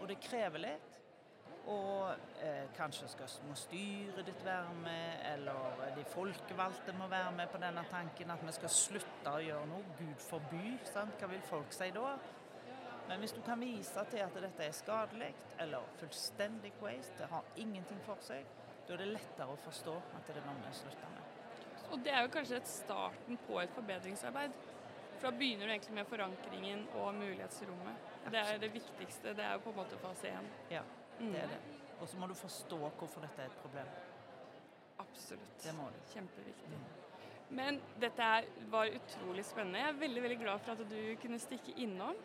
og 0.00 0.08
det 0.10 0.18
krever 0.24 0.64
litt. 0.64 0.96
Og 1.70 2.08
eh, 2.42 2.66
kanskje 2.74 3.06
skal, 3.12 3.30
må 3.46 3.54
styret 3.54 4.26
ditt 4.26 4.42
være 4.44 4.72
med, 4.80 5.20
eller 5.34 5.92
de 5.94 6.04
folkevalgte 6.08 6.94
må 6.98 7.06
være 7.12 7.30
med 7.36 7.52
på 7.52 7.60
denne 7.62 7.84
tanken 7.90 8.32
at 8.32 8.42
vi 8.46 8.54
skal 8.56 8.72
slutte 8.74 9.34
å 9.36 9.42
gjøre 9.44 9.68
noe. 9.70 9.94
Gud 10.00 10.24
forby. 10.24 10.74
Sant? 10.88 11.20
Hva 11.20 11.30
vil 11.30 11.44
folk 11.46 11.76
si 11.76 11.92
da? 11.94 12.16
Men 13.10 13.22
hvis 13.22 13.34
du 13.36 13.40
kan 13.42 13.60
vise 13.60 14.04
til 14.10 14.22
at 14.22 14.36
dette 14.38 14.66
er 14.66 14.74
skadelig 14.74 15.32
eller 15.60 15.86
fullstendig 15.98 16.72
waste, 16.82 17.18
det 17.18 17.30
har 17.30 17.56
ingenting 17.56 17.98
for 18.06 18.22
seg, 18.22 18.46
da 18.86 18.94
er 18.94 19.02
det 19.02 19.12
lettere 19.16 19.50
å 19.50 19.58
forstå 19.64 19.96
at 20.18 20.30
det 20.30 20.38
er 20.38 20.46
noe 20.46 20.62
vi 20.62 20.76
slutter 20.78 21.10
med. 21.16 21.19
Og 21.90 22.04
det 22.04 22.12
er 22.14 22.22
jo 22.22 22.30
kanskje 22.34 22.60
et 22.60 22.70
starten 22.70 23.38
på 23.46 23.58
et 23.60 23.72
forbedringsarbeid. 23.74 24.54
For 25.18 25.28
da 25.28 25.36
begynner 25.36 25.66
du 25.66 25.72
egentlig 25.74 25.94
med 25.98 26.08
forankringen 26.08 26.86
og 27.00 27.14
mulighetsrommet. 27.18 28.06
Det 28.30 28.40
er 28.40 28.62
det 28.62 28.70
viktigste. 28.72 29.34
Det 29.36 29.44
er 29.44 29.52
jo 29.58 29.64
på 29.66 29.74
en 29.74 29.76
måte 29.82 29.98
fase 30.00 30.30
én. 30.30 30.48
Ja, 30.70 30.82
det 31.18 31.42
er 31.42 31.52
det. 31.52 31.60
Og 32.00 32.08
så 32.08 32.16
må 32.16 32.26
du 32.26 32.34
forstå 32.34 32.78
hvorfor 32.78 33.20
dette 33.26 33.42
er 33.42 33.50
et 33.50 33.60
problem. 33.62 33.90
Absolutt. 34.98 35.62
Det 35.64 35.74
må 35.76 35.90
du. 35.92 36.00
Kjempeviktig. 36.14 36.80
Men 37.50 37.80
dette 38.00 38.30
var 38.70 38.86
utrolig 38.86 39.44
spennende. 39.44 39.78
Jeg 39.78 39.88
er 39.88 40.00
veldig 40.00 40.22
veldig 40.22 40.38
glad 40.38 40.58
for 40.64 40.72
at 40.72 40.90
du 40.90 41.00
kunne 41.22 41.38
stikke 41.42 41.74
innom. 41.76 42.16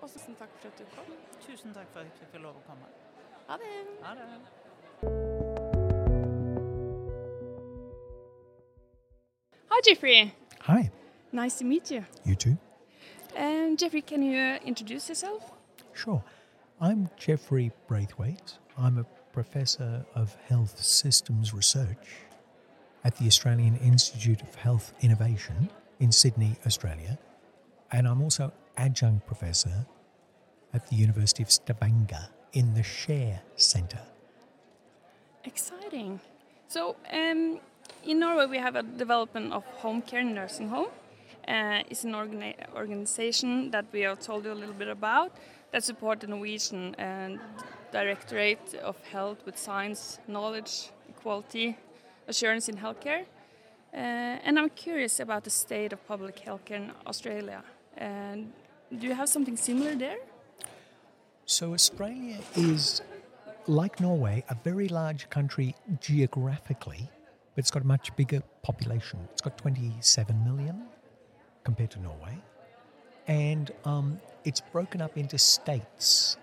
Og 0.00 0.10
tusen 0.10 0.36
takk 0.36 0.52
for 0.58 0.68
at 0.68 0.78
du 0.78 0.84
kom. 0.96 1.12
Tusen 1.46 1.74
takk 1.74 1.92
for 1.92 2.02
at 2.02 2.10
jeg 2.10 2.26
fikk 2.26 2.42
lov 2.42 2.58
å 2.60 2.64
komme. 2.66 2.90
Ha 3.48 3.56
det. 3.62 3.74
Ha 4.02 4.14
det. 4.18 4.30
Hi, 9.76 9.80
Jeffrey. 9.84 10.34
Hi, 10.62 10.90
Nice 11.32 11.58
to 11.58 11.64
meet 11.66 11.90
you. 11.90 12.02
you 12.24 12.34
too. 12.34 12.56
Um, 13.36 13.76
Jeffrey, 13.76 14.00
can 14.00 14.22
you 14.22 14.38
uh, 14.38 14.58
introduce 14.64 15.10
yourself? 15.10 15.52
Sure. 15.92 16.24
I'm 16.80 17.10
Jeffrey 17.18 17.70
Braithwaite. 17.86 18.54
I'm 18.78 18.96
a 18.96 19.04
professor 19.34 20.06
of 20.14 20.34
health 20.48 20.82
systems 20.82 21.52
research 21.52 22.08
at 23.04 23.16
the 23.18 23.26
Australian 23.26 23.76
Institute 23.76 24.40
of 24.40 24.54
Health 24.54 24.94
Innovation 25.02 25.68
in 26.00 26.10
Sydney, 26.10 26.56
Australia. 26.64 27.18
And 27.92 28.08
I'm 28.08 28.22
also 28.22 28.54
adjunct 28.78 29.26
professor 29.26 29.84
at 30.72 30.86
the 30.86 30.96
University 30.96 31.42
of 31.42 31.50
Stavanger 31.50 32.28
in 32.54 32.72
the 32.72 32.82
Share 32.82 33.42
Centre. 33.56 34.06
Exciting. 35.44 36.18
So, 36.66 36.96
um, 37.12 37.60
in 38.06 38.20
Norway, 38.20 38.46
we 38.46 38.58
have 38.58 38.76
a 38.76 38.82
development 38.82 39.52
of 39.52 39.64
home 39.82 40.00
care 40.02 40.22
nursing 40.22 40.68
home. 40.68 40.88
Uh, 41.48 41.82
it's 41.90 42.04
an 42.04 42.12
organi- 42.12 42.56
organization 42.74 43.70
that 43.70 43.86
we 43.92 44.00
have 44.00 44.20
told 44.20 44.44
you 44.44 44.52
a 44.52 44.54
little 44.54 44.74
bit 44.74 44.88
about 44.88 45.32
that 45.72 45.84
support 45.84 46.20
the 46.20 46.26
Norwegian 46.26 46.94
uh, 46.94 47.36
Directorate 47.92 48.74
of 48.82 48.96
Health 49.04 49.38
with 49.46 49.56
science, 49.58 50.18
knowledge, 50.28 50.90
equality, 51.08 51.76
assurance 52.28 52.68
in 52.68 52.76
healthcare. 52.76 53.22
Uh, 53.94 54.46
and 54.46 54.58
I'm 54.58 54.70
curious 54.70 55.20
about 55.20 55.44
the 55.44 55.50
state 55.50 55.92
of 55.92 56.06
public 56.06 56.36
healthcare 56.44 56.76
in 56.76 56.92
Australia. 57.06 57.62
And 57.96 58.52
do 58.96 59.06
you 59.06 59.14
have 59.14 59.28
something 59.28 59.56
similar 59.56 59.94
there? 59.94 60.18
So, 61.46 61.74
Australia 61.74 62.38
is, 62.56 63.02
like 63.66 64.00
Norway, 64.00 64.44
a 64.50 64.56
very 64.64 64.88
large 64.88 65.30
country 65.30 65.74
geographically, 66.00 67.08
but 67.56 67.62
it's 67.62 67.70
got 67.70 67.82
a 67.82 67.86
much 67.86 68.14
bigger 68.16 68.42
population. 68.62 69.18
It's 69.32 69.40
got 69.40 69.56
27 69.56 70.44
million 70.44 70.82
compared 71.64 71.90
to 71.92 72.00
Norway. 72.00 72.38
And 73.26 73.72
um, 73.86 74.20
it's 74.44 74.60
broken 74.60 75.00
up 75.00 75.16
into 75.16 75.38
states 75.38 76.36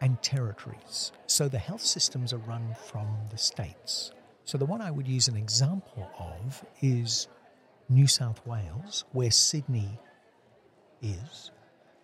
and 0.00 0.20
territories. 0.20 1.12
So 1.28 1.48
the 1.48 1.60
health 1.60 1.82
systems 1.82 2.32
are 2.32 2.38
run 2.38 2.74
from 2.88 3.06
the 3.30 3.38
states. 3.38 4.10
So 4.44 4.58
the 4.58 4.66
one 4.66 4.80
I 4.80 4.90
would 4.90 5.06
use 5.06 5.28
an 5.28 5.36
example 5.36 6.10
of 6.18 6.64
is 6.80 7.28
New 7.88 8.08
South 8.08 8.44
Wales, 8.44 9.04
where 9.12 9.30
Sydney 9.30 10.00
is, 11.00 11.52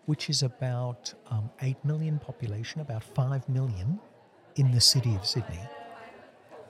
which 0.07 0.30
is 0.30 0.44
about 0.44 1.12
um, 1.30 1.51
8 1.61 1.84
million 1.84 2.20
population, 2.20 2.80
about 2.80 3.03
5 3.03 3.49
million 3.49 3.99
in 4.55 4.70
the 4.70 4.80
city 4.80 5.16
of 5.16 5.26
Sydney. 5.26 5.59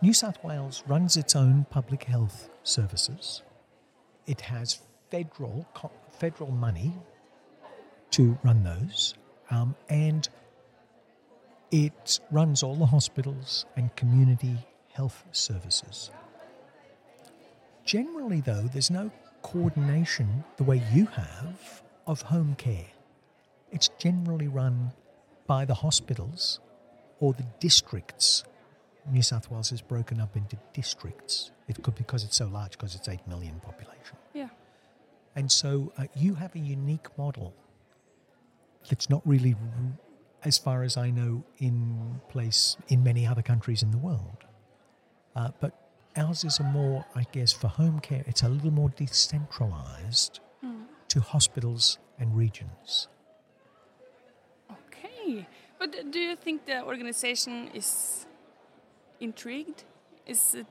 New 0.01 0.13
South 0.13 0.43
Wales 0.45 0.85
runs 0.87 1.17
its 1.17 1.35
own 1.35 1.67
public 1.71 2.05
health 2.05 2.51
services. 2.63 3.43
It 4.27 4.43
has 4.43 4.81
federal 5.11 5.67
federal 6.13 6.53
money 6.53 6.93
to 8.11 8.39
run 8.45 8.63
those, 8.63 9.15
um, 9.51 9.75
and 9.89 10.29
it 11.71 12.21
runs 12.31 12.63
all 12.63 12.77
the 12.77 12.87
hospitals 12.87 13.67
and 13.77 13.95
community 13.97 14.57
health 14.93 15.25
services. 15.33 16.11
Generally, 17.85 18.43
though, 18.43 18.69
there's 18.73 18.91
no 18.91 19.11
coordination 19.43 20.45
the 20.59 20.65
way 20.65 20.83
you 20.93 21.07
have 21.07 21.83
of 22.07 22.23
home 22.23 22.55
care. 22.57 22.87
It's 23.73 23.89
generally 23.99 24.49
run 24.49 24.93
by 25.47 25.65
the 25.65 25.75
hospitals 25.75 26.61
or 27.21 27.33
the 27.33 27.47
districts. 27.59 28.45
New 29.11 29.23
South 29.23 29.51
Wales 29.51 29.73
is 29.73 29.81
broken 29.81 30.21
up 30.21 30.37
into 30.37 30.57
districts. 30.73 31.51
It 31.69 31.83
could 31.83 31.95
because 31.95 32.25
it's 32.25 32.37
so 32.37 32.47
large, 32.47 32.73
because 32.73 32.95
it's 32.95 33.09
8 33.09 33.27
million 33.27 33.61
population. 33.61 34.17
Yeah. 34.35 34.49
And 35.35 35.51
so 35.51 35.93
uh, 35.99 36.05
you 36.15 36.35
have 36.35 36.55
a 36.55 36.59
unique 36.59 37.07
model 37.17 37.55
that's 38.89 39.09
not 39.09 39.23
really, 39.25 39.57
as 40.45 40.59
far 40.59 40.83
as 40.83 40.97
I 40.97 41.11
know, 41.11 41.45
in 41.59 42.21
place 42.29 42.77
in 42.89 43.03
many 43.03 43.27
other 43.27 43.43
countries 43.43 43.83
in 43.83 43.91
the 43.91 43.99
world. 43.99 44.45
Uh, 45.37 45.51
but 45.61 45.73
ours 46.17 46.45
is 46.45 46.59
a 46.59 46.65
more, 46.65 47.05
I 47.15 47.25
guess, 47.33 47.53
for 47.53 47.69
home 47.69 48.01
care, 48.01 48.25
it's 48.27 48.43
a 48.43 48.49
little 48.49 48.73
more 48.73 48.91
decentralized 48.91 50.41
to 51.09 51.21
hospitals 51.21 51.99
and 52.19 52.37
regions. 52.37 53.09
Okay. 54.71 55.47
But 55.79 56.11
do 56.11 56.19
you 56.19 56.37
think 56.37 56.67
the 56.67 56.85
organization 56.85 57.71
is 57.75 58.27
intrigued? 59.21 59.85
Is 60.27 60.55
it 60.55 60.67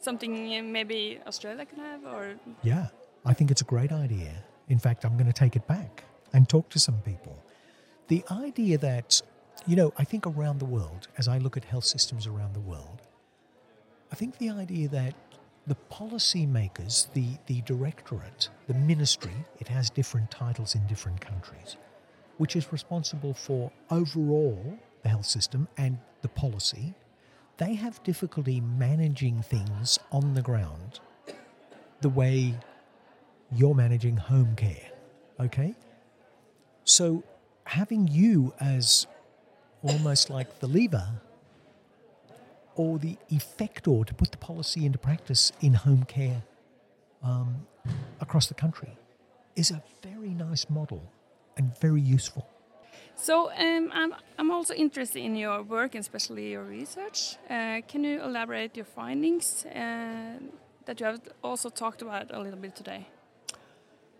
something 0.00 0.56
uh, 0.56 0.62
maybe 0.62 1.18
Australia 1.26 1.64
can 1.66 1.78
have 1.78 2.04
or 2.04 2.34
Yeah, 2.62 2.86
I 3.24 3.32
think 3.34 3.50
it's 3.50 3.62
a 3.62 3.70
great 3.74 3.92
idea. 3.92 4.32
In 4.68 4.78
fact, 4.78 5.04
I'm 5.04 5.16
going 5.16 5.26
to 5.26 5.32
take 5.44 5.56
it 5.56 5.66
back 5.66 6.04
and 6.32 6.48
talk 6.48 6.68
to 6.70 6.78
some 6.78 7.00
people. 7.02 7.36
The 8.08 8.24
idea 8.30 8.78
that, 8.78 9.22
you 9.66 9.76
know, 9.76 9.92
I 9.96 10.04
think 10.04 10.26
around 10.26 10.58
the 10.58 10.64
world, 10.64 11.08
as 11.18 11.28
I 11.28 11.38
look 11.38 11.56
at 11.56 11.64
health 11.64 11.84
systems 11.84 12.26
around 12.26 12.54
the 12.54 12.60
world, 12.60 13.02
I 14.12 14.14
think 14.14 14.38
the 14.38 14.50
idea 14.50 14.88
that 14.88 15.14
the 15.66 15.76
policymakers, 15.90 17.12
the, 17.12 17.26
the 17.46 17.60
directorate, 17.62 18.48
the 18.68 18.74
ministry, 18.74 19.34
it 19.58 19.68
has 19.68 19.90
different 19.90 20.30
titles 20.30 20.74
in 20.76 20.86
different 20.86 21.20
countries, 21.20 21.76
which 22.36 22.54
is 22.54 22.72
responsible 22.72 23.34
for 23.34 23.72
overall 23.90 24.78
the 25.02 25.08
health 25.08 25.26
system 25.26 25.66
and 25.76 25.98
the 26.22 26.28
policy, 26.28 26.94
they 27.58 27.74
have 27.74 28.02
difficulty 28.02 28.60
managing 28.60 29.42
things 29.42 29.98
on 30.12 30.34
the 30.34 30.42
ground 30.42 31.00
the 32.00 32.08
way 32.08 32.54
you're 33.52 33.74
managing 33.74 34.16
home 34.16 34.54
care. 34.56 34.90
Okay? 35.40 35.74
So 36.84 37.24
having 37.64 38.08
you 38.08 38.52
as 38.60 39.06
almost 39.82 40.30
like 40.30 40.60
the 40.60 40.66
lever 40.66 41.08
or 42.74 42.98
the 42.98 43.16
effector 43.30 44.04
to 44.04 44.14
put 44.14 44.30
the 44.30 44.36
policy 44.36 44.84
into 44.84 44.98
practice 44.98 45.52
in 45.60 45.72
home 45.74 46.04
care 46.04 46.42
um, 47.22 47.66
across 48.20 48.46
the 48.46 48.54
country 48.54 48.96
is 49.54 49.70
a 49.70 49.82
very 50.02 50.30
nice 50.30 50.68
model 50.68 51.02
and 51.56 51.76
very 51.80 52.00
useful. 52.00 52.46
So 53.16 53.50
um, 53.50 53.90
I'm, 53.92 54.14
I'm 54.38 54.50
also 54.50 54.74
interested 54.74 55.20
in 55.20 55.36
your 55.36 55.62
work 55.62 55.94
especially 55.94 56.50
your 56.50 56.62
research. 56.62 57.36
Uh, 57.48 57.80
can 57.88 58.04
you 58.04 58.22
elaborate 58.22 58.76
your 58.76 58.84
findings 58.84 59.64
uh, 59.66 60.38
that 60.84 61.00
you 61.00 61.06
have 61.06 61.20
also 61.42 61.70
talked 61.70 62.02
about 62.02 62.30
a 62.32 62.38
little 62.38 62.60
bit 62.60 62.76
today? 62.76 63.08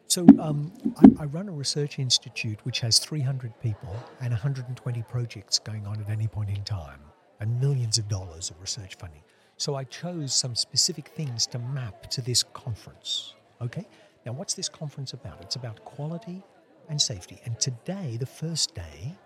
So 0.09 0.27
um, 0.41 0.73
I, 0.97 1.25
I 1.25 1.27
run 1.27 1.49
a 1.49 1.53
research 1.53 1.99
institute 1.99 2.59
which 2.65 2.81
has 2.81 2.99
300 2.99 3.53
people 3.61 3.95
and 4.21 4.31
120 4.31 5.03
projects 5.03 5.59
going 5.59 5.87
on 5.87 6.01
at 6.01 6.09
any 6.09 6.27
point 6.27 6.49
in 6.51 6.65
time, 6.65 7.01
and 7.41 7.61
millions 7.61 7.99
of 7.99 8.09
dollars 8.09 8.51
of 8.51 8.61
research 8.61 8.97
funding. 8.97 9.23
So 9.59 9.75
I 9.75 9.85
chose 9.85 10.35
some 10.35 10.55
specific 10.55 11.09
things 11.09 11.47
to 11.49 11.59
map 11.59 12.09
to 12.11 12.23
this 12.23 12.43
conference. 12.43 13.35
Okay. 13.61 13.87
Now, 14.25 14.33
what's 14.33 14.55
this 14.55 14.69
conference 14.69 15.13
about? 15.13 15.41
It's 15.43 15.57
about 15.57 15.85
quality 15.85 16.43
and 16.89 17.01
safety. 17.01 17.41
And 17.45 17.59
today, 17.61 18.17
the 18.19 18.27
first 18.27 18.75
day, 18.75 19.17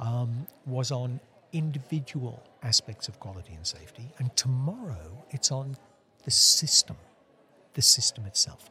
um, 0.00 0.46
was 0.66 0.90
on 0.90 1.20
individual 1.52 2.42
aspects 2.62 3.08
of 3.08 3.20
quality 3.20 3.54
and 3.54 3.66
safety, 3.66 4.12
and 4.18 4.34
tomorrow 4.36 5.24
it's 5.30 5.52
on 5.52 5.76
the 6.24 6.30
system, 6.30 6.96
the 7.74 7.82
system 7.82 8.26
itself. 8.26 8.70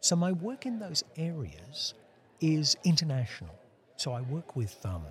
So 0.00 0.16
my 0.16 0.32
work 0.32 0.66
in 0.66 0.78
those 0.78 1.04
areas 1.16 1.94
is 2.40 2.76
international. 2.84 3.54
So 3.96 4.12
I 4.12 4.20
work 4.22 4.56
with 4.56 4.76
um, 4.84 5.02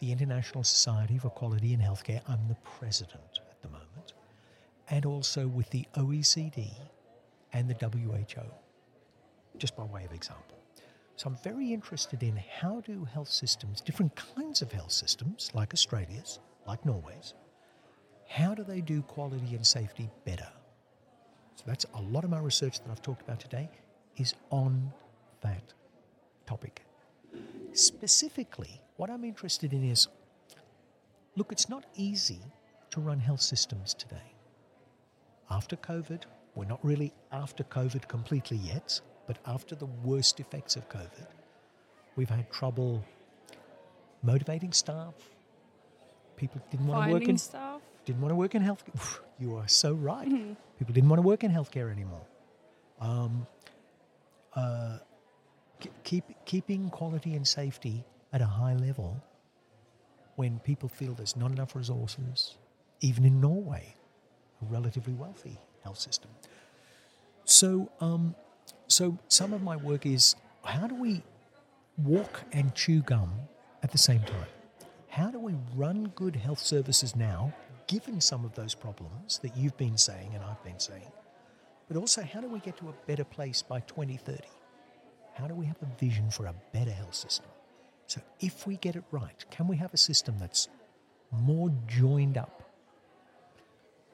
the 0.00 0.12
International 0.12 0.64
Society 0.64 1.18
for 1.18 1.30
Quality 1.30 1.72
in 1.72 1.80
Healthcare. 1.80 2.20
I'm 2.28 2.48
the 2.48 2.56
president 2.78 3.40
at 3.50 3.62
the 3.62 3.68
moment, 3.68 4.12
and 4.90 5.06
also 5.06 5.46
with 5.46 5.70
the 5.70 5.86
OECD 5.96 6.70
and 7.52 7.68
the 7.68 7.74
WHO, 7.74 8.42
just 9.58 9.76
by 9.76 9.84
way 9.84 10.04
of 10.04 10.12
example. 10.12 10.55
So 11.16 11.30
I'm 11.30 11.36
very 11.42 11.72
interested 11.72 12.22
in 12.22 12.38
how 12.60 12.80
do 12.80 13.04
health 13.04 13.30
systems, 13.30 13.80
different 13.80 14.14
kinds 14.16 14.60
of 14.60 14.70
health 14.70 14.92
systems, 14.92 15.50
like 15.54 15.72
Australia's, 15.72 16.40
like 16.66 16.84
Norway's, 16.84 17.32
how 18.28 18.54
do 18.54 18.62
they 18.62 18.82
do 18.82 19.00
quality 19.02 19.54
and 19.54 19.66
safety 19.66 20.10
better? 20.26 20.48
So 21.54 21.64
that's 21.66 21.86
a 21.94 22.02
lot 22.02 22.24
of 22.24 22.30
my 22.30 22.38
research 22.38 22.80
that 22.80 22.90
I've 22.90 23.00
talked 23.00 23.22
about 23.22 23.40
today 23.40 23.70
is 24.18 24.34
on 24.50 24.92
that 25.40 25.72
topic. 26.44 26.82
Specifically, 27.72 28.80
what 28.96 29.08
I'm 29.08 29.24
interested 29.24 29.72
in 29.72 29.84
is 29.84 30.08
look, 31.34 31.50
it's 31.50 31.68
not 31.70 31.84
easy 31.94 32.40
to 32.90 33.00
run 33.00 33.20
health 33.20 33.40
systems 33.40 33.94
today. 33.94 34.34
After 35.50 35.76
COVID, 35.76 36.24
we're 36.54 36.64
not 36.66 36.84
really 36.84 37.12
after 37.32 37.64
COVID 37.64 38.06
completely 38.08 38.58
yet, 38.58 39.00
but 39.26 39.38
after 39.46 39.74
the 39.74 39.86
worst 40.04 40.40
effects 40.40 40.76
of 40.76 40.88
COVID, 40.88 41.26
we've 42.16 42.30
had 42.30 42.50
trouble 42.50 43.04
motivating 44.22 44.72
staff. 44.72 45.14
People 46.36 46.60
didn't 46.70 46.86
want 46.86 47.08
to 47.08 47.12
work 47.12 47.28
in 47.28 47.38
staff. 47.38 47.80
didn't 48.04 48.20
want 48.20 48.30
to 48.30 48.36
work 48.36 48.54
in 48.54 48.62
health. 48.62 48.84
You 49.38 49.56
are 49.56 49.68
so 49.68 49.92
right. 49.92 50.30
People 50.78 50.94
didn't 50.94 51.10
want 51.10 51.20
to 51.20 51.28
work 51.28 51.44
in 51.44 51.50
healthcare 51.50 51.92
anymore. 51.92 52.24
Um, 53.02 53.46
uh, 54.54 54.96
keep 56.04 56.24
keeping 56.46 56.88
quality 56.88 57.34
and 57.34 57.46
safety 57.46 58.02
at 58.32 58.40
a 58.40 58.46
high 58.46 58.74
level 58.74 59.22
when 60.36 60.58
people 60.60 60.88
feel 60.88 61.12
there's 61.12 61.36
not 61.36 61.50
enough 61.50 61.76
resources, 61.76 62.56
even 63.02 63.26
in 63.26 63.42
Norway, 63.42 63.94
a 64.62 64.64
relatively 64.72 65.12
wealthy 65.12 65.58
health 65.84 65.98
system. 65.98 66.30
So, 67.44 67.90
um, 68.00 68.34
so 68.88 69.18
some 69.28 69.52
of 69.52 69.62
my 69.62 69.76
work 69.76 70.06
is 70.06 70.36
how 70.64 70.86
do 70.86 70.94
we 70.94 71.22
walk 71.98 72.42
and 72.52 72.74
chew 72.74 73.00
gum 73.02 73.32
at 73.82 73.90
the 73.90 73.98
same 73.98 74.20
time? 74.20 74.46
How 75.08 75.30
do 75.30 75.38
we 75.38 75.54
run 75.74 76.12
good 76.14 76.36
health 76.36 76.58
services 76.58 77.16
now, 77.16 77.52
given 77.86 78.20
some 78.20 78.44
of 78.44 78.54
those 78.54 78.74
problems 78.74 79.38
that 79.38 79.56
you've 79.56 79.76
been 79.76 79.96
saying 79.96 80.32
and 80.34 80.44
I've 80.44 80.62
been 80.62 80.78
saying? 80.78 81.10
But 81.88 81.96
also, 81.96 82.22
how 82.22 82.40
do 82.40 82.48
we 82.48 82.58
get 82.60 82.76
to 82.78 82.88
a 82.88 82.94
better 83.06 83.24
place 83.24 83.62
by 83.62 83.80
2030? 83.80 84.42
How 85.34 85.46
do 85.46 85.54
we 85.54 85.66
have 85.66 85.76
a 85.82 86.00
vision 86.00 86.30
for 86.30 86.46
a 86.46 86.54
better 86.72 86.90
health 86.90 87.14
system? 87.14 87.46
So, 88.06 88.20
if 88.40 88.66
we 88.66 88.76
get 88.76 88.96
it 88.96 89.04
right, 89.10 89.44
can 89.50 89.68
we 89.68 89.76
have 89.76 89.94
a 89.94 89.96
system 89.96 90.36
that's 90.38 90.68
more 91.30 91.70
joined 91.86 92.38
up? 92.38 92.62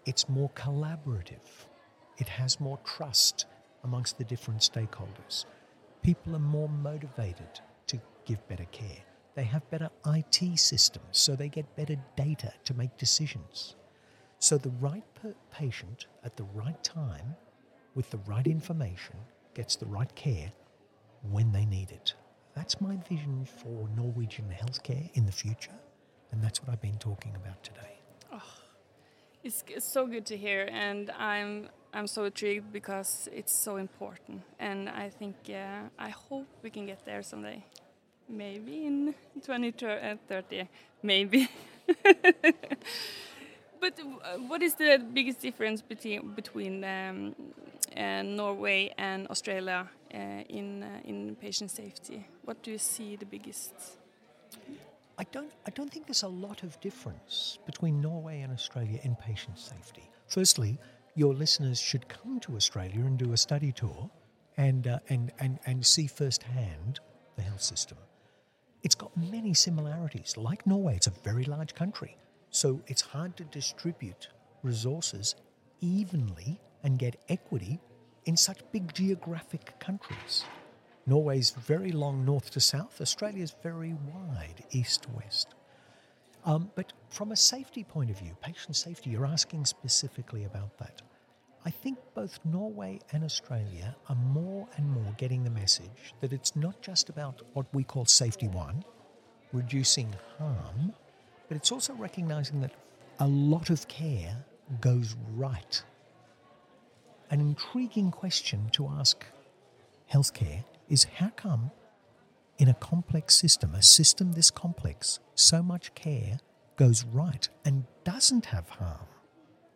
It's 0.05 0.29
more 0.29 0.51
collaborative. 0.51 1.67
It 2.19 2.29
has 2.29 2.61
more 2.61 2.79
trust 2.85 3.47
amongst 3.85 4.19
the 4.19 4.25
different 4.25 4.61
stakeholders. 4.61 5.45
People 6.03 6.35
are 6.37 6.41
more 6.41 6.69
motivated 6.69 7.61
to 7.87 8.01
give 8.25 8.47
better 8.49 8.67
care. 8.67 9.03
They 9.35 9.45
have 9.45 9.69
better 9.71 9.91
IT 10.07 10.59
systems, 10.59 11.07
so 11.19 11.35
they 11.35 11.49
get 11.49 11.77
better 11.77 11.97
data 12.17 12.53
to 12.65 12.75
make 12.75 12.97
decisions. 12.99 13.77
So 14.39 14.59
the 14.59 14.71
right 14.81 15.05
per- 15.15 15.35
patient 15.51 16.07
at 16.25 16.37
the 16.37 16.45
right 16.55 16.83
time 16.83 17.37
with 17.95 18.11
the 18.11 18.19
right 18.27 18.47
information 18.47 19.17
gets 19.55 19.77
the 19.77 19.87
right 19.87 20.13
care 20.15 20.53
when 21.31 21.53
they 21.53 21.65
need 21.65 21.91
it. 21.91 22.15
That's 22.55 22.81
my 22.81 22.97
vision 23.09 23.47
for 23.47 23.89
Norwegian 23.97 24.53
healthcare 24.53 25.11
in 25.15 25.25
the 25.25 25.33
future, 25.33 25.79
and 26.31 26.43
that's 26.43 26.63
what 26.63 26.71
I've 26.71 26.83
been 26.83 26.99
talking 26.99 27.35
about 27.37 27.63
today. 27.63 27.99
Ah, 28.31 28.45
it's, 29.43 29.65
it's 29.69 29.91
so 29.91 30.07
good 30.07 30.27
to 30.27 30.37
hear, 30.37 30.69
and 30.71 31.11
I'm 31.13 31.69
I'm 31.95 32.07
so 32.07 32.25
intrigued 32.25 32.73
because 32.73 33.29
it's 33.33 33.53
so 33.53 33.77
important, 33.77 34.43
and 34.59 34.89
I 34.89 35.11
think 35.11 35.37
uh, 35.51 35.89
I 35.99 36.09
hope 36.09 36.47
we 36.63 36.71
can 36.71 36.87
get 36.87 37.05
there 37.05 37.23
someday, 37.23 37.63
maybe 38.29 38.87
in 38.87 39.15
2030, 39.43 40.69
maybe. 41.03 41.49
but 43.81 43.99
uh, 44.01 44.39
what 44.49 44.63
is 44.63 44.75
the 44.75 44.99
biggest 45.13 45.41
difference 45.41 45.83
between 45.83 46.33
between 46.35 46.83
um, 46.85 47.35
uh, 47.95 48.23
Norway 48.23 48.95
and 48.97 49.27
Australia 49.29 49.87
uh, 50.15 50.19
in 50.49 50.83
uh, 50.83 51.01
in 51.05 51.37
patient 51.37 51.71
safety? 51.71 52.27
What 52.45 52.63
do 52.63 52.71
you 52.71 52.79
see 52.79 53.17
the 53.17 53.27
biggest? 53.27 53.75
I 55.19 55.25
don't, 55.31 55.53
I 55.67 55.71
don't 55.71 55.93
think 55.93 56.07
there's 56.07 56.23
a 56.23 56.29
lot 56.29 56.63
of 56.63 56.81
difference 56.81 57.59
between 57.67 58.01
Norway 58.01 58.41
and 58.41 58.53
Australia 58.53 58.99
in 59.03 59.15
patient 59.15 59.59
safety. 59.59 60.11
Firstly, 60.27 60.79
your 61.15 61.35
listeners 61.35 61.81
should 61.81 62.09
come 62.09 62.41
to 62.41 62.57
Australia 62.57 63.01
and 63.01 63.19
do 63.19 63.33
a 63.33 63.37
study 63.37 63.73
tour 63.73 64.11
and, 64.57 64.87
uh, 64.87 64.99
and, 65.09 65.33
and, 65.39 65.59
and 65.67 65.85
see 65.85 66.07
firsthand 66.07 67.01
the 67.37 67.43
health 67.43 67.63
system. 67.63 67.99
It's 68.83 68.95
got 68.95 69.17
many 69.17 69.55
similarities. 69.55 70.37
Like 70.37 70.67
Norway, 70.67 70.97
it's 70.97 71.07
a 71.07 71.13
very 71.23 71.45
large 71.45 71.75
country, 71.75 72.17
so 72.51 72.83
it's 72.87 73.03
hard 73.03 73.37
to 73.37 73.45
distribute 73.45 74.29
resources 74.63 75.35
evenly 75.81 76.61
and 76.83 76.99
get 76.99 77.23
equity 77.29 77.81
in 78.25 78.37
such 78.37 78.59
big 78.73 78.93
geographic 78.95 79.79
countries. 79.79 80.45
Norway's 81.07 81.51
very 81.51 81.93
long 81.93 82.25
north 82.25 82.51
to 82.53 82.61
south, 82.61 83.01
Australia's 83.01 83.55
very 83.63 83.95
wide 84.15 84.65
east 84.71 85.03
to 85.03 85.11
west. 85.11 85.55
Um, 86.45 86.71
but 86.75 86.93
from 87.09 87.33
a 87.33 87.37
safety 87.37 87.85
point 87.85 88.11
of 88.11 88.19
view, 88.19 88.37
patient 88.41 88.77
safety, 88.77 89.11
you're 89.11 89.27
asking 89.27 89.65
specifically 89.65 90.45
about 90.45 90.77
that. 90.79 91.03
I 91.65 91.71
think 91.71 91.99
both 92.15 92.41
Norway 92.45 92.99
and 93.13 93.23
Australia 93.23 93.95
are 94.09 94.17
more 94.17 94.67
and 94.77 94.91
more 94.91 95.15
getting 95.17 95.45
the 95.45 95.51
message 95.51 96.15
that 96.21 96.33
it's 96.33 96.57
not 96.57 96.83
just 96.83 97.09
about 97.09 97.43
what 97.53 97.67
we 97.73 97.85
call 97.85 98.05
safety 98.05 98.49
one, 98.49 98.85
reducing 99.53 100.13
harm, 100.39 100.93
but 101.49 101.57
it's 101.57 101.71
also 101.71 101.93
recognizing 101.95 102.61
that 102.63 102.73
a 103.21 103.27
lot 103.29 103.71
of 103.71 103.87
care 103.87 104.37
goes 104.81 105.15
right. 105.37 105.83
An 107.31 107.41
intriguing 107.41 108.11
question 108.11 108.69
to 108.73 108.89
ask 108.89 109.25
healthcare 110.13 110.65
is 110.89 111.05
how 111.05 111.31
come 111.37 111.71
in 112.59 112.69
a 112.69 112.75
complex 112.75 113.35
system, 113.35 113.75
a 113.75 113.83
system 113.83 114.33
this 114.33 114.51
complex, 114.51 115.19
so 115.35 115.63
much 115.63 115.95
care 115.95 116.39
goes 116.77 117.05
right 117.05 117.49
and 117.65 117.85
doesn't 118.05 118.47
have 118.47 118.69
harm? 118.69 119.07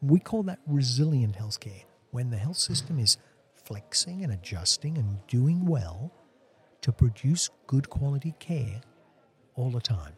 We 0.02 0.20
call 0.20 0.42
that 0.44 0.60
resilient 0.66 1.36
healthcare, 1.36 1.84
when 2.10 2.30
the 2.30 2.36
health 2.36 2.58
system 2.58 2.98
is 2.98 3.16
flexing 3.64 4.22
and 4.22 4.32
adjusting 4.32 4.98
and 4.98 5.26
doing 5.26 5.66
well 5.66 6.12
to 6.82 6.92
produce 6.92 7.50
good 7.66 7.90
quality 7.90 8.34
care 8.38 8.80
all 9.54 9.70
the 9.70 9.80
time. 9.80 10.12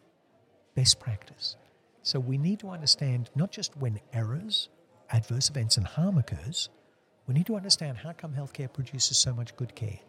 Best 0.75 0.99
practice. 0.99 1.55
So 2.03 2.19
we 2.19 2.37
need 2.37 2.59
to 2.59 2.69
understand 2.69 3.29
not 3.35 3.51
just 3.51 3.75
when 3.77 3.99
errors, 4.13 4.69
adverse 5.09 5.49
events, 5.49 5.77
and 5.77 5.87
harm 5.87 6.17
occurs, 6.17 6.69
we 7.27 7.33
need 7.33 7.47
to 7.47 7.55
understand 7.55 7.97
how 7.97 8.11
come 8.11 8.33
healthcare 8.33 8.71
produces 8.71 9.17
so 9.17 9.33
much 9.33 9.55
good 9.55 9.75
care 9.75 9.99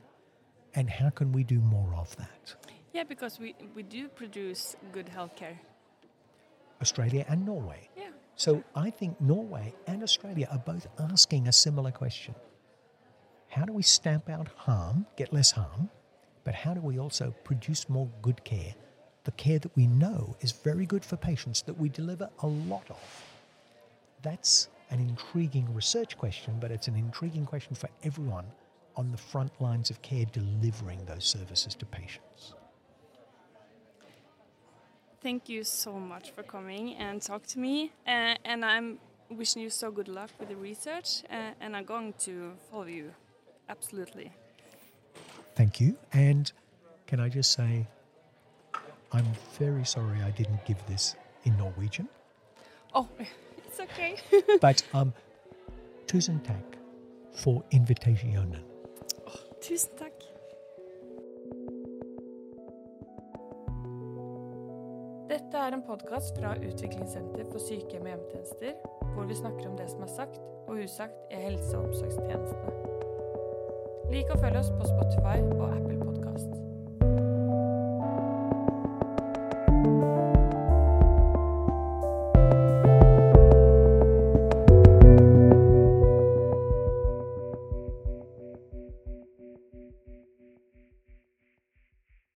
and 0.75 0.89
how 0.89 1.11
can 1.11 1.33
we 1.33 1.45
do 1.45 1.59
more 1.61 1.95
of 1.97 2.15
that? 2.17 2.55
Yeah, 2.93 3.05
because 3.05 3.39
we 3.39 3.55
we 3.75 3.83
do 3.83 4.09
produce 4.09 4.77
good 4.93 5.07
healthcare. 5.07 5.57
Australia 6.81 7.25
and 7.29 7.45
Norway. 7.45 7.89
Yeah. 7.97 8.11
So 8.37 8.65
I 8.75 8.91
think 8.91 9.21
Norway 9.21 9.75
and 9.87 10.03
Australia 10.03 10.49
are 10.51 10.59
both 10.59 10.87
asking 10.99 11.47
a 11.47 11.53
similar 11.53 11.91
question. 11.91 12.35
How 13.49 13.65
do 13.65 13.73
we 13.73 13.83
stamp 13.83 14.31
out 14.31 14.49
harm, 14.57 15.07
get 15.17 15.33
less 15.33 15.51
harm, 15.51 15.91
but 16.45 16.55
how 16.55 16.73
do 16.73 16.81
we 16.81 16.99
also 16.99 17.35
produce 17.45 17.89
more 17.89 18.09
good 18.23 18.43
care? 18.45 18.75
The 19.25 19.33
care 19.33 19.59
that 19.59 19.77
we 19.77 19.87
know 19.87 20.37
is 20.41 20.53
very 20.53 20.87
good 20.87 21.05
for 21.05 21.17
patients 21.17 21.63
that 21.63 21.79
we 21.79 21.89
deliver 21.91 22.31
a 22.43 22.47
lot 22.47 22.87
of. 22.89 23.25
That's 24.23 24.69
an 24.91 25.01
intriguing 25.01 25.73
research 25.75 26.17
question, 26.17 26.57
but 26.61 26.71
it's 26.71 26.89
an 26.89 26.97
intriguing 26.97 27.45
question 27.45 27.75
for 27.75 27.91
everyone 28.03 28.47
on 29.01 29.11
the 29.11 29.23
front 29.33 29.53
lines 29.61 29.89
of 29.89 29.97
care 30.03 30.27
delivering 30.27 31.01
those 31.07 31.25
services 31.25 31.75
to 31.75 31.87
patients. 31.87 32.53
Thank 35.23 35.49
you 35.49 35.65
so 35.65 35.93
much 36.13 36.33
for 36.33 36.43
coming 36.43 36.95
and 36.97 37.23
talk 37.23 37.47
to 37.55 37.59
me. 37.59 37.93
Uh, 38.07 38.35
and 38.45 38.63
I'm 38.63 38.99
wishing 39.31 39.63
you 39.63 39.71
so 39.71 39.91
good 39.91 40.09
luck 40.09 40.31
with 40.39 40.51
the 40.51 40.57
research, 40.57 41.23
uh, 41.31 41.63
and 41.63 41.75
I'm 41.77 41.85
going 41.85 42.13
to 42.27 42.53
follow 42.71 42.91
you. 43.01 43.13
Absolutely. 43.71 44.33
Thank 45.55 45.81
you. 45.81 45.97
And 46.13 46.53
can 47.07 47.21
I 47.21 47.29
just 47.31 47.53
say, 47.53 47.87
I'm 49.13 49.29
very 49.59 49.87
sorry 49.87 50.21
I 50.23 50.31
didn't 50.31 50.63
give 50.67 50.81
this 50.87 51.17
in 51.45 51.57
Norwegian. 51.57 52.09
Oh, 52.95 53.09
it's 53.67 53.81
okay. 53.81 54.17
But 54.61 54.83
um, 54.93 55.15
tusen 56.07 56.41
takk 56.45 56.77
for 57.33 57.63
invitasjonen. 57.73 58.70
Tusen 59.71 59.93
takk. 59.95 60.25
Dette 65.31 65.61
er 65.63 65.77
en 65.77 65.85
podkast 65.87 66.41
fra 66.41 66.57
Utviklingssenter 66.59 67.45
for 67.53 67.63
sykehjem 67.63 68.09
og 68.09 68.11
hjemmetjenester, 68.11 68.73
hvor 69.13 69.29
vi 69.31 69.37
snakker 69.39 69.69
om 69.71 69.77
det 69.79 69.87
som 69.93 70.03
er 70.03 70.11
sagt 70.17 70.41
og 70.65 70.83
usagt 70.83 71.31
i 71.31 71.39
helse- 71.45 71.79
og 71.79 71.85
omsorgstjenestene. 71.85 72.75
Lik 74.11 74.35
og 74.35 74.43
følg 74.43 74.59
oss 74.59 74.75
på 74.75 74.91
Spotify 74.91 75.39
og 75.61 75.69
Apple 75.77 76.01
Podkast. 76.03 76.70